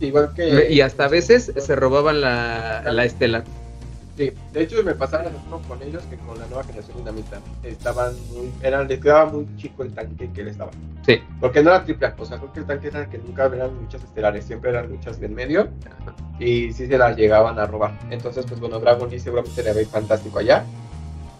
Igual 0.00 0.32
que. 0.34 0.72
Y 0.72 0.80
hasta 0.80 1.04
a 1.04 1.08
veces 1.08 1.52
se 1.56 1.76
robaban 1.76 2.20
la, 2.20 2.82
la 2.90 3.04
estelar. 3.04 3.44
Sí, 4.16 4.30
de 4.52 4.62
hecho 4.62 4.82
me 4.82 4.94
pasaba 4.94 5.24
lo 5.24 5.30
mismo 5.30 5.62
con 5.66 5.82
ellos 5.82 6.02
que 6.04 6.16
con 6.18 6.38
la 6.38 6.46
nueva 6.46 6.64
generación 6.64 6.98
dinamita. 6.98 7.40
Estaban 7.62 8.14
muy, 8.30 8.52
eran, 8.62 8.86
les 8.86 9.00
quedaba 9.00 9.30
muy 9.30 9.46
chico 9.56 9.82
el 9.82 9.92
tanque 9.94 10.30
que 10.32 10.42
él 10.42 10.48
estaba. 10.48 10.70
Sí. 11.06 11.18
Porque 11.40 11.62
no 11.62 11.70
era 11.70 11.84
triple 11.84 12.12
o 12.18 12.24
sea, 12.26 12.38
creo 12.38 12.52
que 12.52 12.60
el 12.60 12.66
tanque 12.66 12.88
era 12.88 13.08
que 13.08 13.18
nunca 13.18 13.46
eran 13.46 13.74
luchas 13.80 14.04
estelares, 14.04 14.44
siempre 14.44 14.70
eran 14.70 14.90
luchas 14.90 15.18
del 15.18 15.32
medio 15.32 15.68
y 16.38 16.72
sí 16.72 16.86
se 16.86 16.98
las 16.98 17.16
llegaban 17.16 17.58
a 17.58 17.66
robar. 17.66 17.98
Entonces, 18.10 18.44
pues 18.46 18.60
bueno, 18.60 18.78
Dragon 18.80 19.08
Lee 19.08 19.18
seguramente 19.18 19.62
le 19.62 19.72
ve 19.72 19.86
fantástico 19.86 20.38
allá. 20.38 20.64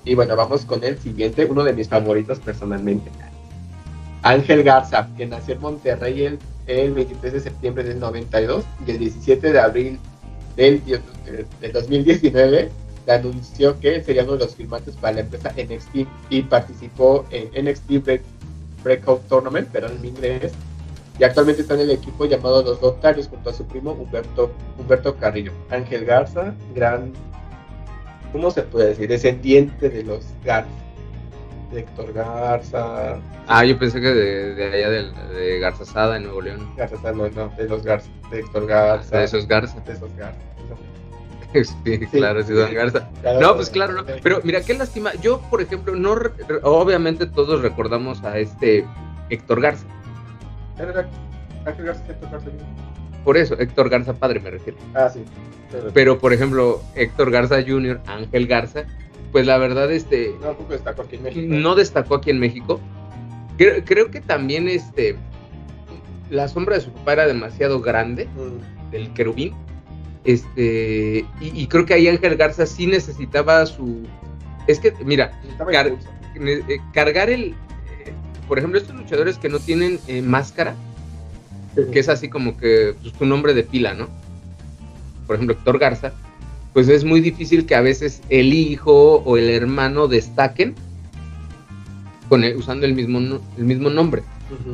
Y 0.05 0.15
bueno, 0.15 0.35
vamos 0.35 0.65
con 0.65 0.83
el 0.83 0.99
siguiente, 0.99 1.45
uno 1.45 1.65
de 1.65 1.75
mis 1.75 1.89
favoritos 1.89 2.41
personalmente. 2.41 3.11
Ángel 4.23 4.63
Garza, 4.63 5.09
que 5.17 5.27
nació 5.27 5.55
en 5.55 5.61
Monterrey 5.61 6.23
el, 6.25 6.39
el 6.67 6.95
23 6.95 7.33
de 7.35 7.41
septiembre 7.41 7.85
del 7.85 8.01
92 8.01 8.65
y 8.87 8.91
el 8.93 8.99
17 8.99 9.53
de 9.53 9.61
abril 9.61 9.99
del, 10.57 10.83
2019 11.73 12.71
anunció 13.09 13.79
que 13.81 14.03
sería 14.03 14.23
uno 14.23 14.35
de 14.35 14.41
los 14.41 14.55
firmantes 14.55 14.95
para 14.97 15.15
la 15.15 15.21
empresa 15.23 15.53
NXT 15.57 16.07
y 16.31 16.43
participó 16.43 17.27
en 17.31 17.65
NXT 17.65 18.23
Breakout 18.85 19.27
Tournament, 19.29 19.69
pero 19.73 19.89
en 19.89 20.05
inglés, 20.05 20.53
y 21.19 21.25
actualmente 21.25 21.63
está 21.63 21.75
en 21.75 21.81
el 21.81 21.91
equipo 21.91 22.25
llamado 22.25 22.63
Los 22.63 22.81
Lotarios 22.81 23.29
junto 23.29 23.51
a 23.51 23.53
su 23.53 23.65
primo 23.67 23.93
Humberto, 23.93 24.51
Humberto 24.79 25.17
Carrillo. 25.17 25.53
Ángel 25.71 26.05
Garza, 26.05 26.55
gran, 26.75 27.13
¿cómo 28.33 28.51
se 28.51 28.63
puede 28.63 28.89
decir? 28.89 29.09
Descendiente 29.09 29.89
de 29.89 30.03
los 30.05 30.25
Garza. 30.45 30.71
De 31.73 31.81
Héctor 31.81 32.13
Garza. 32.13 33.19
Ah, 33.47 33.65
yo 33.65 33.79
pensé 33.79 34.01
que 34.01 34.09
de, 34.09 34.65
allá 34.75 34.91
de, 34.91 35.11
de 35.35 35.59
Garza 35.59 35.85
Sada 35.85 36.17
en 36.19 36.25
Nuevo 36.25 36.43
León. 36.43 36.69
Garza 36.77 36.97
Sada, 36.97 37.13
no, 37.13 37.29
no, 37.31 37.49
de 37.57 37.69
los 37.69 37.83
Garza, 37.83 38.11
de 38.31 38.41
Héctor 38.41 38.67
Garza. 38.67 39.19
De 39.19 39.25
esos 39.25 39.47
Garza. 39.49 39.81
De 39.81 39.93
esos 39.93 40.15
Garza. 40.17 40.39
Sí, 41.53 41.99
claro, 42.07 42.43
sí, 42.43 42.55
Don 42.55 42.73
Garza. 42.73 43.11
no, 43.39 43.55
pues 43.57 43.69
claro, 43.69 43.93
no. 43.93 44.05
Pero 44.23 44.41
mira, 44.43 44.63
qué 44.63 44.73
lástima. 44.73 45.13
Yo, 45.21 45.39
por 45.51 45.61
ejemplo, 45.61 45.95
no. 45.95 46.17
Obviamente 46.63 47.27
todos 47.27 47.61
recordamos 47.61 48.25
a 48.25 48.39
este 48.39 48.87
Héctor 49.29 49.61
Garza. 49.61 49.85
Héctor 50.79 50.95
Garza, 51.85 52.05
Héctor 52.09 52.31
Garza. 52.31 52.51
Por 53.23 53.37
eso, 53.37 53.55
Héctor 53.59 53.91
Garza 53.91 54.15
padre 54.15 54.41
me 54.41 54.51
refiero. 54.51 54.79
Ah, 54.95 55.11
sí. 55.11 55.25
Pero, 55.93 56.19
por 56.19 56.33
ejemplo, 56.33 56.83
Héctor 56.95 57.31
Garza 57.31 57.63
Jr., 57.63 58.01
Ángel 58.07 58.47
Garza, 58.47 58.85
pues 59.33 59.47
la 59.47 59.59
verdad, 59.59 59.91
este. 59.91 60.35
No, 60.41 60.55
destacó 60.69 61.03
aquí 61.03 61.17
en 61.17 61.23
México. 61.25 61.47
No 61.49 61.75
destacó 61.75 62.15
aquí 62.17 62.31
en 62.31 62.39
México. 62.39 62.81
Creo, 63.57 63.85
creo 63.85 64.11
que 64.11 64.21
también, 64.21 64.69
este. 64.69 65.17
La 66.31 66.49
sombra 66.49 66.77
de 66.77 66.83
su 66.83 66.93
papá 66.93 67.15
era 67.15 67.27
demasiado 67.27 67.81
grande, 67.81 68.27
mm. 68.27 68.91
del 68.93 69.13
querubín 69.13 69.55
este, 70.25 71.27
y, 71.41 71.67
creo 71.67 71.85
que 71.85 71.95
ahí 71.95 72.07
Ángel 72.07 72.37
Garza 72.37 72.67
sí 72.67 72.87
necesitaba 72.87 73.67
su. 73.67 74.07
Es 74.69 74.79
que, 74.79 74.93
mira, 75.05 75.33
eh, 75.45 76.79
cargar 76.93 77.29
el. 77.29 77.51
Eh, 77.51 77.55
por 78.47 78.59
ejemplo, 78.59 78.79
estos 78.79 78.95
luchadores 78.95 79.37
que 79.39 79.49
no 79.49 79.59
tienen 79.59 79.99
eh, 80.07 80.23
máscara, 80.23 80.77
que 81.75 81.99
es 81.99 82.09
así 82.09 82.29
como 82.29 82.57
que 82.57 82.95
pues, 83.03 83.13
tu 83.15 83.27
nombre 83.27 83.53
de 83.53 83.65
pila, 83.65 83.95
¿no? 83.95 84.09
Por 85.27 85.37
ejemplo, 85.37 85.57
Héctor 85.57 85.79
Garza, 85.79 86.13
pues 86.73 86.89
es 86.89 87.05
muy 87.05 87.21
difícil 87.21 87.67
que 87.67 87.75
a 87.75 87.81
veces 87.81 88.23
el 88.29 88.53
hijo 88.55 89.17
o 89.25 89.37
el 89.37 89.51
hermano 89.51 90.09
destaquen 90.09 90.75
con 92.29 92.45
el- 92.45 92.57
usando 92.57 92.87
el 92.87 92.95
mismo, 92.95 93.21
no- 93.21 93.41
el 93.59 93.65
mismo 93.65 93.91
nombre. 93.91 94.23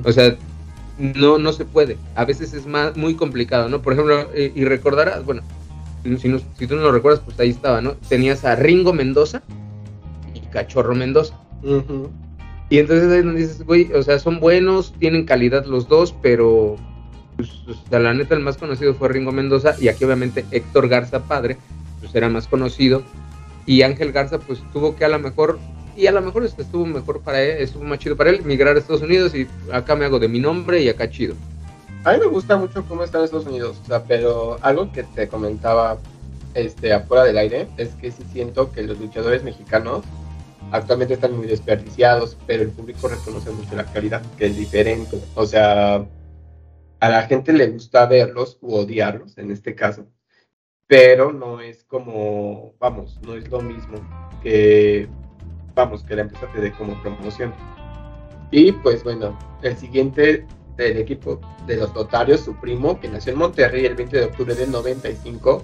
O 0.05 0.13
sea, 0.13 0.37
no, 0.99 1.39
no 1.39 1.53
se 1.53 1.65
puede. 1.65 1.97
A 2.15 2.25
veces 2.25 2.53
es 2.55 2.67
más, 2.67 2.97
muy 2.97 3.15
complicado, 3.15 3.69
¿no? 3.69 3.83
Por 3.83 3.93
ejemplo, 3.93 4.29
eh, 4.35 4.53
y 4.55 4.65
recordarás, 4.65 5.25
bueno, 5.25 5.43
si, 6.21 6.29
no- 6.29 6.41
si 6.59 6.67
tú 6.67 6.77
no 6.77 6.83
lo 6.83 6.93
recuerdas, 6.93 7.21
pues 7.25 7.39
ahí 7.41 7.51
estaba, 7.51 7.81
¿no? 7.81 7.93
Tenías 8.09 8.45
a 8.45 8.57
Ringo 8.57 8.93
Mendoza 8.93 9.43
y 10.35 10.41
Cachorro 10.41 10.95
Mendoza. 10.95 11.39
Y 12.71 12.79
entonces 12.79 13.11
ahí 13.11 13.23
donde 13.23 13.41
dices, 13.41 13.65
güey, 13.65 13.93
o 13.93 14.03
sea, 14.03 14.19
son 14.19 14.41
buenos, 14.41 14.93
tienen 14.99 15.25
calidad 15.25 15.65
los 15.65 15.89
dos, 15.89 16.15
pero 16.23 16.77
pues, 17.37 17.51
o 17.69 17.89
sea, 17.89 17.99
la 18.01 18.13
neta 18.15 18.35
el 18.35 18.41
más 18.43 18.57
conocido 18.57 18.95
fue 18.95 19.09
Ringo 19.09 19.33
Mendoza 19.33 19.75
y 19.81 19.89
aquí 19.89 20.05
obviamente 20.05 20.45
Héctor 20.51 20.89
Garza 20.89 21.23
padre, 21.25 21.57
pues 22.09 22.17
era 22.17 22.29
más 22.29 22.47
conocido 22.47 23.03
y 23.67 23.83
Ángel 23.83 24.13
Garza 24.13 24.39
pues 24.39 24.61
tuvo 24.73 24.97
que 24.97 25.05
a 25.05 25.09
lo 25.09 25.19
mejor 25.19 25.59
y 25.95 26.07
a 26.07 26.13
lo 26.13 26.23
mejor 26.23 26.45
estuvo 26.45 26.87
mejor 26.87 27.21
para 27.21 27.43
él, 27.43 27.59
estuvo 27.59 27.85
más 27.85 27.99
chido 27.99 28.17
para 28.17 28.31
él 28.31 28.43
migrar 28.45 28.77
a 28.77 28.79
Estados 28.79 29.03
Unidos 29.03 29.35
y 29.35 29.47
acá 29.73 29.95
me 29.95 30.05
hago 30.05 30.19
de 30.19 30.29
mi 30.29 30.39
nombre 30.39 30.81
y 30.81 30.89
acá 30.89 31.11
chido. 31.11 31.35
A 32.05 32.13
mí 32.13 32.21
me 32.21 32.27
gusta 32.27 32.57
mucho 32.57 32.85
cómo 32.89 33.03
está 33.03 33.19
en 33.19 33.25
Estados 33.25 33.47
Unidos, 33.47 33.81
pero 34.07 34.57
algo 34.63 34.91
que 34.93 35.03
te 35.03 35.29
comentaba 35.29 35.99
este, 36.55 36.93
afuera 36.93 37.25
del 37.25 37.37
aire 37.37 37.69
es 37.77 37.89
que 37.97 38.11
sí 38.13 38.23
siento 38.33 38.71
que 38.73 38.85
los 38.85 38.99
luchadores 38.99 39.43
mexicanos 39.43 40.05
actualmente 40.71 41.15
están 41.15 41.37
muy 41.37 41.47
desperdiciados, 41.47 42.39
pero 42.47 42.63
el 42.63 42.71
público 42.71 43.09
reconoce 43.09 43.51
mucho 43.51 43.75
la 43.75 43.85
calidad, 43.85 44.23
que 44.39 44.47
es 44.47 44.57
diferente. 44.57 45.21
O 45.35 45.45
sea, 45.45 46.07
a 47.01 47.09
la 47.09 47.23
gente 47.25 47.53
le 47.53 47.67
gusta 47.67 48.07
verlos 48.07 48.57
u 48.61 48.77
odiarlos, 48.77 49.37
en 49.37 49.51
este 49.51 49.75
caso, 49.75 50.07
pero 50.89 51.33
no 51.33 51.61
es 51.61 51.85
como, 51.85 52.75
vamos, 52.81 53.21
no 53.23 53.35
es 53.35 53.49
lo 53.51 53.61
mismo 53.61 53.99
que, 54.43 55.07
vamos, 55.75 56.03
que 56.03 56.17
la 56.17 56.23
empresa 56.23 56.51
te 56.53 56.61
dé 56.63 56.73
como 56.73 57.01
promoción. 57.03 57.53
Y 58.51 58.73
pues 58.73 59.05
bueno, 59.05 59.39
el 59.63 59.77
siguiente 59.77 60.47
del 60.77 60.97
equipo 60.97 61.39
de 61.67 61.77
los 61.77 61.95
Lotarios, 61.95 62.41
su 62.41 62.55
primo, 62.57 62.99
que 62.99 63.09
nació 63.09 63.35
en 63.35 63.39
Monterrey 63.39 63.85
el 63.85 63.95
20 63.95 64.17
de 64.17 64.25
octubre 64.25 64.55
del 64.55 64.71
95. 64.71 65.63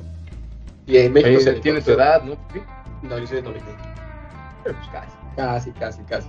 Y 0.86 0.98
en 0.98 1.14
México 1.14 1.40
se 1.40 1.54
tiene 1.54 1.80
su 1.80 1.92
edad, 1.92 2.22
¿no? 2.22 2.36
No, 3.02 3.18
yo 3.18 3.26
soy 3.26 3.36
del 3.36 3.44
90. 3.44 3.66
Pero 4.62 4.76
pues 4.76 4.88
casi, 4.90 5.16
casi, 5.36 5.70
casi, 5.72 6.02
casi. 6.02 6.28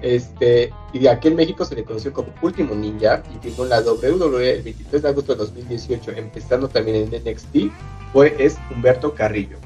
Este, 0.00 0.72
y 0.92 1.00
de 1.00 1.10
aquí 1.10 1.28
en 1.28 1.36
México 1.36 1.64
se 1.64 1.74
le 1.74 1.84
conoció 1.84 2.12
como 2.12 2.28
Último 2.40 2.74
Ninja 2.74 3.22
y 3.34 3.38
firmó 3.42 3.64
la 3.64 3.80
WWE 3.80 4.50
el 4.58 4.62
23 4.62 5.02
de 5.02 5.08
agosto 5.08 5.32
de 5.32 5.38
2018, 5.38 6.12
empezando 6.12 6.68
también 6.68 7.12
en 7.12 7.22
NXT, 7.24 7.72
fue 8.12 8.34
es 8.38 8.58
Humberto 8.70 9.12
Carrillo. 9.14 9.56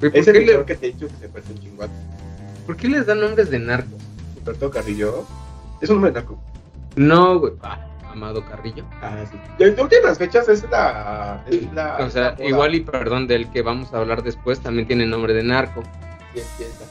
Güey, 0.00 0.10
¿Por, 0.12 0.20
Ese 0.20 0.32
qué 0.32 0.40
le- 0.40 0.64
que 0.64 0.74
te 0.74 0.86
he 0.88 0.92
dicho 0.92 1.08
que 1.08 1.14
se 1.16 1.28
parece 1.28 1.52
un 1.52 1.60
chingón. 1.60 1.90
por 2.66 2.76
qué 2.76 2.88
les 2.88 3.06
dan 3.06 3.20
nombres 3.20 3.48
de 3.50 3.58
narcos? 3.58 4.00
Humberto 4.38 4.70
Carrillo 4.70 5.24
es 5.80 5.88
un 5.88 5.96
nombre 5.96 6.12
narco. 6.12 6.38
No, 6.96 7.38
güey. 7.40 7.54
Ah, 7.62 7.80
Amado 8.12 8.44
Carrillo. 8.44 8.84
Ah, 9.02 9.24
sí. 9.28 9.36
De, 9.58 9.70
de 9.72 9.82
últimas 9.82 10.18
fechas 10.18 10.48
es 10.48 10.62
la. 10.70 11.42
Es 11.48 11.72
la 11.72 11.96
O 12.00 12.10
sea, 12.10 12.36
la 12.38 12.44
igual 12.44 12.74
y 12.76 12.80
perdón 12.80 13.26
del 13.26 13.50
que 13.50 13.62
vamos 13.62 13.92
a 13.92 13.98
hablar 13.98 14.22
después, 14.22 14.60
también 14.60 14.86
tiene 14.86 15.04
nombre 15.06 15.32
de 15.34 15.42
narco. 15.42 15.82
Sí, 16.34 16.40
empieza. 16.40 16.84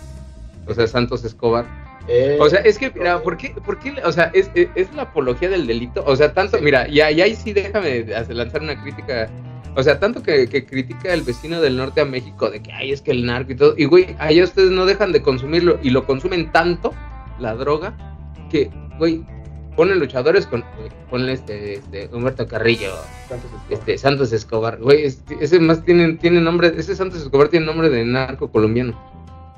O 0.67 0.73
sea, 0.73 0.87
Santos 0.87 1.23
Escobar. 1.23 1.65
Eh, 2.07 2.37
O 2.39 2.49
sea, 2.49 2.59
es 2.59 2.77
que, 2.77 2.91
mira, 2.91 3.21
¿por 3.21 3.37
qué, 3.37 3.49
por 3.65 3.79
qué, 3.79 3.93
o 4.03 4.11
sea, 4.11 4.29
es, 4.33 4.51
es, 4.55 4.67
es 4.75 4.93
la 4.93 5.03
apología 5.03 5.49
del 5.49 5.65
delito? 5.67 6.03
O 6.05 6.15
sea, 6.15 6.33
tanto, 6.33 6.57
Sí. 6.57 6.63
mira, 6.63 6.87
y, 6.87 6.99
ahí- 7.01 7.15
y 7.17 7.21
ahí 7.21 7.35
sí 7.35 7.53
déjame 7.53 8.05
lanzar 8.29 8.61
una 8.61 8.81
crítica. 8.81 9.29
O 9.75 9.81
sea, 9.81 9.99
tanto 9.99 10.21
que, 10.21 10.47
que 10.47 10.65
critica 10.65 11.13
el 11.13 11.21
vecino 11.23 11.59
del 11.61 11.77
norte 11.77 12.01
a 12.01 12.05
México 12.05 12.49
de 12.51 12.61
que, 12.61 12.71
ay, 12.73 12.91
es 12.91 13.01
que 13.01 13.11
el 13.11 13.25
narco 13.25 13.53
y 13.53 13.55
todo. 13.55 13.73
Y, 13.77 13.85
güey, 13.85 14.15
allá 14.19 14.43
ustedes 14.43 14.69
no 14.69 14.85
dejan 14.85 15.11
de 15.11 15.21
consumirlo 15.21 15.79
y 15.81 15.89
lo 15.89 16.05
consumen 16.05 16.51
tanto, 16.51 16.93
la 17.39 17.55
droga, 17.55 17.93
que, 18.51 18.69
güey, 18.99 19.23
ponen 19.75 19.97
luchadores 19.97 20.45
con, 20.45 20.63
güey, 20.77 20.91
ponle 21.09 21.31
este, 21.33 21.73
este, 21.75 22.07
Humberto 22.13 22.45
Carrillo, 22.47 22.91
¿cuántos 23.27 23.49
es? 23.71 23.79
este, 23.79 23.97
Santos 23.97 24.31
Escobar. 24.31 24.77
Güey, 24.77 25.05
este- 25.05 25.37
ese 25.39 25.59
más 25.59 25.83
tiene, 25.83 26.13
tiene 26.17 26.39
nombre, 26.41 26.71
ese 26.77 26.95
Santos 26.95 27.21
Escobar 27.23 27.47
tiene 27.47 27.65
nombre 27.65 27.89
de 27.89 28.05
narco 28.05 28.51
colombiano. 28.51 28.93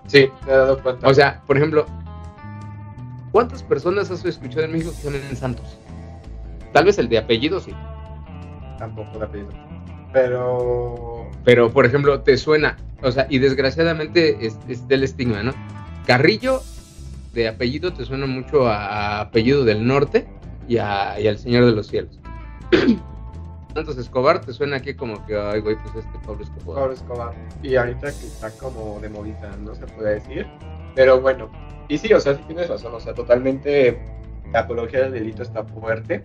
Sí, 0.07 0.29
me 0.45 0.53
he 0.53 0.55
dado 0.55 0.79
cuenta. 0.81 1.09
O 1.09 1.13
sea, 1.13 1.41
por 1.45 1.57
ejemplo, 1.57 1.85
¿cuántas 3.35 3.61
personas 3.63 4.09
has 4.11 4.23
escuchado 4.23 4.63
en 4.63 4.71
México 4.71 4.91
que 4.91 4.97
se 4.97 5.11
llaman 5.11 5.35
Santos? 5.35 5.77
Tal 6.71 6.85
vez 6.85 6.97
el 6.99 7.09
de 7.09 7.17
apellido 7.17 7.59
sí. 7.59 7.73
tampoco 8.79 9.19
la 9.19 9.25
apellido. 9.25 9.49
Pero. 10.13 11.29
Pero, 11.43 11.69
por 11.69 11.85
ejemplo, 11.85 12.21
te 12.21 12.37
suena, 12.37 12.77
o 13.03 13.11
sea, 13.11 13.27
y 13.29 13.39
desgraciadamente 13.39 14.45
es, 14.45 14.57
es 14.69 14.87
del 14.87 15.03
estigma, 15.03 15.43
¿no? 15.43 15.51
Carrillo, 16.07 16.61
de 17.33 17.49
apellido, 17.49 17.91
te 17.91 18.05
suena 18.05 18.25
mucho 18.25 18.67
a, 18.69 19.19
apellido 19.19 19.65
del 19.65 19.85
norte 19.85 20.25
y, 20.69 20.77
a- 20.77 21.19
y 21.19 21.27
al 21.27 21.37
Señor 21.37 21.65
de 21.65 21.73
los 21.73 21.87
Cielos. 21.87 22.17
Santos 23.73 23.97
Escobar 23.97 24.39
te 24.39 24.53
suena 24.53 24.77
aquí 24.77 24.93
como 24.93 25.25
que, 25.25 25.37
ay, 25.37 25.59
güey, 25.59 25.75
pues 25.75 26.05
este 26.05 26.17
Pablo 26.25 26.41
Escobar. 26.41 26.79
Pablo 26.79 26.93
Escobar. 26.93 27.33
Y 27.61 27.75
ahorita 27.75 28.07
que 28.13 28.27
está 28.27 28.49
como 28.51 28.97
de 29.01 29.09
modita, 29.09 29.51
no 29.57 29.75
se 29.75 29.85
puede 29.87 30.13
decir. 30.13 30.47
Pero 30.95 31.21
bueno. 31.21 31.49
Y 31.87 31.97
sí, 31.97 32.11
o 32.13 32.19
sea, 32.19 32.35
sí 32.35 32.41
tienes 32.47 32.69
razón. 32.69 32.93
O 32.95 32.99
sea, 32.99 33.13
totalmente 33.13 33.99
la 34.51 34.61
apología 34.61 35.01
del 35.01 35.13
delito 35.13 35.43
está 35.43 35.63
fuerte. 35.63 36.23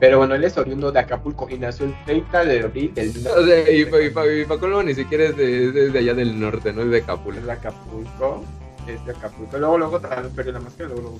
Pero 0.00 0.18
bueno, 0.18 0.34
él 0.34 0.42
es 0.42 0.58
oriundo 0.58 0.90
de 0.90 0.98
Acapulco 0.98 1.48
y 1.48 1.58
nació 1.58 1.86
el 1.86 1.94
30 2.04 2.44
de 2.44 2.60
abril 2.62 2.92
del 2.92 3.10
O 3.10 3.44
sea, 3.46 3.70
y, 3.70 3.82
y, 3.82 3.82
y 3.82 4.44
pa' 4.46 4.58
colmo 4.58 4.82
ni 4.82 4.94
siquiera 4.94 5.24
es 5.26 5.36
de, 5.36 5.86
es 5.86 5.92
de 5.92 5.98
allá 5.98 6.14
del 6.14 6.40
norte, 6.40 6.72
¿no? 6.72 6.82
Es 6.82 6.90
de 6.90 6.98
Acapulco. 6.98 7.38
es 7.38 7.46
de 7.46 7.52
Acapulco, 7.52 8.44
es 8.88 9.06
de 9.06 9.12
Acapulco. 9.12 9.58
Luego, 9.58 9.78
luego 9.78 10.00
perdió 10.34 10.52
la 10.52 10.60
máscara, 10.60 10.88
luego, 10.88 11.02
luego. 11.02 11.18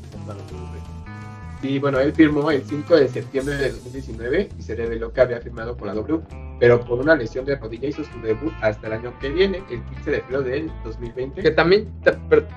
Y 1.62 1.78
bueno, 1.78 2.00
él 2.00 2.12
firmó 2.12 2.50
el 2.50 2.64
5 2.64 2.96
de 2.96 3.08
septiembre 3.08 3.54
de 3.54 3.70
2019 3.70 4.48
y 4.58 4.62
se 4.62 4.74
reveló 4.74 5.12
que 5.12 5.20
había 5.20 5.40
firmado 5.40 5.76
con 5.76 5.86
la 5.86 5.94
W, 5.94 6.20
pero 6.62 6.78
por 6.78 7.00
una 7.00 7.16
lesión 7.16 7.44
de 7.44 7.56
rodilla 7.56 7.88
hizo 7.88 8.04
su 8.04 8.20
debut 8.22 8.52
hasta 8.60 8.86
el 8.86 8.92
año 8.92 9.12
que 9.18 9.30
viene, 9.30 9.64
el 9.68 9.82
15 9.82 10.10
de 10.12 10.20
febrero 10.20 10.42
del 10.44 10.70
2020. 10.84 11.42
Que 11.42 11.50
también, 11.50 11.92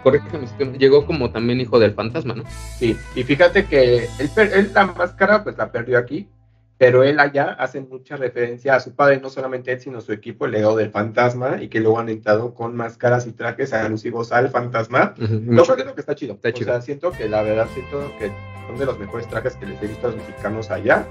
corrígeme 0.04 0.46
llegó 0.78 1.08
como 1.08 1.32
también 1.32 1.60
hijo 1.60 1.80
del 1.80 1.96
fantasma, 1.96 2.36
¿no? 2.36 2.44
Sí, 2.78 2.96
y 3.15 3.24
fíjate 3.24 3.65
que 3.65 4.08
él, 4.20 4.30
él 4.54 4.72
la 4.76 4.86
máscara 4.86 5.44
pues 5.44 5.58
la 5.58 5.72
perdió 5.72 5.98
aquí, 5.98 6.30
pero 6.78 7.02
él 7.02 7.20
allá 7.20 7.54
hace 7.58 7.82
mucha 7.82 8.15
referencia 8.15 8.76
a 8.76 8.80
su 8.80 8.94
padre, 8.94 9.20
no 9.20 9.32
solamente 9.32 9.72
él, 9.72 9.80
sino 9.80 10.00
su 10.02 10.13
equipo, 10.13 10.46
el 10.46 10.52
legado 10.52 10.76
del 10.76 10.91
fantasma, 10.91 11.60
y 11.60 11.68
que 11.70 11.80
luego 11.80 11.98
han 11.98 12.10
entrado 12.10 12.54
con 12.54 12.76
máscaras 12.76 13.26
y 13.26 13.32
trajes 13.32 13.74
alusivos 13.74 14.32
al 14.32 14.50
fantasma. 14.50 15.15
Ujú, 15.20 15.34
Lo 15.34 15.39
mucho. 15.39 15.65
cual 15.65 15.82
creo 15.82 15.96
que 15.96 16.02
está 16.02 16.13
chido. 16.13 16.36
Está 16.36 16.50
o 16.50 16.52
chido. 16.52 16.74
sea, 16.74 16.82
siento 16.82 17.12
que 17.12 17.28
la 17.28 17.41
verdad, 17.41 17.68
siento 17.74 18.12
que 18.20 18.32
son 18.68 18.78
de 18.78 18.86
los 18.86 19.00
mejores 19.00 19.28
trajes 19.28 19.56
que 19.56 19.65
les 19.65 19.82
he 19.82 19.88
visto 19.88 20.06
a 20.06 20.12
los 20.12 20.18
mexicanos 20.20 20.70
allá. 20.70 21.08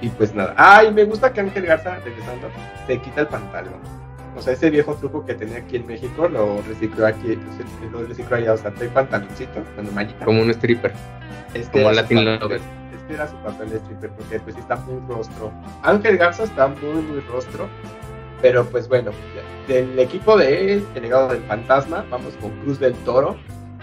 Y 0.00 0.08
pues 0.10 0.34
nada. 0.34 0.54
Ay, 0.56 0.92
me 0.92 1.04
gusta 1.04 1.32
que 1.32 1.40
Ángel 1.40 1.66
Garza, 1.66 1.98
regresando, 2.00 2.48
se 2.86 2.98
quita 3.00 3.22
el 3.22 3.28
pantalón. 3.28 3.80
O 4.36 4.42
sea, 4.42 4.52
ese 4.52 4.68
viejo 4.68 4.94
truco 4.94 5.24
que 5.24 5.34
tenía 5.34 5.58
aquí 5.58 5.76
en 5.76 5.86
México 5.86 6.28
lo 6.28 6.60
recicló 6.62 7.06
aquí, 7.06 7.38
lo 7.90 8.04
recicló 8.04 8.36
allá. 8.36 8.52
O 8.52 8.56
sea, 8.56 8.70
trae 8.70 8.88
pantaloncito, 8.90 9.62
bueno, 9.74 9.90
mallita. 9.92 10.24
Como 10.26 10.42
un 10.42 10.50
stripper. 10.50 10.92
Este 11.54 11.70
como 11.70 11.90
Latin 11.92 12.38
Lover. 12.38 12.60
Este 12.94 13.14
era 13.14 13.26
su 13.28 13.36
papel 13.36 13.70
de 13.70 13.76
stripper, 13.78 14.10
porque 14.10 14.40
pues 14.40 14.56
está 14.56 14.76
muy 14.76 15.00
rostro. 15.08 15.50
Ángel 15.82 16.18
Garza 16.18 16.44
está 16.44 16.68
muy, 16.68 17.02
muy 17.02 17.20
rostro. 17.20 17.66
Pero 18.42 18.66
pues 18.66 18.86
bueno, 18.88 19.12
del 19.66 19.98
equipo 19.98 20.36
de 20.36 20.74
él, 20.74 20.86
el 20.94 21.02
legado 21.02 21.28
del 21.28 21.42
fantasma, 21.44 22.04
vamos 22.10 22.34
con 22.40 22.50
Cruz 22.60 22.78
del 22.78 22.92
Toro, 22.92 23.36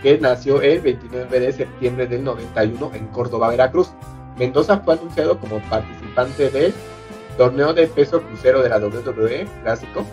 que 0.04 0.20
nació 0.20 0.62
el 0.62 0.82
29 0.82 1.40
de 1.40 1.52
septiembre 1.52 2.06
del 2.06 2.24
91 2.24 2.92
en 2.94 3.08
Córdoba, 3.08 3.50
Veracruz. 3.50 3.92
Mendoza 4.38 4.78
fue 4.80 4.96
anunciado 4.96 5.40
como 5.40 5.60
participante 5.70 6.50
del 6.50 6.74
torneo 7.38 7.74
de 7.74 7.88
peso 7.88 8.22
crucero 8.22 8.62
de 8.62 8.70
la 8.70 8.78
WWE 8.78 9.48
Clásico, 9.64 10.06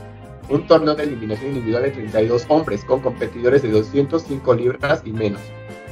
un 0.48 0.66
torneo 0.66 0.94
de 0.94 1.04
eliminación 1.04 1.50
individual 1.50 1.84
de 1.84 1.90
32 1.90 2.46
hombres 2.48 2.84
con 2.84 3.00
competidores 3.00 3.62
de 3.62 3.70
205 3.70 4.54
libras 4.54 5.02
y 5.04 5.12
menos, 5.12 5.40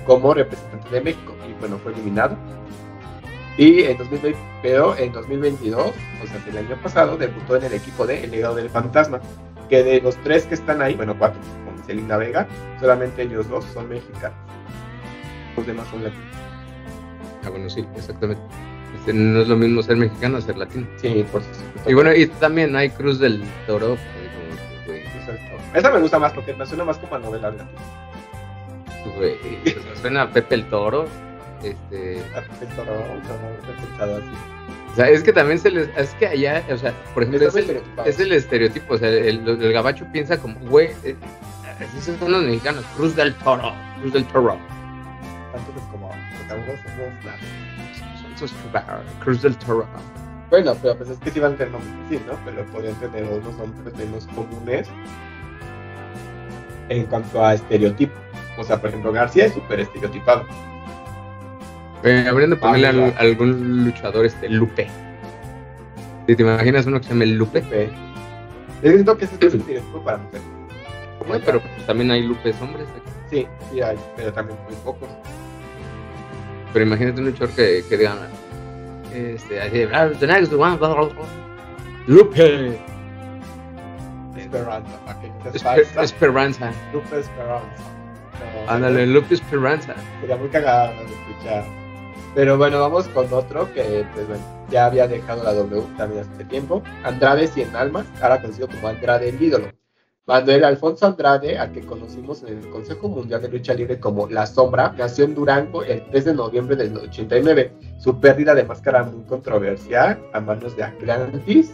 como 0.06 0.34
representante 0.34 0.90
de 0.90 1.00
México. 1.00 1.34
Y 1.48 1.52
bueno, 1.60 1.78
fue 1.78 1.92
eliminado. 1.92 2.36
Y 3.56 3.82
en 3.82 3.98
2020, 3.98 4.38
pero 4.62 4.96
en 4.96 5.12
2022, 5.12 5.86
o 5.86 6.26
sea, 6.26 6.44
el 6.48 6.58
año 6.58 6.76
pasado, 6.82 7.16
debutó 7.16 7.56
en 7.56 7.64
el 7.64 7.72
equipo 7.74 8.06
de 8.06 8.24
El 8.24 8.30
Legado 8.30 8.54
del 8.54 8.70
Fantasma, 8.70 9.20
que 9.68 9.82
de 9.82 10.00
los 10.00 10.16
tres 10.22 10.46
que 10.46 10.54
están 10.54 10.80
ahí, 10.80 10.94
bueno, 10.94 11.16
cuatro, 11.18 11.40
con 11.64 11.82
Celina 11.84 12.16
Vega, 12.16 12.46
solamente 12.80 13.22
ellos 13.22 13.48
dos 13.48 13.64
son 13.66 13.88
mexicanos. 13.88 14.38
Los 15.56 15.66
demás 15.66 15.88
son 15.88 16.04
latinos. 16.04 16.47
Ah, 17.44 17.50
bueno, 17.50 17.68
sí, 17.70 17.86
exactamente. 17.96 18.42
Este, 18.98 19.12
no 19.12 19.40
es 19.40 19.48
lo 19.48 19.56
mismo 19.56 19.82
ser 19.82 19.96
mexicano 19.96 20.40
ser 20.40 20.56
latino. 20.56 20.86
Sí, 20.96 21.24
por 21.30 21.42
supuesto. 21.42 21.90
Y 21.90 21.94
bueno, 21.94 22.14
y 22.14 22.26
también 22.26 22.74
hay 22.76 22.90
Cruz 22.90 23.18
del 23.18 23.42
Toro. 23.66 23.96
pues, 24.86 25.02
Esa 25.74 25.90
me 25.90 26.00
gusta 26.00 26.18
más 26.18 26.32
porque 26.32 26.54
me 26.54 26.66
suena 26.66 26.84
más 26.84 26.98
como 26.98 27.14
a 27.14 27.18
novela 27.18 27.50
de 27.50 27.58
Güey, 29.16 29.36
güey, 29.62 29.76
o 29.78 29.82
sea, 29.82 29.96
suena 30.00 30.22
a 30.22 30.30
Pepe 30.30 30.54
el 30.56 30.64
Toro. 30.68 31.06
Este, 31.62 32.18
El 32.18 32.68
toro, 32.76 32.94
como 33.26 33.50
he 33.50 33.86
pensado 33.86 34.16
así. 34.18 34.94
sea, 34.94 35.08
es 35.08 35.22
que 35.24 35.32
también 35.32 35.58
se 35.58 35.70
les. 35.70 35.88
Es 35.96 36.10
que 36.14 36.26
allá, 36.28 36.62
o 36.70 36.76
sea, 36.76 36.92
por 37.14 37.24
ejemplo, 37.24 37.48
el, 37.48 37.82
es 38.06 38.20
el 38.20 38.32
estereotipo. 38.32 38.94
O 38.94 38.98
sea, 38.98 39.08
el, 39.08 39.46
el 39.48 39.72
gabacho 39.72 40.06
piensa 40.12 40.38
como, 40.38 40.58
güey, 40.68 40.90
eh, 41.02 41.16
así 41.80 42.16
son 42.16 42.30
los 42.30 42.44
mexicanos. 42.44 42.84
Cruz 42.96 43.16
del 43.16 43.34
Toro, 43.34 43.72
Cruz 44.00 44.12
del 44.12 44.24
Toro. 44.26 44.56
Cruz 49.22 49.42
del 49.42 49.56
Toro. 49.58 49.86
Bueno, 50.50 50.74
pero 50.80 50.96
pues 50.96 51.10
es 51.10 51.18
que 51.18 51.30
sí 51.30 51.40
van 51.40 51.52
a 51.52 51.56
tener 51.56 51.72
nombres 51.72 51.92
así, 52.06 52.20
¿no? 52.26 52.32
Pero 52.44 52.64
podrían 52.66 52.94
tener 52.96 53.24
otros 53.24 53.56
nombres 53.58 53.94
menos 53.96 54.26
comunes 54.28 54.88
en 56.88 57.04
cuanto 57.06 57.44
a 57.44 57.54
estereotipo. 57.54 58.14
O 58.58 58.64
sea, 58.64 58.80
por 58.80 58.88
ejemplo, 58.88 59.12
García 59.12 59.46
es 59.46 59.52
súper 59.52 59.80
estereotipado. 59.80 60.44
Eh, 62.02 62.26
habrían 62.30 62.50
de 62.50 62.56
ponerle 62.56 62.86
Ah, 62.86 62.90
al- 62.90 62.96
mira. 62.96 63.16
algún 63.18 63.84
luchador 63.84 64.24
este 64.24 64.48
Lupe. 64.48 64.88
¿Te, 66.26 66.36
te 66.36 66.42
imaginas 66.42 66.86
uno 66.86 66.98
que 66.98 67.04
se 67.04 67.10
llame 67.10 67.26
Lupe? 67.26 67.60
Lupe. 67.62 67.90
Yo 68.82 68.90
siento 68.92 69.18
que 69.18 69.24
ese 69.26 69.34
es 69.40 69.54
un 69.54 69.60
estereotipo 69.60 70.02
para 70.02 70.18
mujeres. 70.18 70.46
Bueno, 71.26 71.42
pero 71.44 71.60
pues, 71.60 71.86
también 71.86 72.10
hay 72.10 72.22
Lupes 72.22 72.56
hombres. 72.62 72.86
aquí. 72.90 73.10
Sí, 73.28 73.46
sí 73.70 73.82
hay, 73.82 73.98
pero 74.16 74.32
también 74.32 74.58
muy 74.64 74.74
pocos. 74.76 75.08
Pero 76.72 76.84
imagínate 76.84 77.20
un 77.20 77.26
luchador 77.26 77.54
que, 77.54 77.84
que 77.88 77.96
diga, 77.96 78.16
este, 79.14 79.60
así, 79.60 79.82
"Ah, 79.92 80.10
the 80.18 80.26
next 80.26 80.52
one, 80.52 80.76
blah, 80.76 80.94
blah, 80.94 81.04
blah". 81.08 81.26
Lupe. 82.06 82.78
Esperanza, 84.36 84.98
para 85.04 85.20
que 85.20 85.28
te 85.28 85.58
Esper- 85.58 85.62
falsa. 85.84 86.02
Esperanza. 86.02 86.72
Lupe 86.92 87.18
Esperanza. 87.20 87.82
Ándale, 88.68 89.06
Lupe 89.06 89.34
Esperanza. 89.34 89.94
Sería 90.20 90.36
muy 90.36 90.48
cagado 90.48 90.92
de 90.92 91.04
escuchar. 91.04 91.64
Pero 92.34 92.56
bueno, 92.56 92.78
vamos 92.80 93.08
con 93.08 93.32
otro 93.32 93.72
que 93.72 94.06
pues 94.14 94.28
bueno, 94.28 94.42
ya 94.70 94.86
había 94.86 95.08
dejado 95.08 95.42
la 95.42 95.52
W 95.54 95.82
también 95.96 96.22
hace 96.22 96.44
tiempo. 96.44 96.82
Andrade 97.02 97.48
Cien 97.48 97.74
Almas, 97.74 98.06
ahora 98.22 98.40
conocido 98.40 98.68
como 98.68 98.88
Andrade 98.88 99.30
el 99.30 99.42
ídolo. 99.42 99.68
Manuel 100.28 100.62
Alfonso 100.62 101.06
Andrade, 101.06 101.56
al 101.56 101.72
que 101.72 101.80
conocimos 101.80 102.42
en 102.42 102.58
el 102.58 102.68
Consejo 102.68 103.08
Mundial 103.08 103.40
de 103.40 103.48
Lucha 103.48 103.72
Libre 103.72 103.98
como 103.98 104.28
La 104.28 104.44
Sombra, 104.44 104.94
nació 104.98 105.24
en 105.24 105.34
Durango 105.34 105.82
el 105.82 106.02
3 106.10 106.26
de 106.26 106.34
noviembre 106.34 106.76
del 106.76 106.94
89. 106.98 107.72
Su 107.96 108.20
pérdida 108.20 108.54
de 108.54 108.62
máscara 108.62 109.04
muy 109.04 109.24
controversial 109.24 110.20
a 110.34 110.40
manos 110.40 110.76
de 110.76 110.82
Atlantis. 110.84 111.72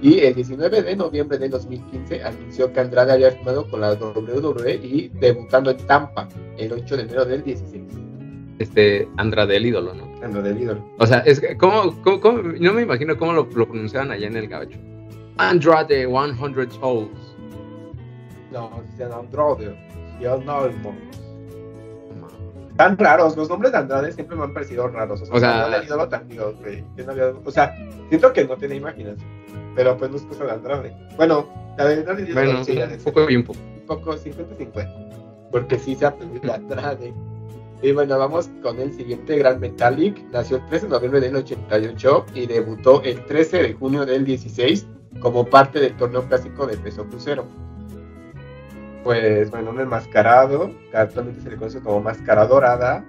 Y 0.00 0.20
el 0.20 0.36
19 0.36 0.80
de 0.82 0.94
noviembre 0.94 1.38
del 1.38 1.50
2015 1.50 2.22
anunció 2.22 2.72
que 2.72 2.78
Andrade 2.78 3.14
había 3.14 3.32
firmado 3.32 3.68
con 3.68 3.80
la 3.80 3.94
WWE 3.94 4.74
y 4.76 5.08
debutando 5.14 5.72
en 5.72 5.78
Tampa 5.88 6.28
el 6.56 6.72
8 6.72 6.98
de 6.98 7.02
enero 7.02 7.24
del 7.24 7.42
16. 7.42 7.82
Este, 8.60 9.08
Andrade, 9.16 9.56
el 9.56 9.66
ídolo, 9.66 9.92
¿no? 9.94 10.04
Andrade 10.22 10.50
el 10.50 10.62
ídolo. 10.62 10.84
O 11.00 11.06
sea, 11.06 11.18
es 11.20 11.40
que, 11.40 11.56
¿cómo, 11.56 12.00
cómo, 12.04 12.20
cómo- 12.20 12.42
no 12.42 12.72
me 12.74 12.82
imagino 12.82 13.16
cómo 13.18 13.32
lo, 13.32 13.48
lo 13.52 13.66
pronunciaban 13.66 14.12
allá 14.12 14.28
en 14.28 14.36
el 14.36 14.46
gabacho. 14.46 14.78
Andrade 15.36 16.06
100 16.06 16.70
Souls. 16.80 17.27
No, 18.52 18.82
se 18.96 19.04
llama 19.04 19.16
Andrade. 19.20 19.76
Yo 20.20 20.36
no, 20.38 20.68
no. 20.68 20.94
Tan 22.76 22.96
raros, 22.96 23.36
los 23.36 23.48
nombres 23.48 23.72
de 23.72 23.78
Andrade 23.78 24.12
siempre 24.12 24.36
me 24.36 24.44
han 24.44 24.54
parecido 24.54 24.86
raros. 24.88 25.22
O 25.22 25.26
sea, 25.26 25.34
O 25.34 25.40
sea- 25.40 25.64
Andrade 25.64 25.82
el 25.82 25.86
ídolo 25.88 26.08
tan 26.08 26.28
digo, 26.28 26.54
güey, 26.60 26.84
que 26.96 27.02
no 27.04 27.12
o 27.44 27.50
sea, 27.50 27.74
siento 28.08 28.32
que 28.32 28.44
no 28.44 28.56
tiene 28.56 28.76
imaginación. 28.76 29.26
Pero 29.74 29.96
pues 29.96 30.10
no 30.10 30.16
es 30.16 30.22
cosa 30.22 30.44
de 30.44 30.52
Andrade. 30.52 30.96
Bueno, 31.16 31.48
la 31.76 31.84
de 31.86 31.94
Andrade 31.96 32.22
el 32.22 32.28
ídolo 32.30 32.40
Bueno, 32.46 32.64
sí, 32.64 32.78
un 32.80 33.04
poco 33.12 33.30
y 33.30 33.36
un 33.36 33.44
poco. 33.44 33.58
un 33.58 33.86
poco 33.86 34.16
50-50. 34.16 35.48
Porque 35.50 35.78
sí 35.78 35.94
se 35.96 36.06
aprendió 36.06 36.40
de 36.40 36.52
Andrade. 36.52 37.14
Y 37.82 37.92
bueno, 37.92 38.18
vamos 38.18 38.50
con 38.62 38.78
el 38.80 38.92
siguiente 38.92 39.36
Gran 39.38 39.60
Metallic. 39.60 40.20
Nació 40.32 40.56
el 40.58 40.66
13 40.66 40.86
de 40.86 40.92
noviembre 40.92 41.20
del 41.20 41.36
88 41.36 42.26
y 42.34 42.46
debutó 42.46 43.02
el 43.02 43.24
13 43.24 43.62
de 43.62 43.72
junio 43.74 44.04
del 44.06 44.24
16 44.24 44.86
como 45.20 45.44
parte 45.46 45.80
del 45.80 45.96
torneo 45.96 46.22
clásico 46.28 46.66
de 46.66 46.76
peso 46.76 47.04
crucero. 47.06 47.44
Pues 49.08 49.50
bueno, 49.50 49.70
un 49.70 49.80
enmascarado, 49.80 50.70
que 50.90 50.96
actualmente 50.98 51.40
se 51.40 51.48
le 51.50 51.56
conoce 51.56 51.80
como 51.80 52.00
máscara 52.02 52.44
dorada. 52.46 53.02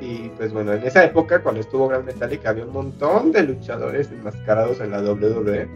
Y 0.00 0.28
pues 0.30 0.52
bueno, 0.52 0.72
en 0.72 0.82
esa 0.82 1.04
época, 1.04 1.40
cuando 1.40 1.60
estuvo 1.60 1.86
Gran 1.86 2.04
Metallic, 2.04 2.44
había 2.46 2.64
un 2.64 2.72
montón 2.72 3.30
de 3.30 3.44
luchadores 3.44 4.10
enmascarados 4.10 4.80
en 4.80 4.90
la 4.90 5.00
WWE. 5.00 5.68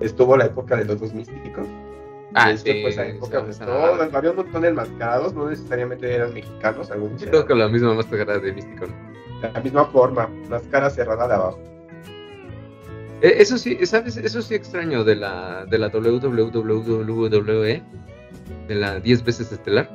Estuvo 0.00 0.36
la 0.36 0.46
época 0.46 0.74
de 0.76 0.84
los 0.86 0.98
dos 1.00 1.14
místicos. 1.14 1.66
Ah, 2.34 2.50
hecho, 2.50 2.62
sí. 2.64 2.80
pues, 2.82 2.94
esa 2.94 3.06
época, 3.06 3.44
pues, 3.44 3.58
todo- 3.60 4.02
había 4.12 4.30
un 4.30 4.36
montón 4.38 4.62
de 4.62 4.68
enmascarados, 4.68 5.34
no 5.34 5.48
necesariamente 5.48 6.12
eran 6.12 6.34
mexicanos, 6.34 6.90
algunos 6.90 7.20
Yo 7.20 7.28
creo 7.30 7.46
que 7.46 7.54
la 7.54 7.68
misma 7.68 7.94
máscara 7.94 8.38
de 8.38 8.52
Místico. 8.52 8.86
la 9.54 9.60
misma 9.60 9.84
forma, 9.84 10.28
máscara 10.50 10.90
cerrada 10.90 11.28
de 11.28 11.34
abajo. 11.34 11.60
Eh, 13.20 13.34
Eso 13.38 13.56
sí, 13.56 13.78
¿sabes? 13.86 14.16
Eso 14.16 14.42
sí 14.42 14.56
extraño 14.56 15.04
de 15.04 15.14
la, 15.14 15.64
de 15.66 15.78
la 15.78 15.88
WWE, 15.90 17.82
de 18.68 18.74
la 18.74 19.00
10 19.00 19.24
veces 19.24 19.50
estelar, 19.52 19.88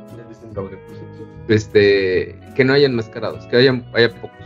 doble. 0.54 0.78
este, 1.48 2.38
que 2.56 2.64
no 2.66 2.74
hayan 2.74 2.92
enmascarados, 2.92 3.46
que 3.48 3.58
hayan, 3.58 3.86
haya 3.94 4.10
pocos. 4.22 4.38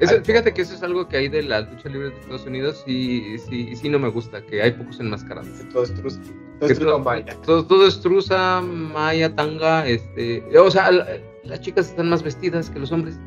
Eso, 0.00 0.14
Hay 0.14 0.20
fíjate 0.20 0.50
pocos. 0.50 0.54
que 0.54 0.62
eso 0.62 0.74
es 0.74 0.82
algo 0.82 1.08
que 1.08 1.16
hay 1.18 1.28
de 1.28 1.42
la 1.42 1.60
lucha 1.60 1.88
libre 1.90 2.08
de 2.10 2.14
Estados 2.16 2.46
Unidos 2.46 2.82
y 2.86 3.36
sí, 3.38 3.74
sí 3.76 3.88
no 3.88 3.98
me 3.98 4.08
gusta, 4.08 4.40
que 4.42 4.62
hay 4.62 4.70
pocos 4.72 4.98
enmascarados. 5.00 5.50
Todo 5.72 5.82
es 5.82 5.94
trus, 5.94 6.18
todo 6.58 6.66
Que 6.68 6.72
es 6.72 6.78
truco 6.78 6.98
maya. 7.00 7.36
todo, 7.44 7.66
todo 7.66 7.86
es 7.86 8.00
truza, 8.00 8.60
maya, 8.62 9.34
tanga, 9.34 9.86
este, 9.86 10.42
o 10.58 10.70
sea, 10.70 10.90
la- 10.90 11.06
las 11.44 11.60
chicas 11.60 11.88
están 11.90 12.08
más 12.08 12.22
vestidas 12.22 12.70
que 12.70 12.78
los 12.78 12.92
hombres 12.92 13.18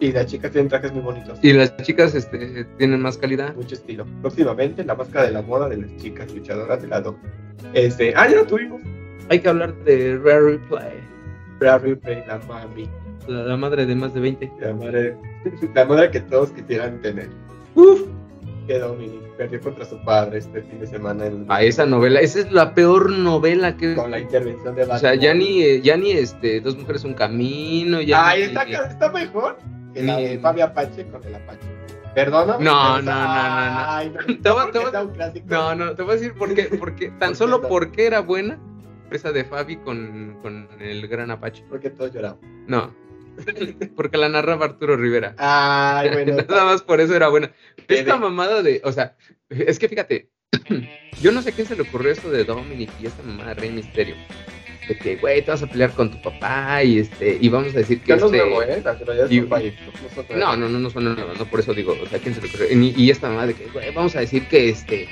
Y 0.00 0.12
las 0.12 0.26
chicas 0.26 0.52
tienen 0.52 0.68
trajes 0.68 0.92
muy 0.92 1.02
bonitos. 1.02 1.38
y 1.42 1.52
las 1.52 1.76
chicas 1.82 2.14
este, 2.14 2.64
tienen 2.78 3.00
más 3.00 3.16
calidad. 3.18 3.54
Mucho 3.56 3.74
estilo. 3.74 4.04
Próximamente, 4.20 4.84
la 4.84 4.94
máscara 4.94 5.26
de 5.26 5.32
la 5.32 5.42
moda 5.42 5.68
de 5.68 5.76
las 5.78 5.96
chicas 5.96 6.32
luchadoras 6.32 6.80
de 6.82 6.88
lado. 6.88 7.16
Este, 7.74 8.12
ah, 8.16 8.28
ya 8.28 8.36
lo 8.36 8.46
tuvimos. 8.46 8.80
Hay 9.30 9.40
que 9.40 9.48
hablar 9.48 9.74
de 9.84 10.18
Rare 10.24 10.40
Replay, 10.52 11.00
Rhea 11.60 11.78
Ripley, 11.78 12.22
la 12.26 12.38
mami. 12.48 12.88
la, 13.26 13.42
la 13.42 13.56
madre 13.56 13.84
de 13.86 13.94
más 13.94 14.14
de 14.14 14.20
20. 14.20 14.52
La 14.60 14.72
madre, 14.74 15.16
la 15.74 15.84
madre 15.84 16.10
que 16.10 16.20
todos 16.20 16.50
quisieran 16.50 17.00
tener. 17.02 17.28
Uf, 17.74 18.02
que 18.66 18.78
Dominic 18.78 19.20
perdió 19.36 19.60
contra 19.60 19.84
su 19.84 20.02
padre 20.04 20.38
este 20.38 20.62
fin 20.62 20.80
de 20.80 20.86
semana 20.86 21.26
en, 21.26 21.44
A 21.48 21.62
esa 21.62 21.86
novela, 21.86 22.20
esa 22.20 22.40
es 22.40 22.52
la 22.52 22.74
peor 22.74 23.10
novela 23.10 23.76
que... 23.76 23.94
con 23.94 24.10
la 24.10 24.18
intervención 24.18 24.74
de 24.74 24.82
O 24.84 24.98
sea, 24.98 25.14
ya 25.14 25.28
Batman. 25.30 25.38
ni, 25.38 25.62
eh, 25.62 25.80
ya 25.82 25.96
ni 25.96 26.10
este, 26.12 26.60
Dos 26.60 26.76
Mujeres 26.76 27.04
Un 27.04 27.14
Camino, 27.14 28.00
ya 28.00 28.28
Ay, 28.28 28.40
ni- 28.40 28.46
está, 28.48 28.62
está 28.64 29.12
mejor 29.12 29.56
que 29.94 30.02
la 30.02 30.16
de 30.16 30.34
Ni- 30.36 30.38
Fabi 30.38 30.60
Apache 30.62 31.06
con 31.06 31.22
el 31.24 31.34
Apache. 31.34 31.66
Perdona. 32.14 32.56
No, 32.58 33.00
no, 33.00 33.02
no, 33.02 33.02
no, 33.02 33.12
no. 33.12 33.84
Ay, 33.86 34.10
no. 34.10 34.38
Te 34.42 34.50
voy- 34.50 34.72
te. 34.72 35.42
No, 35.46 35.74
no, 35.74 35.94
te 35.94 36.02
voy 36.02 36.12
a 36.12 36.14
decir 36.16 36.34
por 36.34 36.52
qué, 36.54 36.64
porque 36.78 37.08
tan 37.18 37.30
¿Por 37.30 37.36
solo 37.36 37.62
porque 37.62 38.06
era 38.06 38.20
buena 38.20 38.58
esa 39.10 39.32
de 39.32 39.44
Fabi 39.44 39.76
con, 39.76 40.38
con 40.42 40.68
el 40.80 41.06
gran 41.08 41.30
Apache. 41.30 41.64
Porque 41.68 41.90
todos 41.90 42.12
lloramos. 42.12 42.40
No, 42.66 42.94
porque 43.96 44.18
la 44.18 44.28
narraba 44.28 44.66
Arturo 44.66 44.96
Rivera. 44.96 45.34
Ay, 45.38 46.10
bueno. 46.12 46.36
Nada 46.48 46.64
más 46.64 46.82
por 46.82 47.00
eso 47.00 47.14
era 47.14 47.28
buena. 47.28 47.52
Esta 47.88 48.16
mamada 48.16 48.62
de, 48.62 48.80
o 48.84 48.92
sea, 48.92 49.16
es 49.50 49.78
que 49.78 49.88
fíjate, 49.88 50.30
yo 51.22 51.32
no 51.32 51.42
sé 51.42 51.50
a 51.50 51.52
quién 51.52 51.66
se 51.66 51.76
le 51.76 51.82
ocurrió 51.82 52.12
esto 52.12 52.30
de 52.30 52.44
Dominic 52.44 52.90
y 53.00 53.06
esta 53.06 53.22
mamada 53.22 53.54
de 53.54 53.60
Rey 53.60 53.70
Misterio. 53.70 54.14
De 54.88 54.96
que, 54.96 55.16
güey, 55.16 55.44
te 55.44 55.50
vas 55.50 55.62
a 55.62 55.66
pelear 55.66 55.92
con 55.92 56.10
tu 56.10 56.20
papá 56.22 56.82
y 56.82 57.00
este, 57.00 57.36
y 57.38 57.48
vamos 57.50 57.74
a 57.74 57.78
decir 57.78 58.00
que 58.00 58.12
no 58.16 58.16
es 58.16 58.22
este. 58.24 58.36
nuevo, 58.38 58.62
¿eh? 58.62 58.82
Y- 59.28 59.40
no 60.38 60.56
No, 60.56 60.68
no, 60.68 60.78
no, 60.78 60.88
son 60.90 61.04
nuevas, 61.14 61.38
no 61.38 61.44
por 61.44 61.60
eso 61.60 61.74
digo, 61.74 61.94
o 62.02 62.06
sea, 62.06 62.18
¿quién 62.18 62.34
se 62.34 62.40
le 62.40 62.48
ocurrió? 62.48 62.66
Y, 62.72 62.94
y 62.96 63.10
esta 63.10 63.28
mamá 63.28 63.46
de 63.46 63.52
que, 63.52 63.66
güey, 63.66 63.92
vamos 63.92 64.16
a 64.16 64.20
decir 64.20 64.48
que 64.48 64.70
este, 64.70 65.06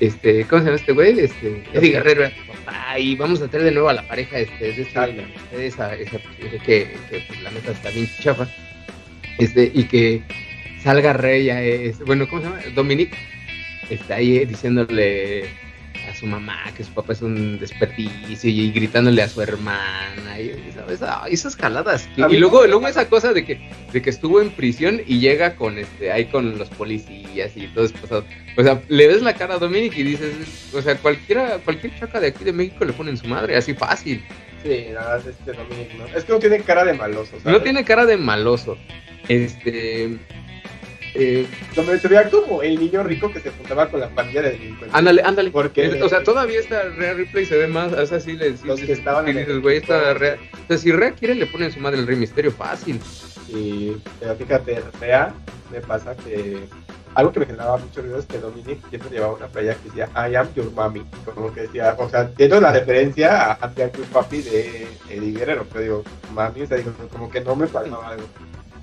este, 0.00 0.44
¿cómo 0.44 0.60
se 0.60 0.66
llama 0.66 0.76
este 0.76 0.92
güey? 0.92 1.18
Este, 1.18 1.64
Eddie 1.72 1.92
Guerrero 1.92 2.24
era 2.24 2.36
tu 2.36 2.49
papá 2.70 2.98
y 2.98 3.14
vamos 3.16 3.40
a 3.42 3.48
traer 3.48 3.64
de 3.66 3.72
nuevo 3.72 3.88
a 3.88 3.94
la 3.94 4.06
pareja 4.06 4.38
este, 4.38 4.72
de 4.72 4.82
esta, 4.82 5.06
China. 5.06 5.24
esa, 5.52 5.94
esa, 5.94 6.18
que, 6.18 6.60
que 6.64 6.98
pues, 7.28 7.42
la 7.42 7.50
neta 7.50 7.72
está 7.72 7.90
bien 7.90 8.08
chafa, 8.20 8.48
este, 9.38 9.70
y 9.74 9.84
que 9.84 10.22
salga 10.82 11.12
Rey, 11.12 11.50
a, 11.50 11.62
este, 11.62 12.04
bueno, 12.04 12.28
¿cómo 12.28 12.42
se 12.42 12.48
llama? 12.48 12.62
Dominic, 12.74 13.16
está 13.90 14.16
ahí 14.16 14.44
diciéndole 14.44 15.48
a 16.08 16.14
su 16.14 16.26
mamá 16.26 16.56
que 16.76 16.84
su 16.84 16.92
papá 16.92 17.12
es 17.12 17.22
un 17.22 17.58
desperdicio 17.58 18.48
y 18.50 18.70
gritándole 18.72 19.22
a 19.22 19.28
su 19.28 19.40
hermana 19.42 20.38
y 20.40 20.52
esa- 20.88 21.26
esas 21.28 21.56
jaladas 21.56 22.08
y 22.16 22.36
luego 22.36 22.66
luego 22.66 22.86
esa 22.88 23.08
cosa 23.08 23.32
de 23.32 23.44
que 23.44 23.60
de 23.92 24.02
que 24.02 24.10
estuvo 24.10 24.40
en 24.40 24.50
prisión 24.50 25.00
y 25.06 25.18
llega 25.20 25.56
con 25.56 25.78
este 25.78 26.10
ahí 26.12 26.26
con 26.26 26.58
los 26.58 26.68
policías 26.70 27.56
y 27.56 27.66
todo 27.68 27.84
eso 27.84 28.24
o 28.56 28.62
sea 28.62 28.80
le 28.88 29.06
ves 29.08 29.22
la 29.22 29.34
cara 29.34 29.54
a 29.54 29.58
Dominic 29.58 29.96
y 29.96 30.02
dices 30.02 30.32
o 30.72 30.80
sea 30.82 30.96
cualquiera 30.96 31.58
cualquier 31.64 31.98
chaca 31.98 32.20
de 32.20 32.28
aquí 32.28 32.44
de 32.44 32.52
México 32.52 32.84
le 32.84 32.92
ponen 32.92 33.16
su 33.16 33.26
madre 33.26 33.56
así 33.56 33.74
fácil 33.74 34.22
Sí, 34.62 34.88
nada 34.92 35.16
más 35.16 35.26
este 35.26 35.52
Dominic, 35.54 35.94
¿no? 35.94 36.04
Es 36.14 36.22
que 36.24 36.32
no 36.32 36.38
tiene 36.38 36.60
cara 36.60 36.84
de 36.84 36.92
maloso. 36.92 37.30
¿sabes? 37.42 37.44
no 37.46 37.62
tiene 37.62 37.82
cara 37.82 38.04
de 38.04 38.18
maloso 38.18 38.76
este 39.26 40.18
eh, 41.14 41.46
Como 41.74 41.92
se 41.96 42.08
veía 42.08 42.28
como 42.30 42.62
el 42.62 42.78
niño 42.78 43.02
rico 43.02 43.32
que 43.32 43.40
se 43.40 43.50
juntaba 43.50 43.88
con 43.88 44.00
la 44.00 44.08
pandilla 44.08 44.42
de 44.42 44.50
delincuentes. 44.52 44.94
ándale 44.94 45.22
ándale 45.24 45.50
Porque- 45.50 46.00
o 46.02 46.08
sea 46.08 46.22
todavía 46.22 46.60
esta 46.60 46.82
Rhea 46.84 47.14
Ripley 47.14 47.44
se 47.46 47.56
ve 47.56 47.66
más 47.66 47.92
o 47.92 48.06
sea 48.06 48.20
sí 48.20 48.32
le 48.34 48.56
sí, 48.56 48.66
Los 48.66 48.80
sí, 48.80 48.86
que 48.86 48.94
sí, 48.94 49.00
estaban 49.00 49.24
sí 49.24 49.30
en 49.32 49.38
el 49.38 49.46
dices, 49.46 49.62
güey 49.62 49.76
esta 49.78 50.12
o 50.12 50.18
sea 50.18 50.78
si 50.78 50.92
Rhea 50.92 51.12
quiere 51.12 51.34
le 51.34 51.46
ponen 51.46 51.72
su 51.72 51.80
madre 51.80 51.98
el 51.98 52.06
Rey 52.06 52.16
Misterio 52.16 52.52
fácil 52.52 53.00
Y, 53.48 53.96
pero 54.20 54.36
fíjate, 54.36 54.80
Rea 55.00 55.34
me 55.72 55.80
pasa 55.80 56.14
que 56.16 56.60
algo 57.16 57.32
que 57.32 57.40
me 57.40 57.46
generaba 57.46 57.76
mucho 57.76 58.02
ruido 58.02 58.18
es 58.20 58.26
que 58.26 58.38
Dominic 58.38 58.78
siempre 58.88 59.10
llevaba 59.10 59.34
una 59.34 59.48
playa 59.48 59.74
que 59.74 59.88
decía 59.88 60.08
I 60.14 60.36
am 60.36 60.46
your 60.54 60.70
mommy, 60.70 61.02
como 61.34 61.52
que 61.52 61.62
decía, 61.62 61.96
o 61.98 62.08
sea, 62.08 62.28
tiene 62.30 62.60
la 62.60 62.70
referencia 62.72 63.52
a 63.54 63.58
am 63.64 63.74
your 63.76 64.06
papi 64.12 64.42
de 64.42 64.86
Eddie 65.08 65.32
Guerrero, 65.36 65.66
pero 65.72 65.82
digo, 65.82 66.04
mami, 66.32 66.62
o 66.62 66.66
sea, 66.68 66.76
digo, 66.76 66.92
como 67.10 67.28
que 67.28 67.40
no 67.40 67.56
me 67.56 67.66
faltaba 67.66 68.10
algo. 68.10 68.22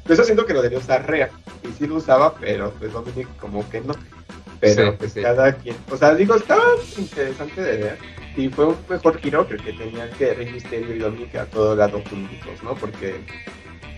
Eso 0.07 0.23
siento 0.23 0.45
que 0.45 0.53
lo 0.53 0.61
debería 0.61 0.79
usar 0.79 1.09
Rea, 1.09 1.29
y 1.63 1.71
sí 1.77 1.87
lo 1.87 1.95
usaba, 1.95 2.33
pero 2.35 2.71
pues 2.79 2.91
Dominic 2.93 3.27
como 3.37 3.67
que 3.69 3.81
no. 3.81 3.93
Pero 4.59 4.91
Sí, 4.91 4.95
pues 4.97 5.13
sí. 5.13 5.21
cada 5.21 5.53
quien, 5.53 5.75
o 5.91 5.97
sea, 5.97 6.15
digo, 6.15 6.35
estaba 6.35 6.63
interesante 6.97 7.61
de 7.61 7.77
ver, 7.77 7.97
y 8.35 8.49
fue 8.49 8.65
un 8.67 8.77
mejor 8.89 9.19
giro 9.19 9.47
que 9.47 9.55
el 9.55 9.63
que 9.63 9.73
tenían 9.73 10.09
que 10.17 10.33
Rey 10.33 10.51
Misterio 10.51 10.95
y 10.95 10.99
Dominic 10.99 11.35
a 11.35 11.45
todo 11.45 11.75
lado 11.75 12.01
juntos, 12.09 12.63
¿no? 12.63 12.73
Porque, 12.75 13.15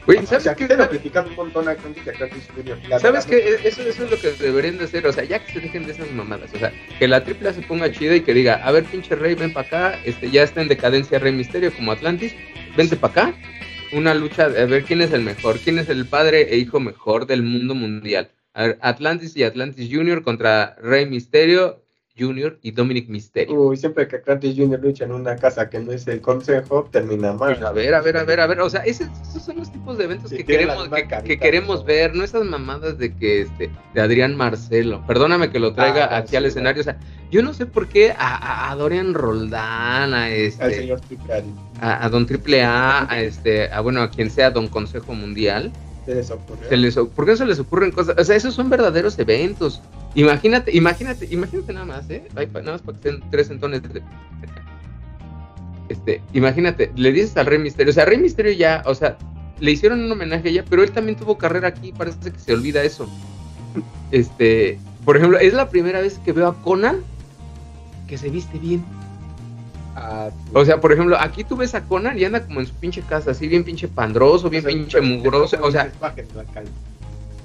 Güey, 0.05 0.19
o 0.19 0.25
¿sabes 0.25 0.43
sea, 0.43 0.55
qué? 0.55 0.65
te 0.67 0.75
lo 0.75 0.89
critican 0.89 1.27
un 1.27 1.35
montón 1.35 1.67
a 1.67 1.71
Atlantis 1.71 2.03
y. 2.03 2.87
La 2.87 2.99
¿Sabes 2.99 3.25
qué? 3.25 3.59
Eso, 3.63 3.81
eso 3.83 4.05
es 4.05 4.11
lo 4.11 4.17
que 4.17 4.31
deberían 4.43 4.77
de 4.79 4.85
hacer. 4.85 5.05
O 5.05 5.13
sea, 5.13 5.23
ya 5.23 5.37
que 5.45 5.51
se 5.53 5.59
dejen 5.59 5.85
de 5.85 5.91
esas 5.91 6.11
mamadas. 6.11 6.51
O 6.53 6.57
sea, 6.57 6.73
que 6.97 7.07
la 7.07 7.23
tripla 7.23 7.53
se 7.53 7.61
ponga 7.61 7.91
chida 7.91 8.15
y 8.15 8.21
que 8.21 8.33
diga, 8.33 8.55
a 8.55 8.71
ver, 8.71 8.85
pinche 8.85 9.13
Rey, 9.15 9.35
ven 9.35 9.53
para 9.53 9.67
acá. 9.67 9.99
Este, 10.05 10.31
ya 10.31 10.41
está 10.43 10.61
en 10.61 10.67
decadencia 10.67 11.19
Rey 11.19 11.31
Misterio 11.33 11.71
como 11.73 11.91
Atlantis. 11.91 12.33
Vente 12.75 12.95
para 12.95 13.11
acá. 13.27 13.33
Una 13.91 14.13
lucha 14.13 14.49
de 14.49 14.61
a 14.61 14.65
ver 14.65 14.83
quién 14.83 15.01
es 15.01 15.11
el 15.13 15.23
mejor, 15.23 15.57
quién 15.57 15.79
es 15.79 15.89
el 15.89 16.05
padre 16.05 16.53
e 16.53 16.57
hijo 16.57 16.79
mejor 16.79 17.25
del 17.25 17.41
mundo 17.41 17.73
mundial. 17.73 18.29
A 18.53 18.67
ver, 18.67 18.79
Atlantis 18.81 19.35
y 19.35 19.43
Atlantis 19.43 19.89
Junior 19.91 20.21
contra 20.21 20.75
Rey 20.75 21.07
Misterio 21.07 21.83
Junior 22.19 22.59
y 22.61 22.71
Dominic 22.71 23.07
Misterio. 23.07 23.55
Uy, 23.55 23.77
siempre 23.77 24.07
que 24.07 24.17
Atlantis 24.17 24.55
Junior 24.57 24.79
lucha 24.81 25.05
en 25.05 25.11
una 25.13 25.35
casa 25.35 25.69
que 25.69 25.79
no 25.79 25.91
es 25.91 26.05
el 26.07 26.19
consejo, 26.21 26.89
termina 26.91 27.33
mal. 27.33 27.53
Pues, 27.55 27.61
a 27.65 27.71
ver, 27.71 27.93
a 27.95 28.01
ver, 28.01 28.17
a 28.17 28.23
ver, 28.23 28.39
a 28.41 28.47
ver. 28.47 28.59
O 28.61 28.69
sea, 28.69 28.81
ese- 28.81 29.07
esos 29.21 29.43
son 29.43 29.57
los 29.57 29.71
tipos 29.71 29.97
de 29.97 30.03
eventos 30.05 30.29
Sí, 30.29 30.37
que 30.37 30.45
queremos, 30.45 30.89
que, 31.23 31.39
queremos 31.39 31.79
¿no? 31.81 31.85
ver, 31.85 32.15
no 32.15 32.23
esas 32.23 32.43
mamadas 32.43 32.97
de 32.97 33.15
que 33.15 33.41
este, 33.41 33.69
de 33.93 34.01
Adrián 34.01 34.35
Marcelo. 34.35 35.03
Perdóname 35.07 35.49
que 35.51 35.59
lo 35.59 35.73
traiga 35.73 36.05
Ah, 36.05 36.17
aquí 36.17 36.29
sí, 36.31 36.35
al 36.35 36.45
escenario. 36.45 36.81
O 36.81 36.83
sea, 36.83 36.97
yo 37.31 37.41
no 37.41 37.53
sé 37.53 37.65
por 37.65 37.87
qué 37.87 38.11
a, 38.11 38.35
a- 38.35 38.71
a 38.71 38.75
Dorian 38.75 39.13
Roldán, 39.13 40.13
a 40.13 40.25
Al 40.25 40.31
este, 40.33 40.73
señor 40.73 40.99
Tricari. 41.01 41.53
a, 41.81 42.05
a 42.05 42.09
Don 42.09 42.25
Triple 42.25 42.63
A, 42.63 43.11
a 43.11 43.21
este, 43.21 43.71
a 43.71 43.79
bueno, 43.81 44.01
a 44.01 44.09
quien 44.11 44.29
sea 44.29 44.51
Don 44.51 44.67
Consejo 44.67 45.13
Mundial. 45.13 45.71
Se 46.09 46.15
les 46.15 46.31
ocurrió. 46.31 46.69
Se 46.69 46.77
les, 46.77 46.97
o- 46.97 47.07
¿Por 47.09 47.25
qué 47.25 47.31
no 47.31 47.37
se 47.37 47.45
les 47.45 47.59
ocurren 47.59 47.91
cosas? 47.91 48.15
O 48.17 48.23
sea, 48.23 48.35
esos 48.35 48.53
son 48.55 48.69
verdaderos 48.69 49.17
eventos. 49.19 49.81
Imagínate, 50.15 50.75
imagínate, 50.75 51.27
imagínate 51.29 51.71
nada 51.73 51.85
más, 51.85 52.09
¿eh? 52.09 52.27
Nada 52.35 52.71
más 52.71 52.81
para 52.81 52.97
que 52.97 53.09
estén 53.09 53.29
tres 53.29 53.49
entones 53.51 53.81
de... 53.83 54.01
Este, 55.89 56.21
imagínate, 56.33 56.91
le 56.95 57.11
dices 57.11 57.35
al 57.37 57.47
Rey 57.47 57.57
Misterio, 57.59 57.89
o 57.91 57.93
sea, 57.93 58.05
Rey 58.05 58.17
Misterio 58.19 58.51
ya, 58.51 58.83
o 58.85 58.93
sea, 58.93 59.17
le 59.59 59.71
hicieron 59.71 60.01
un 60.03 60.11
homenaje 60.11 60.53
ya, 60.53 60.63
pero 60.63 60.83
él 60.83 60.91
también 60.91 61.17
tuvo 61.17 61.37
carrera 61.37 61.67
aquí, 61.69 61.91
parece 61.91 62.31
que 62.31 62.39
se 62.39 62.53
olvida 62.53 62.83
eso. 62.83 63.09
Este, 64.11 64.79
por 65.03 65.17
ejemplo, 65.17 65.39
es 65.39 65.53
la 65.53 65.69
primera 65.69 65.99
vez 66.01 66.19
que 66.23 66.31
veo 66.31 66.47
a 66.47 66.61
Conan 66.61 66.97
que 68.07 68.17
se 68.17 68.29
viste 68.29 68.57
bien. 68.59 68.83
Ah, 70.01 70.29
sí. 70.31 70.51
O 70.53 70.63
sea, 70.65 70.79
por 70.79 70.93
ejemplo, 70.93 71.17
aquí 71.19 71.43
tú 71.43 71.57
ves 71.57 71.75
a 71.75 71.83
Conan 71.83 72.17
y 72.17 72.23
anda 72.23 72.45
como 72.45 72.61
en 72.61 72.67
su 72.67 72.73
pinche 72.75 73.01
casa, 73.01 73.31
así 73.31 73.47
bien 73.47 73.63
pinche 73.63 73.87
pandroso, 73.87 74.49
bien 74.49 74.65
O 74.65 74.69
sea, 74.69 74.75
pinche 74.77 75.01
mugroso, 75.01 75.57
o 75.61 75.69
sea, 75.71 75.91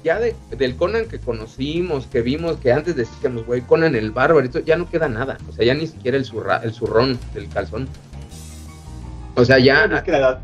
ya 0.03 0.19
de- 0.19 0.35
del 0.55 0.75
Conan 0.75 1.05
que 1.07 1.19
conocimos, 1.19 2.05
que 2.05 2.21
vimos, 2.21 2.57
que 2.57 2.71
antes 2.71 2.95
decíamos, 2.95 3.45
güey, 3.45 3.61
Conan 3.61 3.95
el 3.95 4.11
bárbaro, 4.11 4.47
ya 4.63 4.77
no 4.77 4.89
queda 4.89 5.09
nada. 5.09 5.37
O 5.49 5.51
sea, 5.51 5.65
ya 5.65 5.73
ni 5.73 5.87
siquiera 5.87 6.15
el, 6.17 6.23
zurra, 6.25 6.57
el 6.63 6.71
zurrón 6.73 7.19
del 7.33 7.49
calzón. 7.49 7.87
O 9.35 9.43
sea, 9.43 9.59
ya. 9.59 9.85
Es 9.85 10.03
que 10.03 10.11
la 10.11 10.39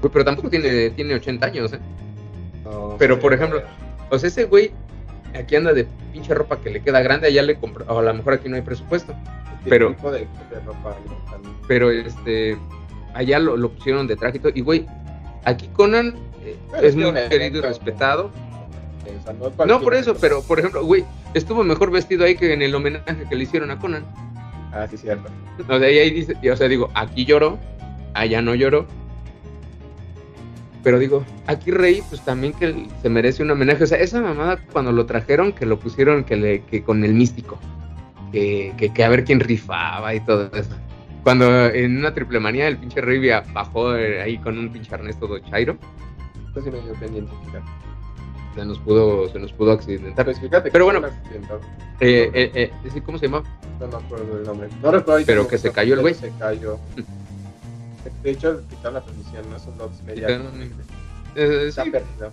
güey, 0.00 0.12
pero 0.12 0.24
tampoco 0.24 0.50
tiene, 0.50 0.90
tiene 0.90 1.14
80 1.14 1.46
años, 1.46 1.72
¿eh? 1.72 1.78
No, 2.64 2.96
Pero, 2.98 3.14
sí, 3.16 3.20
por 3.20 3.32
ejemplo, 3.34 3.62
O 4.10 4.18
sea, 4.18 4.28
ese 4.28 4.44
güey 4.44 4.72
aquí 5.38 5.56
anda 5.56 5.72
de 5.72 5.86
pinche 6.12 6.34
ropa 6.34 6.60
que 6.60 6.70
le 6.70 6.80
queda 6.80 7.00
grande, 7.02 7.28
allá 7.28 7.42
le 7.42 7.56
compró, 7.56 7.84
o 7.88 7.98
a 7.98 8.02
lo 8.02 8.14
mejor 8.14 8.34
aquí 8.34 8.48
no 8.48 8.56
hay 8.56 8.62
presupuesto. 8.62 9.12
¿qué 9.64 9.70
pero- 9.70 9.88
tipo 9.94 10.10
de, 10.12 10.20
de 10.20 10.60
ropa 10.64 10.96
no? 11.06 11.30
También. 11.30 11.54
Pero 11.66 11.90
este, 11.90 12.56
allá 13.14 13.38
lo, 13.38 13.56
lo 13.56 13.70
pusieron 13.70 14.06
de 14.06 14.16
traje 14.16 14.36
y 14.36 14.40
todo. 14.40 14.52
Y 14.54 14.60
güey, 14.60 14.86
aquí 15.44 15.68
Conan 15.68 16.14
eh, 16.44 16.56
es 16.82 16.94
muy 16.96 17.12
querido 17.28 17.58
y 17.58 17.62
respetado. 17.62 18.30
O 19.30 19.50
sea, 19.50 19.66
no, 19.66 19.80
por 19.80 19.94
eso, 19.94 20.14
pero 20.20 20.42
por 20.42 20.58
ejemplo, 20.58 20.84
güey, 20.84 21.04
estuvo 21.34 21.62
mejor 21.62 21.90
vestido 21.90 22.24
ahí 22.24 22.36
que 22.36 22.52
en 22.52 22.62
el 22.62 22.74
homenaje 22.74 23.26
que 23.28 23.34
le 23.36 23.44
hicieron 23.44 23.70
a 23.70 23.78
Conan. 23.78 24.04
Ah, 24.72 24.86
sí, 24.90 24.96
cierto. 24.96 25.30
O 25.68 25.78
sea, 25.78 25.86
ahí 25.86 26.10
dice, 26.10 26.36
o 26.50 26.56
sea, 26.56 26.68
digo, 26.68 26.90
aquí 26.94 27.24
lloró, 27.24 27.58
allá 28.14 28.42
no 28.42 28.54
lloró. 28.54 28.86
Pero 30.84 30.98
digo, 30.98 31.24
aquí 31.46 31.70
Rey, 31.70 32.02
pues 32.10 32.22
también 32.24 32.52
que 32.52 32.86
se 33.00 33.08
merece 33.08 33.42
un 33.42 33.50
homenaje. 33.50 33.84
O 33.84 33.86
sea, 33.86 33.98
esa 33.98 34.20
mamada 34.20 34.58
cuando 34.70 34.92
lo 34.92 35.06
trajeron, 35.06 35.52
que 35.52 35.64
lo 35.64 35.80
pusieron 35.80 36.24
que 36.24 36.36
le, 36.36 36.62
que 36.64 36.84
con 36.84 37.02
el 37.02 37.14
místico. 37.14 37.58
Que, 38.30 38.74
que, 38.76 38.92
que 38.92 39.04
a 39.04 39.08
ver 39.08 39.24
quién 39.24 39.40
rifaba 39.40 40.14
y 40.14 40.20
todo 40.20 40.50
eso. 40.52 40.76
Cuando 41.22 41.66
en 41.68 41.96
una 41.96 42.12
triple 42.12 42.38
manía 42.38 42.68
el 42.68 42.76
pinche 42.76 43.00
Rey 43.00 43.18
bajó 43.54 43.96
eh, 43.96 44.20
ahí 44.20 44.36
con 44.38 44.58
un 44.58 44.70
pinche 44.70 44.94
arnés 44.94 45.18
todo 45.18 45.38
chairo, 45.38 45.78
Esto 46.48 46.60
sí 46.60 46.70
me 46.70 46.80
dio 46.80 46.92
pendiente, 47.00 47.32
fíjate. 47.46 47.64
se 48.54 48.64
nos 48.66 48.78
pudo, 48.80 49.28
se 49.30 49.38
nos 49.38 49.52
pudo 49.54 49.72
accidentar. 49.72 50.26
Pues 50.26 50.38
fíjate 50.38 50.70
Pero 50.70 50.84
bueno. 50.84 51.00
Eh, 52.00 52.30
eh, 52.34 52.70
eh. 52.84 53.00
¿Cómo 53.06 53.16
se 53.16 53.26
llama? 53.26 53.42
No 53.80 53.86
me 53.86 53.96
acuerdo 53.96 54.38
el 54.38 54.44
nombre. 54.44 54.68
No 54.82 54.90
recuerdo. 54.90 55.24
Pero 55.24 55.48
que 55.48 55.56
se 55.56 55.72
cayó 55.72 55.94
el 55.94 56.00
güey. 56.02 56.12
Se 56.12 56.30
cayó. 56.38 56.78
De 58.22 58.30
hecho, 58.30 58.60
quitaron 58.68 58.94
la 58.94 59.00
transmisión, 59.02 59.50
no 59.50 59.58
son 59.58 59.76
dos 59.78 59.90
media. 60.06 60.28
Eh, 61.36 61.66
Está 61.68 61.84
sí, 61.84 61.90
perdido. 61.90 62.32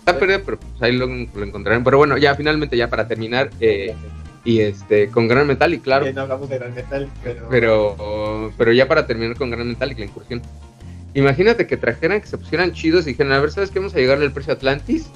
está 0.00 0.18
perdido, 0.18 0.40
pero 0.44 0.58
pues 0.58 0.82
ahí 0.82 0.92
lo, 0.96 1.06
lo 1.06 1.44
encontrarán. 1.44 1.84
Pero 1.84 1.98
bueno, 1.98 2.18
ya 2.18 2.34
finalmente, 2.34 2.76
ya 2.76 2.88
para 2.90 3.08
terminar, 3.08 3.50
eh, 3.60 3.94
y 4.44 4.60
este, 4.60 5.08
con 5.08 5.28
Gran 5.28 5.46
Metal, 5.46 5.72
y 5.72 5.78
claro, 5.80 6.06
Eh, 6.06 6.12
no 6.12 6.22
hablamos 6.22 6.48
de 6.48 6.58
Gran 6.58 6.74
Metal, 6.74 7.08
pero. 7.22 7.46
pero, 7.48 8.52
pero 8.58 8.72
ya 8.72 8.86
para 8.88 9.06
terminar 9.06 9.36
con 9.36 9.50
Gran 9.50 9.68
Metal 9.68 9.90
y 9.92 9.94
la 9.94 10.04
incursión. 10.04 10.42
Imagínate 11.14 11.66
que 11.66 11.76
trajeran, 11.76 12.20
que 12.20 12.26
se 12.26 12.38
pusieran 12.38 12.72
chidos 12.72 13.06
y 13.06 13.10
dijeran, 13.10 13.32
a 13.32 13.38
ver, 13.40 13.50
¿sabes 13.50 13.70
qué? 13.70 13.78
Vamos 13.78 13.94
a 13.94 13.98
llegarle 13.98 14.24
el 14.24 14.32
precio 14.32 14.52
a 14.52 14.56
Atlantis 14.56 15.06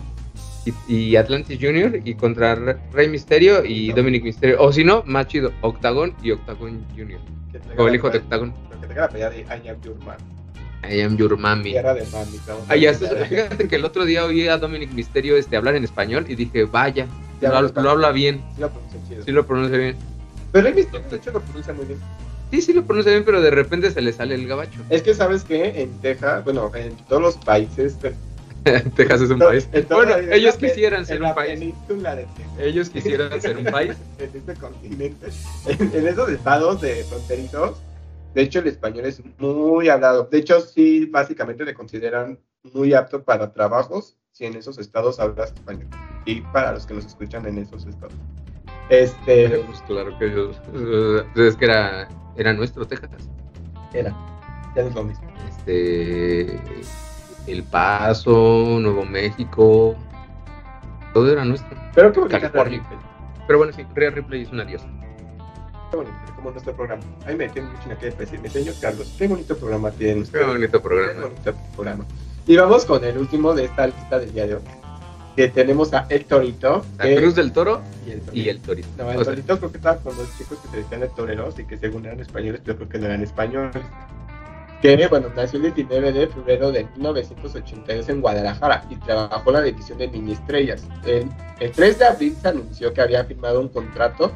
y, 0.66 0.94
y 0.94 1.16
Atlantis 1.16 1.58
Junior 1.60 2.00
y 2.04 2.14
contra 2.14 2.54
Re- 2.54 2.76
Rey 2.92 3.08
Misterio 3.08 3.64
y 3.64 3.88
No. 3.88 3.96
Dominic 3.96 4.24
Misterio. 4.24 4.56
O 4.60 4.72
si 4.72 4.84
no, 4.84 5.02
más 5.06 5.28
chido, 5.28 5.52
Octagon 5.62 6.12
y 6.22 6.32
Octagon 6.32 6.84
traiga 6.94 7.18
O 7.82 7.88
el 7.88 7.94
hijo 7.94 8.10
de 8.10 8.18
Octagon. 8.18 8.52
Lo 8.70 8.80
que 8.80 8.86
pelea 8.86 9.30
de 9.30 9.40
I 9.42 9.68
am 9.68 9.80
your 9.82 9.96
man. 10.04 10.16
I 10.88 11.00
am 11.00 11.16
your 11.16 11.36
mami. 11.38 11.72
De 11.72 11.82
mami. 11.82 12.80
ya, 12.80 12.92
fíjate 12.94 13.66
que 13.68 13.76
el 13.76 13.84
otro 13.84 14.04
día 14.04 14.24
oí 14.24 14.46
a 14.48 14.58
Dominic 14.58 14.92
Misterio 14.92 15.36
este, 15.36 15.56
hablar 15.56 15.74
en 15.74 15.84
español 15.84 16.26
y 16.28 16.34
dije, 16.34 16.64
vaya, 16.64 17.06
Ya 17.40 17.48
lo, 17.50 17.60
lo 17.62 17.66
está. 17.68 17.80
lo 17.80 17.90
habla 17.90 18.12
bien, 18.12 18.42
Sí 18.54 18.60
lo 18.60 18.70
pronuncia 18.70 19.00
chido. 19.08 19.24
sí 19.24 19.32
lo 19.32 19.46
pronuncia 19.46 19.78
bien. 19.78 19.96
Pero 20.52 20.68
el 20.68 20.74
Mysterio, 20.74 21.06
de 21.10 21.16
hecho, 21.16 21.30
lo 21.32 21.40
pronuncia 21.40 21.72
muy 21.72 21.86
bien. 21.86 21.98
Sí, 22.52 22.62
sí 22.62 22.72
lo 22.72 22.84
pronuncia 22.84 23.10
bien, 23.10 23.24
pero 23.24 23.40
de 23.40 23.50
repente 23.50 23.90
se 23.90 24.00
le 24.00 24.12
sale 24.12 24.36
el 24.36 24.46
gabacho. 24.46 24.80
Es 24.88 25.02
que, 25.02 25.14
¿sabes 25.14 25.42
que 25.42 25.82
En 25.82 25.90
Texas, 26.00 26.44
bueno, 26.44 26.70
en 26.76 26.94
todos 27.08 27.20
los 27.20 27.36
países. 27.36 27.96
Texas 28.96 29.20
es 29.22 29.30
un 29.30 29.38
país. 29.38 29.68
Bueno, 29.88 30.16
ellos 30.32 30.56
quisieran 30.56 31.00
en 31.00 31.06
ser 31.06 31.22
un 31.22 31.34
país. 31.34 31.60
de. 31.60 32.26
Ellos 32.58 32.90
quisieran 32.90 33.40
ser 33.40 33.56
un 33.58 33.64
país. 33.64 33.96
en 34.18 34.30
este 34.34 34.54
continente, 34.54 35.26
en, 35.66 35.90
en 35.94 36.06
esos 36.08 36.28
estados 36.30 36.80
de 36.80 37.04
fronterizos, 37.04 37.78
de 38.34 38.42
hecho 38.42 38.58
el 38.60 38.66
español 38.68 39.06
es 39.06 39.22
muy 39.38 39.88
hablado. 39.88 40.24
De 40.30 40.38
hecho, 40.38 40.60
sí, 40.60 41.06
básicamente 41.06 41.64
te 41.64 41.74
consideran 41.74 42.38
muy 42.72 42.92
apto 42.94 43.22
para 43.22 43.52
trabajos 43.52 44.16
si 44.32 44.44
en 44.46 44.54
esos 44.56 44.78
estados 44.78 45.18
hablas 45.20 45.52
español. 45.52 45.86
Y 46.24 46.40
para 46.40 46.72
los 46.72 46.84
que 46.86 46.94
nos 46.94 47.06
escuchan 47.06 47.46
en 47.46 47.58
esos 47.58 47.86
estados. 47.86 48.14
Este, 48.90 49.48
Pues 49.66 49.80
claro 49.86 50.16
que 50.18 50.26
ellos. 50.26 50.60
eh, 50.74 51.24
Es 51.48 51.56
que 51.56 51.64
era, 51.66 52.08
era 52.36 52.52
nuestro 52.52 52.86
Texas. 52.86 53.10
era, 53.94 54.10
ya 54.74 54.82
no 54.82 54.88
es 54.88 54.94
lo 54.94 55.04
mismo. 55.04 55.26
Este. 55.48 56.60
El 57.46 57.62
Paso, 57.64 58.78
Nuevo 58.80 59.04
México. 59.04 59.94
Todo 61.14 61.32
era 61.32 61.44
nuestro. 61.44 61.76
Pero 61.94 62.12
qué 62.12 62.20
bonita 62.20 62.40
California. 62.40 62.82
Pero 63.46 63.58
bueno, 63.58 63.72
sí, 63.72 63.84
Rhea 63.94 64.10
Ripley 64.10 64.42
es 64.42 64.50
una 64.50 64.64
diosa. 64.64 64.86
Qué 65.90 65.96
bonito, 65.96 66.16
como 66.34 66.50
nuestro 66.50 66.74
programa. 66.74 67.02
A 67.24 67.30
mí 67.30 67.36
me 67.36 67.48
tiene 67.48 67.68
mucho 67.68 67.90
en 67.90 67.96
que 67.96 68.10
decirme, 68.10 68.48
señor 68.48 68.74
Carlos, 68.80 69.14
qué 69.16 69.28
bonito 69.28 69.56
programa 69.56 69.90
tiene 69.92 70.22
usted. 70.22 70.40
Qué 70.40 70.44
bonito 70.44 70.72
Qué 70.72 70.80
programa. 70.80 71.20
bonito 71.22 71.54
programa. 71.74 72.04
Y 72.46 72.56
vamos 72.56 72.84
con 72.84 73.04
el 73.04 73.16
último 73.18 73.54
de 73.54 73.64
esta 73.66 73.86
lista 73.86 74.18
del 74.18 74.32
día 74.32 74.46
de 74.46 74.54
hoy. 74.56 74.62
Que 75.36 75.48
tenemos 75.48 75.92
a 75.94 76.06
El 76.08 76.24
Torito. 76.24 76.84
La 76.98 77.04
que- 77.04 77.16
Cruz 77.16 77.34
del 77.34 77.52
Toro 77.52 77.82
y 78.06 78.10
el 78.10 78.22
y 78.32 78.48
el 78.48 78.60
Torito. 78.60 78.88
No, 78.98 79.10
el 79.10 79.18
O 79.18 79.24
sea, 79.24 79.32
Torito 79.34 79.58
creo 79.58 79.70
que 79.70 79.76
estaba 79.78 79.96
con 79.98 80.16
dos 80.16 80.28
chicos 80.38 80.58
que 80.58 80.68
se 80.68 80.76
decían 80.78 81.00
de 81.00 81.08
toreros 81.08 81.58
y 81.58 81.64
que 81.66 81.76
según 81.76 82.06
eran 82.06 82.20
españoles, 82.20 82.60
pero 82.64 82.76
creo 82.78 82.88
que 82.88 82.98
no 82.98 83.06
eran 83.06 83.22
españoles. 83.22 83.76
Que, 84.82 85.06
bueno, 85.08 85.28
nació 85.34 85.58
el 85.58 85.74
19 85.74 86.12
de 86.12 86.26
febrero 86.28 86.70
de 86.70 86.84
1982 86.96 88.08
en 88.08 88.20
Guadalajara 88.20 88.84
y 88.90 88.96
trabajó 88.96 89.50
en 89.50 89.54
la 89.54 89.62
división 89.62 89.98
de 89.98 90.08
mini 90.08 90.32
estrellas. 90.32 90.86
El, 91.04 91.28
el 91.60 91.70
3 91.72 91.98
de 91.98 92.04
abril 92.04 92.36
se 92.40 92.48
anunció 92.48 92.92
que 92.92 93.00
había 93.00 93.24
firmado 93.24 93.60
un 93.60 93.68
contrato 93.68 94.30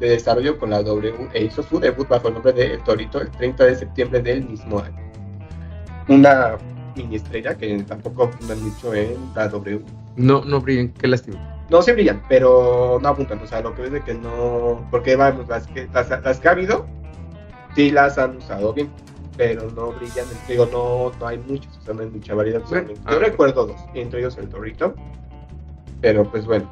de 0.00 0.10
desarrollo 0.10 0.58
con 0.58 0.70
la 0.70 0.82
W 0.82 1.28
e 1.32 1.44
hizo 1.44 1.62
su 1.62 1.78
debut 1.78 2.08
bajo 2.08 2.28
el 2.28 2.34
nombre 2.34 2.52
de 2.52 2.74
El 2.74 2.82
Torito 2.82 3.20
el 3.20 3.30
30 3.30 3.64
de 3.64 3.74
septiembre 3.76 4.22
del 4.22 4.44
mismo 4.46 4.80
año. 4.80 4.96
Una 6.08 6.56
mini 6.96 7.16
estrella 7.16 7.56
que 7.56 7.82
tampoco 7.84 8.30
han 8.48 8.64
dicho 8.64 8.92
en 8.94 9.16
la 9.34 9.48
W. 9.48 9.84
No, 10.16 10.44
no 10.44 10.60
brillen, 10.60 10.92
qué 10.94 11.06
lástima. 11.06 11.38
No, 11.70 11.82
sí 11.82 11.92
brillan, 11.92 12.20
pero 12.28 12.98
no 13.00 13.08
apuntan. 13.08 13.38
O 13.40 13.46
sea, 13.46 13.60
lo 13.60 13.74
que 13.74 13.82
ves 13.82 13.92
de 13.92 14.02
que 14.02 14.14
no. 14.14 14.86
Porque 14.90 15.14
vamos, 15.14 15.48
las 15.48 15.66
que, 15.68 15.88
las, 15.92 16.08
las 16.10 16.40
que 16.40 16.48
ha 16.48 16.52
habido, 16.52 16.86
sí 17.76 17.90
las 17.90 18.18
han 18.18 18.38
usado 18.38 18.72
bien, 18.72 18.90
pero 19.40 19.70
no 19.70 19.92
brillan. 19.92 20.26
Digo, 20.46 20.68
no, 20.70 21.18
no 21.18 21.26
hay 21.26 21.38
muchos, 21.38 21.74
o 21.78 21.80
sea, 21.80 21.94
no 21.94 22.02
hay 22.02 22.10
mucha 22.10 22.34
variedad. 22.34 22.60
Bueno, 22.68 22.90
Yo 22.90 22.96
ah, 23.06 23.14
recuerdo 23.14 23.66
dos, 23.68 23.80
entre 23.94 24.20
ellos 24.20 24.36
el 24.36 24.50
Torito. 24.50 24.94
Pero 26.02 26.30
pues 26.30 26.44
bueno, 26.44 26.70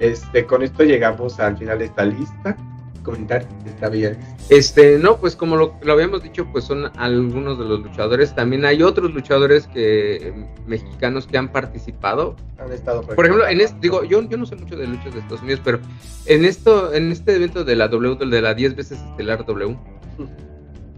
este, 0.00 0.44
con 0.44 0.64
esto 0.64 0.82
llegamos 0.82 1.38
al 1.38 1.56
final 1.56 1.78
de 1.78 1.84
esta 1.84 2.04
lista. 2.04 2.56
Comentar, 3.04 3.46
está 3.64 3.88
bien. 3.88 4.18
Este, 4.48 4.98
no, 4.98 5.18
pues 5.18 5.36
como 5.36 5.56
lo, 5.56 5.74
lo 5.82 5.92
habíamos 5.92 6.22
dicho, 6.22 6.46
pues 6.50 6.64
son 6.64 6.90
algunos 6.96 7.58
de 7.60 7.64
los 7.64 7.80
luchadores. 7.80 8.34
También 8.34 8.64
hay 8.64 8.82
otros 8.82 9.14
luchadores 9.14 9.68
que 9.68 10.16
eh, 10.16 10.46
mexicanos 10.66 11.28
que 11.28 11.38
han 11.38 11.50
participado. 11.52 12.34
Han 12.58 12.72
estado 12.72 13.02
Por 13.02 13.24
ejemplo, 13.24 13.46
en 13.46 13.60
este, 13.60 13.78
digo, 13.80 14.02
yo, 14.02 14.20
yo 14.22 14.36
no 14.36 14.46
sé 14.46 14.56
mucho 14.56 14.76
de 14.76 14.88
luchas 14.88 15.14
de 15.14 15.20
Estados 15.20 15.42
Unidos, 15.42 15.60
pero 15.64 15.78
en 16.26 16.44
esto, 16.44 16.92
en 16.92 17.12
este 17.12 17.36
evento 17.36 17.62
de 17.62 17.76
la 17.76 17.86
W, 17.86 18.16
de 18.16 18.42
la 18.42 18.52
10 18.52 18.74
veces 18.74 18.98
estelar 18.98 19.46
W, 19.46 19.76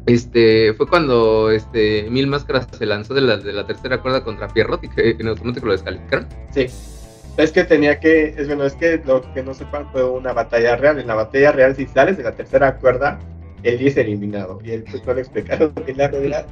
este, 0.07 0.75
fue 0.75 0.87
cuando 0.87 1.51
este 1.51 2.09
Mil 2.11 2.27
Máscaras 2.27 2.67
se 2.77 2.87
lanzó 2.87 3.15
de 3.15 3.21
la, 3.21 3.37
de 3.37 3.53
la 3.53 3.67
tercera 3.67 4.01
cuerda 4.01 4.25
contra 4.25 4.49
Pierrot 4.49 4.83
y 4.85 4.89
que 4.89 5.11
en 5.19 5.29
automático 5.29 5.67
lo 5.67 5.73
descalificaron. 5.73 6.27
Sí. 6.53 6.67
Es 7.37 7.51
que 7.51 7.65
tenía 7.65 7.99
que, 7.99 8.35
es 8.37 8.47
bueno, 8.47 8.65
es 8.65 8.75
que 8.75 9.01
lo 9.07 9.23
que 9.33 9.43
no 9.43 9.55
sepan 9.55 9.91
fue 9.91 10.05
una 10.05 10.33
batalla 10.33 10.77
real. 10.77 10.99
En 10.99 11.07
la 11.07 11.15
batalla 11.15 11.53
real, 11.53 11.75
si 11.75 11.87
sales 11.87 12.19
de 12.19 12.25
la 12.25 12.33
tercera 12.33 12.77
cuerda, 12.77 13.19
el 13.63 13.79
10 13.79 13.93
es 13.93 14.05
eliminado. 14.05 14.59
Y 14.63 14.73
él 14.73 14.85
pues 14.91 15.07
no 15.07 15.15
le 15.15 15.23
explicaron 15.23 15.73
que 15.87 15.95
la 15.95 16.09
realidad. 16.09 16.47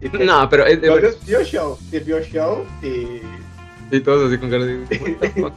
Y 0.00 0.08
No, 0.24 0.48
pero 0.48 0.66
es, 0.66 0.80
No, 0.82 0.96
es 0.96 1.26
vio 1.26 1.42
show, 1.42 1.78
vio 1.90 2.20
show 2.20 2.64
y 2.82 3.20
y 3.94 4.00
todos 4.00 4.28
así 4.28 4.38
con 4.38 4.50
cara 4.50 4.64
de 4.64 4.78
"What 4.78 4.88
the 5.20 5.28
fuck?". 5.40 5.52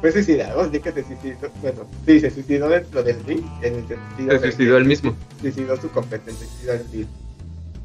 Fue 0.00 0.12
suicidado, 0.12 0.60
así 0.60 0.78
que 0.80 0.92
se 0.92 1.04
suicidó, 1.04 1.50
bueno, 1.62 1.86
sí, 2.04 2.20
se 2.20 2.30
suicidó 2.30 2.68
dentro 2.68 3.02
del 3.02 3.22
ring, 3.24 3.44
en 3.62 3.74
el 3.76 3.88
sentido 3.88 4.32
Se 4.32 4.38
suicidó 4.52 4.76
él 4.76 4.84
mismo. 4.84 5.16
Suicidó 5.40 5.76
su 5.76 5.90
competencia, 5.90 6.46
suicidó 6.46 6.72
el 6.74 6.86
ring. 6.92 7.06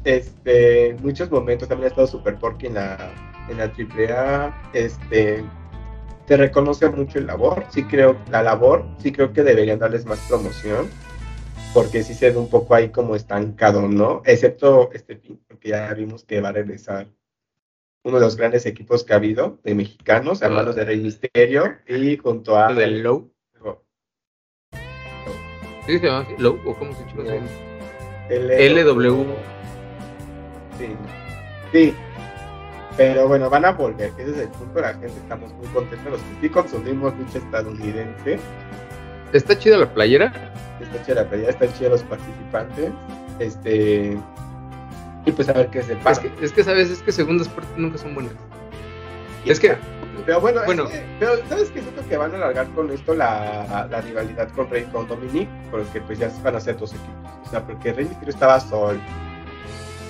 Este, 0.04 0.96
muchos 1.00 1.30
momentos 1.30 1.68
también 1.68 1.86
ha 1.86 1.88
estado 1.90 2.06
Super 2.06 2.36
Porky 2.36 2.66
en 2.66 2.74
la, 2.74 3.12
en 3.48 3.58
la 3.58 3.64
AAA, 3.64 4.70
este, 4.72 5.44
se 6.26 6.36
reconoce 6.36 6.88
mucho 6.88 7.18
el 7.18 7.26
labor, 7.26 7.64
sí 7.70 7.84
creo, 7.84 8.16
la 8.30 8.42
labor, 8.42 8.84
sí 8.98 9.12
creo 9.12 9.32
que 9.32 9.42
deberían 9.42 9.78
darles 9.78 10.04
más 10.04 10.18
promoción, 10.28 10.88
porque 11.72 12.02
sí 12.02 12.14
se 12.14 12.30
ve 12.30 12.36
un 12.36 12.50
poco 12.50 12.74
ahí 12.74 12.90
como 12.90 13.16
estancado, 13.16 13.88
¿no? 13.88 14.22
Excepto 14.24 14.90
este 14.92 15.16
fin, 15.16 15.40
porque 15.46 15.70
ya 15.70 15.92
vimos 15.94 16.24
que 16.24 16.40
va 16.40 16.50
a 16.50 16.52
regresar 16.52 17.06
uno 18.04 18.18
de 18.18 18.24
los 18.24 18.36
grandes 18.36 18.66
equipos 18.66 19.04
que 19.04 19.12
ha 19.12 19.16
habido 19.16 19.58
de 19.62 19.74
mexicanos, 19.74 20.42
hermanos 20.42 20.74
de 20.76 20.84
Rey 20.84 21.00
Misterio, 21.00 21.78
y 21.86 22.16
junto 22.16 22.56
a... 22.56 22.72
del 22.72 23.02
Low. 23.02 23.32
¿Sí 25.86 25.98
se 25.98 26.06
llama? 26.06 26.26
¿Low? 26.38 26.60
¿O 26.64 26.74
cómo 26.74 26.92
se 26.94 27.04
llama? 27.16 27.44
LW. 28.30 29.24
Sí. 30.78 30.96
Sí. 31.72 31.94
Pero 32.96 33.26
bueno, 33.26 33.50
van 33.50 33.64
a 33.64 33.72
volver, 33.72 34.10
que 34.12 34.22
ese 34.22 34.32
es 34.32 34.38
el 34.38 34.48
punto. 34.48 34.80
La 34.80 34.92
gente 34.92 35.08
estamos 35.08 35.52
muy 35.54 35.66
contentos. 35.68 36.12
Los 36.12 36.20
que 36.20 36.40
sí 36.42 36.48
consumimos 36.48 37.16
lucha 37.18 37.38
estadounidense. 37.38 38.38
Está 39.32 39.58
chida 39.58 39.78
la 39.78 39.92
playera. 39.92 40.32
Está 40.80 41.04
chida 41.04 41.22
la 41.22 41.30
pelea, 41.30 41.50
están 41.50 41.72
chidos 41.72 41.92
los 41.92 42.02
participantes. 42.04 42.90
Este. 43.38 44.16
Y 45.24 45.32
pues 45.32 45.48
a 45.48 45.52
ver 45.52 45.68
qué 45.68 45.78
Es 45.80 45.86
pasa. 46.02 46.22
que, 46.22 46.32
es 46.44 46.52
que, 46.52 46.64
sabes, 46.64 46.90
es 46.90 47.00
que 47.02 47.12
segundas 47.12 47.48
partes 47.48 47.76
nunca 47.76 47.98
son 47.98 48.14
buenas. 48.14 48.32
Es 49.44 49.58
que, 49.60 49.76
Pero 50.26 50.40
bueno, 50.40 50.60
es 50.60 50.66
Bueno. 50.66 50.88
que- 50.88 51.02
pero 51.18 51.32
¿sabes 51.48 51.70
qué? 51.70 51.80
Siento 51.80 52.06
que 52.08 52.16
van 52.16 52.32
a 52.32 52.36
alargar 52.36 52.68
con 52.74 52.90
esto 52.92 53.12
la, 53.14 53.88
la 53.90 54.00
rivalidad 54.02 54.48
con 54.50 54.70
Rey 54.70 54.84
con 54.92 55.08
Dominic, 55.08 55.48
porque 55.70 56.00
pues 56.00 56.18
ya 56.20 56.30
van 56.44 56.54
a 56.56 56.60
ser 56.60 56.76
dos 56.76 56.92
equipos. 56.92 57.30
O 57.46 57.50
sea, 57.50 57.64
porque 57.66 57.92
Rey 57.92 58.04
Mysterio 58.04 58.32
estaba 58.32 58.60
solo 58.60 59.00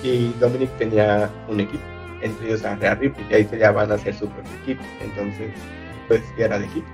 y 0.03 0.31
Dominic 0.39 0.69
tenía 0.77 1.29
un 1.47 1.61
equipo, 1.61 1.83
entre 2.21 2.45
ellos 2.47 2.63
a 2.63 2.75
Rhea 2.75 2.93
Ripley, 2.95 3.25
y 3.29 3.33
ahí 3.33 3.45
se 3.45 3.57
ya 3.57 3.71
van 3.71 3.91
a 3.91 3.95
hacer 3.95 4.13
su 4.13 4.27
propio 4.29 4.51
equipo. 4.61 4.83
Entonces, 5.01 5.51
pues 6.07 6.21
guerra 6.37 6.59
de 6.59 6.65
equipos. 6.65 6.91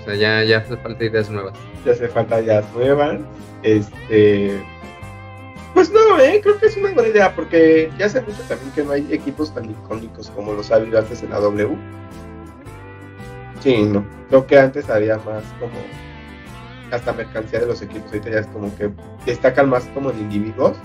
o 0.00 0.04
sea, 0.04 0.14
ya, 0.14 0.44
ya 0.44 0.58
hace 0.58 0.76
falta 0.76 1.04
ideas 1.04 1.28
nuevas. 1.30 1.54
Ya 1.84 1.92
hace 1.92 2.06
falta 2.08 2.40
ya 2.40 2.62
nuevas. 2.74 3.18
Este. 3.64 4.60
Pues 5.82 5.90
no, 5.90 6.16
eh, 6.20 6.38
creo 6.40 6.60
que 6.60 6.66
es 6.66 6.76
una 6.76 6.92
buena 6.92 7.08
idea 7.08 7.34
porque 7.34 7.90
ya 7.98 8.06
hace 8.06 8.20
mucho 8.20 8.40
también 8.48 8.70
que 8.70 8.84
no 8.84 8.92
hay 8.92 9.04
equipos 9.12 9.52
tan 9.52 9.68
icónicos 9.68 10.30
como 10.30 10.52
los 10.52 10.70
ha 10.70 10.76
habido 10.76 10.96
antes 10.96 11.24
en 11.24 11.30
la 11.30 11.40
W. 11.40 11.76
Sí, 13.58 13.82
no. 13.82 14.06
Creo 14.28 14.46
que 14.46 14.60
antes 14.60 14.88
había 14.88 15.16
más 15.16 15.42
como 15.58 15.74
hasta 16.92 17.12
mercancía 17.12 17.58
de 17.58 17.66
los 17.66 17.82
equipos. 17.82 18.12
Ahorita 18.12 18.30
ya 18.30 18.38
es 18.38 18.46
como 18.46 18.72
que 18.76 18.92
destacan 19.26 19.70
más 19.70 19.82
como 19.86 20.12
en 20.12 20.20
individuos. 20.20 20.76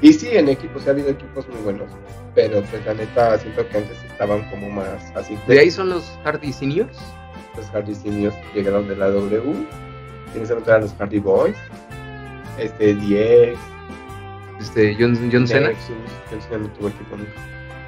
Y 0.00 0.12
sí, 0.12 0.30
en 0.32 0.48
equipos, 0.48 0.84
ha 0.88 0.90
habido 0.90 1.10
equipos 1.10 1.48
muy 1.48 1.62
buenos. 1.62 1.92
Pero 2.34 2.60
pues 2.62 2.84
la 2.84 2.94
neta 2.94 3.38
siento 3.38 3.68
que 3.68 3.78
antes 3.78 4.02
estaban 4.02 4.50
como 4.50 4.68
más 4.68 5.12
así. 5.14 5.38
De 5.46 5.60
ahí 5.60 5.70
son 5.70 5.90
los 5.90 6.02
Hardy 6.24 6.52
Seniors. 6.52 6.98
los 7.56 7.66
Hardy 7.66 7.94
Seniors 7.94 8.34
llegaron 8.52 8.88
de 8.88 8.96
la 8.96 9.10
W. 9.10 9.54
Momento 10.34 10.58
eran 10.66 10.80
los 10.80 10.94
Hardy 10.94 11.20
Boys. 11.20 11.56
Este, 12.58 12.94
DX, 12.94 13.58
Este, 14.64 14.96
John, 14.98 15.14
John 15.30 15.46
Cena. 15.46 15.68
Nexus. 15.68 15.94
John 16.30 16.40
Cena 16.40 16.58
no 16.58 16.68
tuvo 16.68 16.88
equipo 16.88 17.16
nunca. 17.16 17.32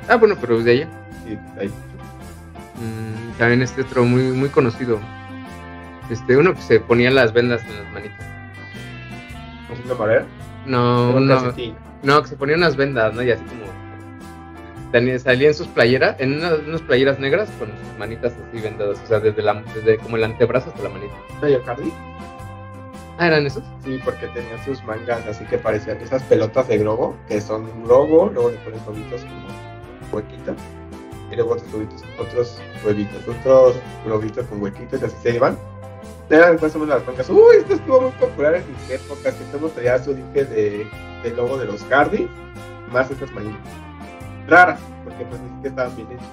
Ah, 0.08 0.16
bueno, 0.16 0.36
pero 0.38 0.62
de 0.62 0.70
allá. 0.72 0.88
Sí, 1.24 1.38
ahí. 1.58 1.68
Mm, 1.68 3.38
también 3.38 3.62
este 3.62 3.80
otro 3.80 4.04
muy, 4.04 4.22
muy 4.24 4.50
conocido. 4.50 5.00
Este, 6.10 6.36
uno 6.36 6.54
que 6.54 6.60
se 6.60 6.78
ponía 6.78 7.10
las 7.10 7.32
vendas 7.32 7.62
en 7.64 7.82
las 7.82 7.92
manitas. 7.94 8.26
¿Una 9.86 9.94
manera? 9.94 10.26
No, 10.66 11.10
Un 11.16 11.26
no, 11.26 11.54
no, 12.02 12.22
que 12.22 12.28
se 12.28 12.36
ponía 12.36 12.56
unas 12.56 12.76
vendas, 12.76 13.14
¿no? 13.14 13.22
Y 13.22 13.30
así 13.30 13.42
como. 13.44 13.66
Salía 15.18 15.48
en 15.48 15.54
sus 15.54 15.66
playeras, 15.68 16.16
en 16.20 16.38
unas, 16.38 16.58
unas 16.66 16.80
playeras 16.82 17.18
negras 17.18 17.50
con 17.58 17.68
sus 17.68 17.98
manitas 17.98 18.32
así 18.32 18.62
vendadas, 18.62 18.98
o 19.02 19.06
sea, 19.06 19.20
desde, 19.20 19.42
la, 19.42 19.62
desde 19.74 19.98
como 19.98 20.16
el 20.16 20.24
antebrazo 20.24 20.70
hasta 20.70 20.82
la 20.84 20.88
manita. 20.88 21.14
¿Medio 21.42 21.62
Hardy? 21.64 21.92
Ah, 23.18 23.28
¿eran 23.28 23.46
esos? 23.46 23.64
Sí, 23.82 23.98
porque 24.04 24.26
tenían 24.28 24.62
sus 24.64 24.82
mangas 24.84 25.26
así 25.26 25.44
que 25.46 25.56
parecían 25.56 25.98
esas 26.02 26.22
pelotas 26.24 26.68
de 26.68 26.78
globo, 26.78 27.16
que 27.28 27.40
son 27.40 27.64
un 27.64 27.84
globo, 27.84 28.30
luego 28.32 28.50
le 28.50 28.58
ponen 28.58 28.80
huevitos 28.86 29.22
como 29.22 30.12
huequitos, 30.12 30.56
y 31.30 31.36
luego 31.36 31.52
otros 31.52 31.72
huevitos, 31.72 32.04
otros 32.18 32.60
huevitos, 32.84 33.22
otros 33.26 33.76
globitos 34.04 34.46
con 34.46 34.62
huequitos, 34.62 35.00
y 35.00 35.04
así 35.06 35.16
se 35.22 35.34
iban. 35.34 35.56
Eran 36.28 36.58
más 36.60 36.74
o 36.74 36.78
menos 36.78 36.98
las 36.98 37.06
mangas. 37.06 37.30
Uy, 37.30 37.56
esto 37.58 37.74
estuvo 37.74 38.00
muy 38.02 38.10
popular 38.12 38.56
en 38.56 38.64
mis 38.70 38.90
épocas, 38.90 39.34
que 39.34 39.68
traía 39.68 40.02
su 40.02 40.12
dije 40.12 40.44
de, 40.44 40.86
del 41.22 41.36
logo 41.36 41.56
de 41.56 41.66
los 41.66 41.82
Hardy, 41.84 42.28
más 42.92 43.10
estas 43.10 43.32
manitas. 43.32 43.60
Raras, 44.46 44.80
porque 45.04 45.24
pues 45.24 45.40
ni 45.40 45.48
siquiera 45.48 45.70
estaban 45.70 45.96
bien 45.96 46.08
hechas. 46.12 46.26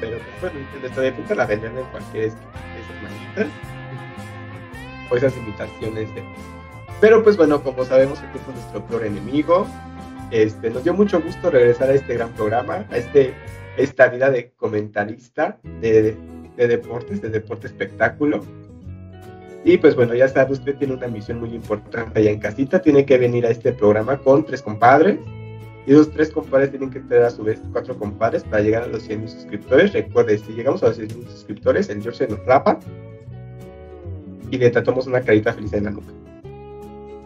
Pero 0.00 0.18
pues 0.18 0.52
bueno, 0.52 0.68
en 0.74 0.80
nuestra 0.80 1.06
época 1.06 1.34
la 1.34 1.46
vendían 1.46 1.78
en 1.78 1.84
cualquier 1.86 2.24
esquina, 2.24 2.50
esas 2.76 3.02
manitas 3.02 3.74
o 5.10 5.16
esas 5.16 5.36
imitaciones 5.36 6.14
de. 6.14 6.22
Pero 7.00 7.22
pues 7.22 7.36
bueno, 7.36 7.62
como 7.62 7.84
sabemos, 7.84 8.20
el 8.22 8.30
tiempo 8.32 8.50
es 8.50 8.56
nuestro 8.56 8.86
peor 8.86 9.04
enemigo. 9.04 9.66
Este, 10.30 10.70
nos 10.70 10.84
dio 10.84 10.94
mucho 10.94 11.20
gusto 11.20 11.50
regresar 11.50 11.90
a 11.90 11.94
este 11.94 12.14
gran 12.14 12.30
programa, 12.32 12.86
a 12.90 12.96
este, 12.96 13.34
esta 13.76 14.08
vida 14.08 14.30
de 14.30 14.50
comentarista 14.52 15.58
de, 15.80 16.16
de 16.56 16.68
deportes, 16.68 17.20
de 17.20 17.28
deporte 17.28 17.66
espectáculo. 17.66 18.40
Y 19.64 19.78
pues 19.78 19.94
bueno, 19.94 20.14
ya 20.14 20.28
sabe, 20.28 20.52
usted 20.52 20.76
tiene 20.76 20.94
una 20.94 21.08
misión 21.08 21.40
muy 21.40 21.54
importante 21.54 22.20
allá 22.20 22.30
en 22.30 22.38
casita, 22.38 22.82
tiene 22.82 23.06
que 23.06 23.16
venir 23.16 23.46
a 23.46 23.50
este 23.50 23.72
programa 23.72 24.18
con 24.18 24.44
tres 24.44 24.62
compadres. 24.62 25.18
Y 25.86 25.92
esos 25.92 26.10
tres 26.10 26.30
compadres 26.30 26.70
tienen 26.70 26.90
que 26.90 27.00
tener 27.00 27.24
a 27.24 27.30
su 27.30 27.44
vez 27.44 27.60
cuatro 27.72 27.96
compadres 27.98 28.42
para 28.44 28.62
llegar 28.62 28.84
a 28.84 28.86
los 28.86 29.02
100 29.02 29.20
mil 29.20 29.28
suscriptores. 29.28 29.92
Recuerde, 29.92 30.38
si 30.38 30.52
llegamos 30.52 30.82
a 30.82 30.86
los 30.86 30.96
100 30.96 31.08
mil 31.18 31.28
suscriptores, 31.28 31.90
el 31.90 32.02
George 32.02 32.26
nos 32.26 32.44
rapa 32.46 32.78
y 34.50 34.58
le 34.58 34.70
tatuamos 34.70 35.06
una 35.06 35.20
carita 35.20 35.52
feliz 35.52 35.72
en 35.72 35.84
la 35.84 35.90
nuca. 35.90 36.08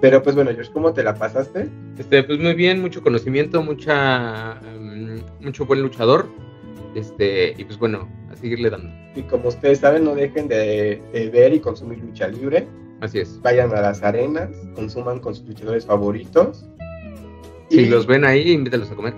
Pero 0.01 0.23
pues 0.23 0.37
bueno, 0.37 0.53
George, 0.53 0.71
¿cómo 0.73 0.93
te 0.93 1.03
la 1.03 1.15
pasaste? 1.15 1.69
Este, 1.99 2.23
pues 2.23 2.39
muy 2.39 2.55
bien, 2.55 2.81
mucho 2.81 3.03
conocimiento, 3.03 3.63
mucha, 3.63 4.59
em, 4.61 5.21
mucho 5.41 5.67
buen 5.67 5.83
luchador. 5.83 6.29
Este, 6.95 7.55
y 7.59 7.65
pues 7.65 7.79
bueno, 7.79 8.09
a 8.31 8.37
seguirle 8.37 8.71
dando. 8.71 8.89
Y 9.17 9.23
como 9.23 9.49
ustedes 9.49 9.81
saben, 9.81 10.05
no 10.05 10.15
dejen 10.15 10.47
de, 10.49 11.03
de 11.13 11.31
ver 11.31 11.53
y 11.53 11.61
consumir 11.61 11.99
lucha 11.99 12.29
libre. 12.29 12.67
Así 13.01 13.19
es. 13.19 13.41
Vayan 13.43 13.73
a 13.75 13.81
las 13.81 14.03
arenas, 14.03 14.51
consuman 14.75 15.19
con 15.21 15.35
sus 15.35 15.47
luchadores 15.49 15.85
favoritos. 15.87 16.65
Si 17.71 17.81
y 17.81 17.87
los 17.87 18.07
ven 18.07 18.25
ahí, 18.25 18.53
invítalos 18.53 18.91
a 18.91 18.95
comer. 18.95 19.15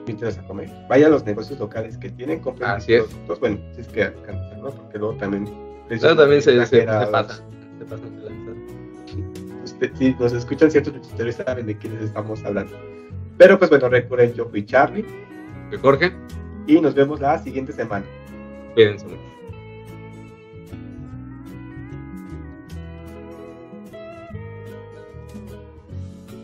invítenlos 0.00 0.38
a 0.38 0.46
comer. 0.46 0.70
Vayan 0.88 1.08
a 1.08 1.10
los 1.10 1.24
negocios 1.24 1.58
locales 1.58 1.98
que 1.98 2.08
tienen, 2.10 2.38
compren 2.40 2.70
Así 2.70 2.94
es. 2.94 3.02
productos. 3.04 3.40
Bueno, 3.40 3.58
si 3.74 3.80
es 3.82 3.88
que 3.88 4.04
alcanzan, 4.04 4.62
¿no? 4.62 4.70
Porque 4.70 4.98
luego 4.98 5.14
también. 5.14 5.48
Eso 5.90 6.16
también 6.16 6.40
se, 6.42 6.54
se, 6.66 6.66
se 6.66 6.82
pasa. 6.84 7.36
Se 7.78 7.90
lanza. 7.90 8.06
Usted- 9.64 9.92
si 9.94 10.14
nos 10.18 10.32
escuchan 10.32 10.70
ciertos 10.70 10.94
luchadores 10.94 11.36
saben 11.36 11.66
de 11.66 11.76
quiénes 11.76 12.02
estamos 12.02 12.42
hablando. 12.44 12.76
Pero 13.38 13.58
pues 13.58 13.70
bueno, 13.70 13.88
recuerden, 13.88 14.34
yo 14.34 14.46
fui 14.46 14.64
Charlie 14.64 15.04
Que 15.70 15.78
Jorge, 15.78 16.12
y 16.66 16.80
nos 16.80 16.94
vemos 16.94 17.20
la 17.20 17.38
siguiente 17.38 17.72
semana. 17.72 18.04
cuídense 18.74 19.06
mucho. 19.06 19.18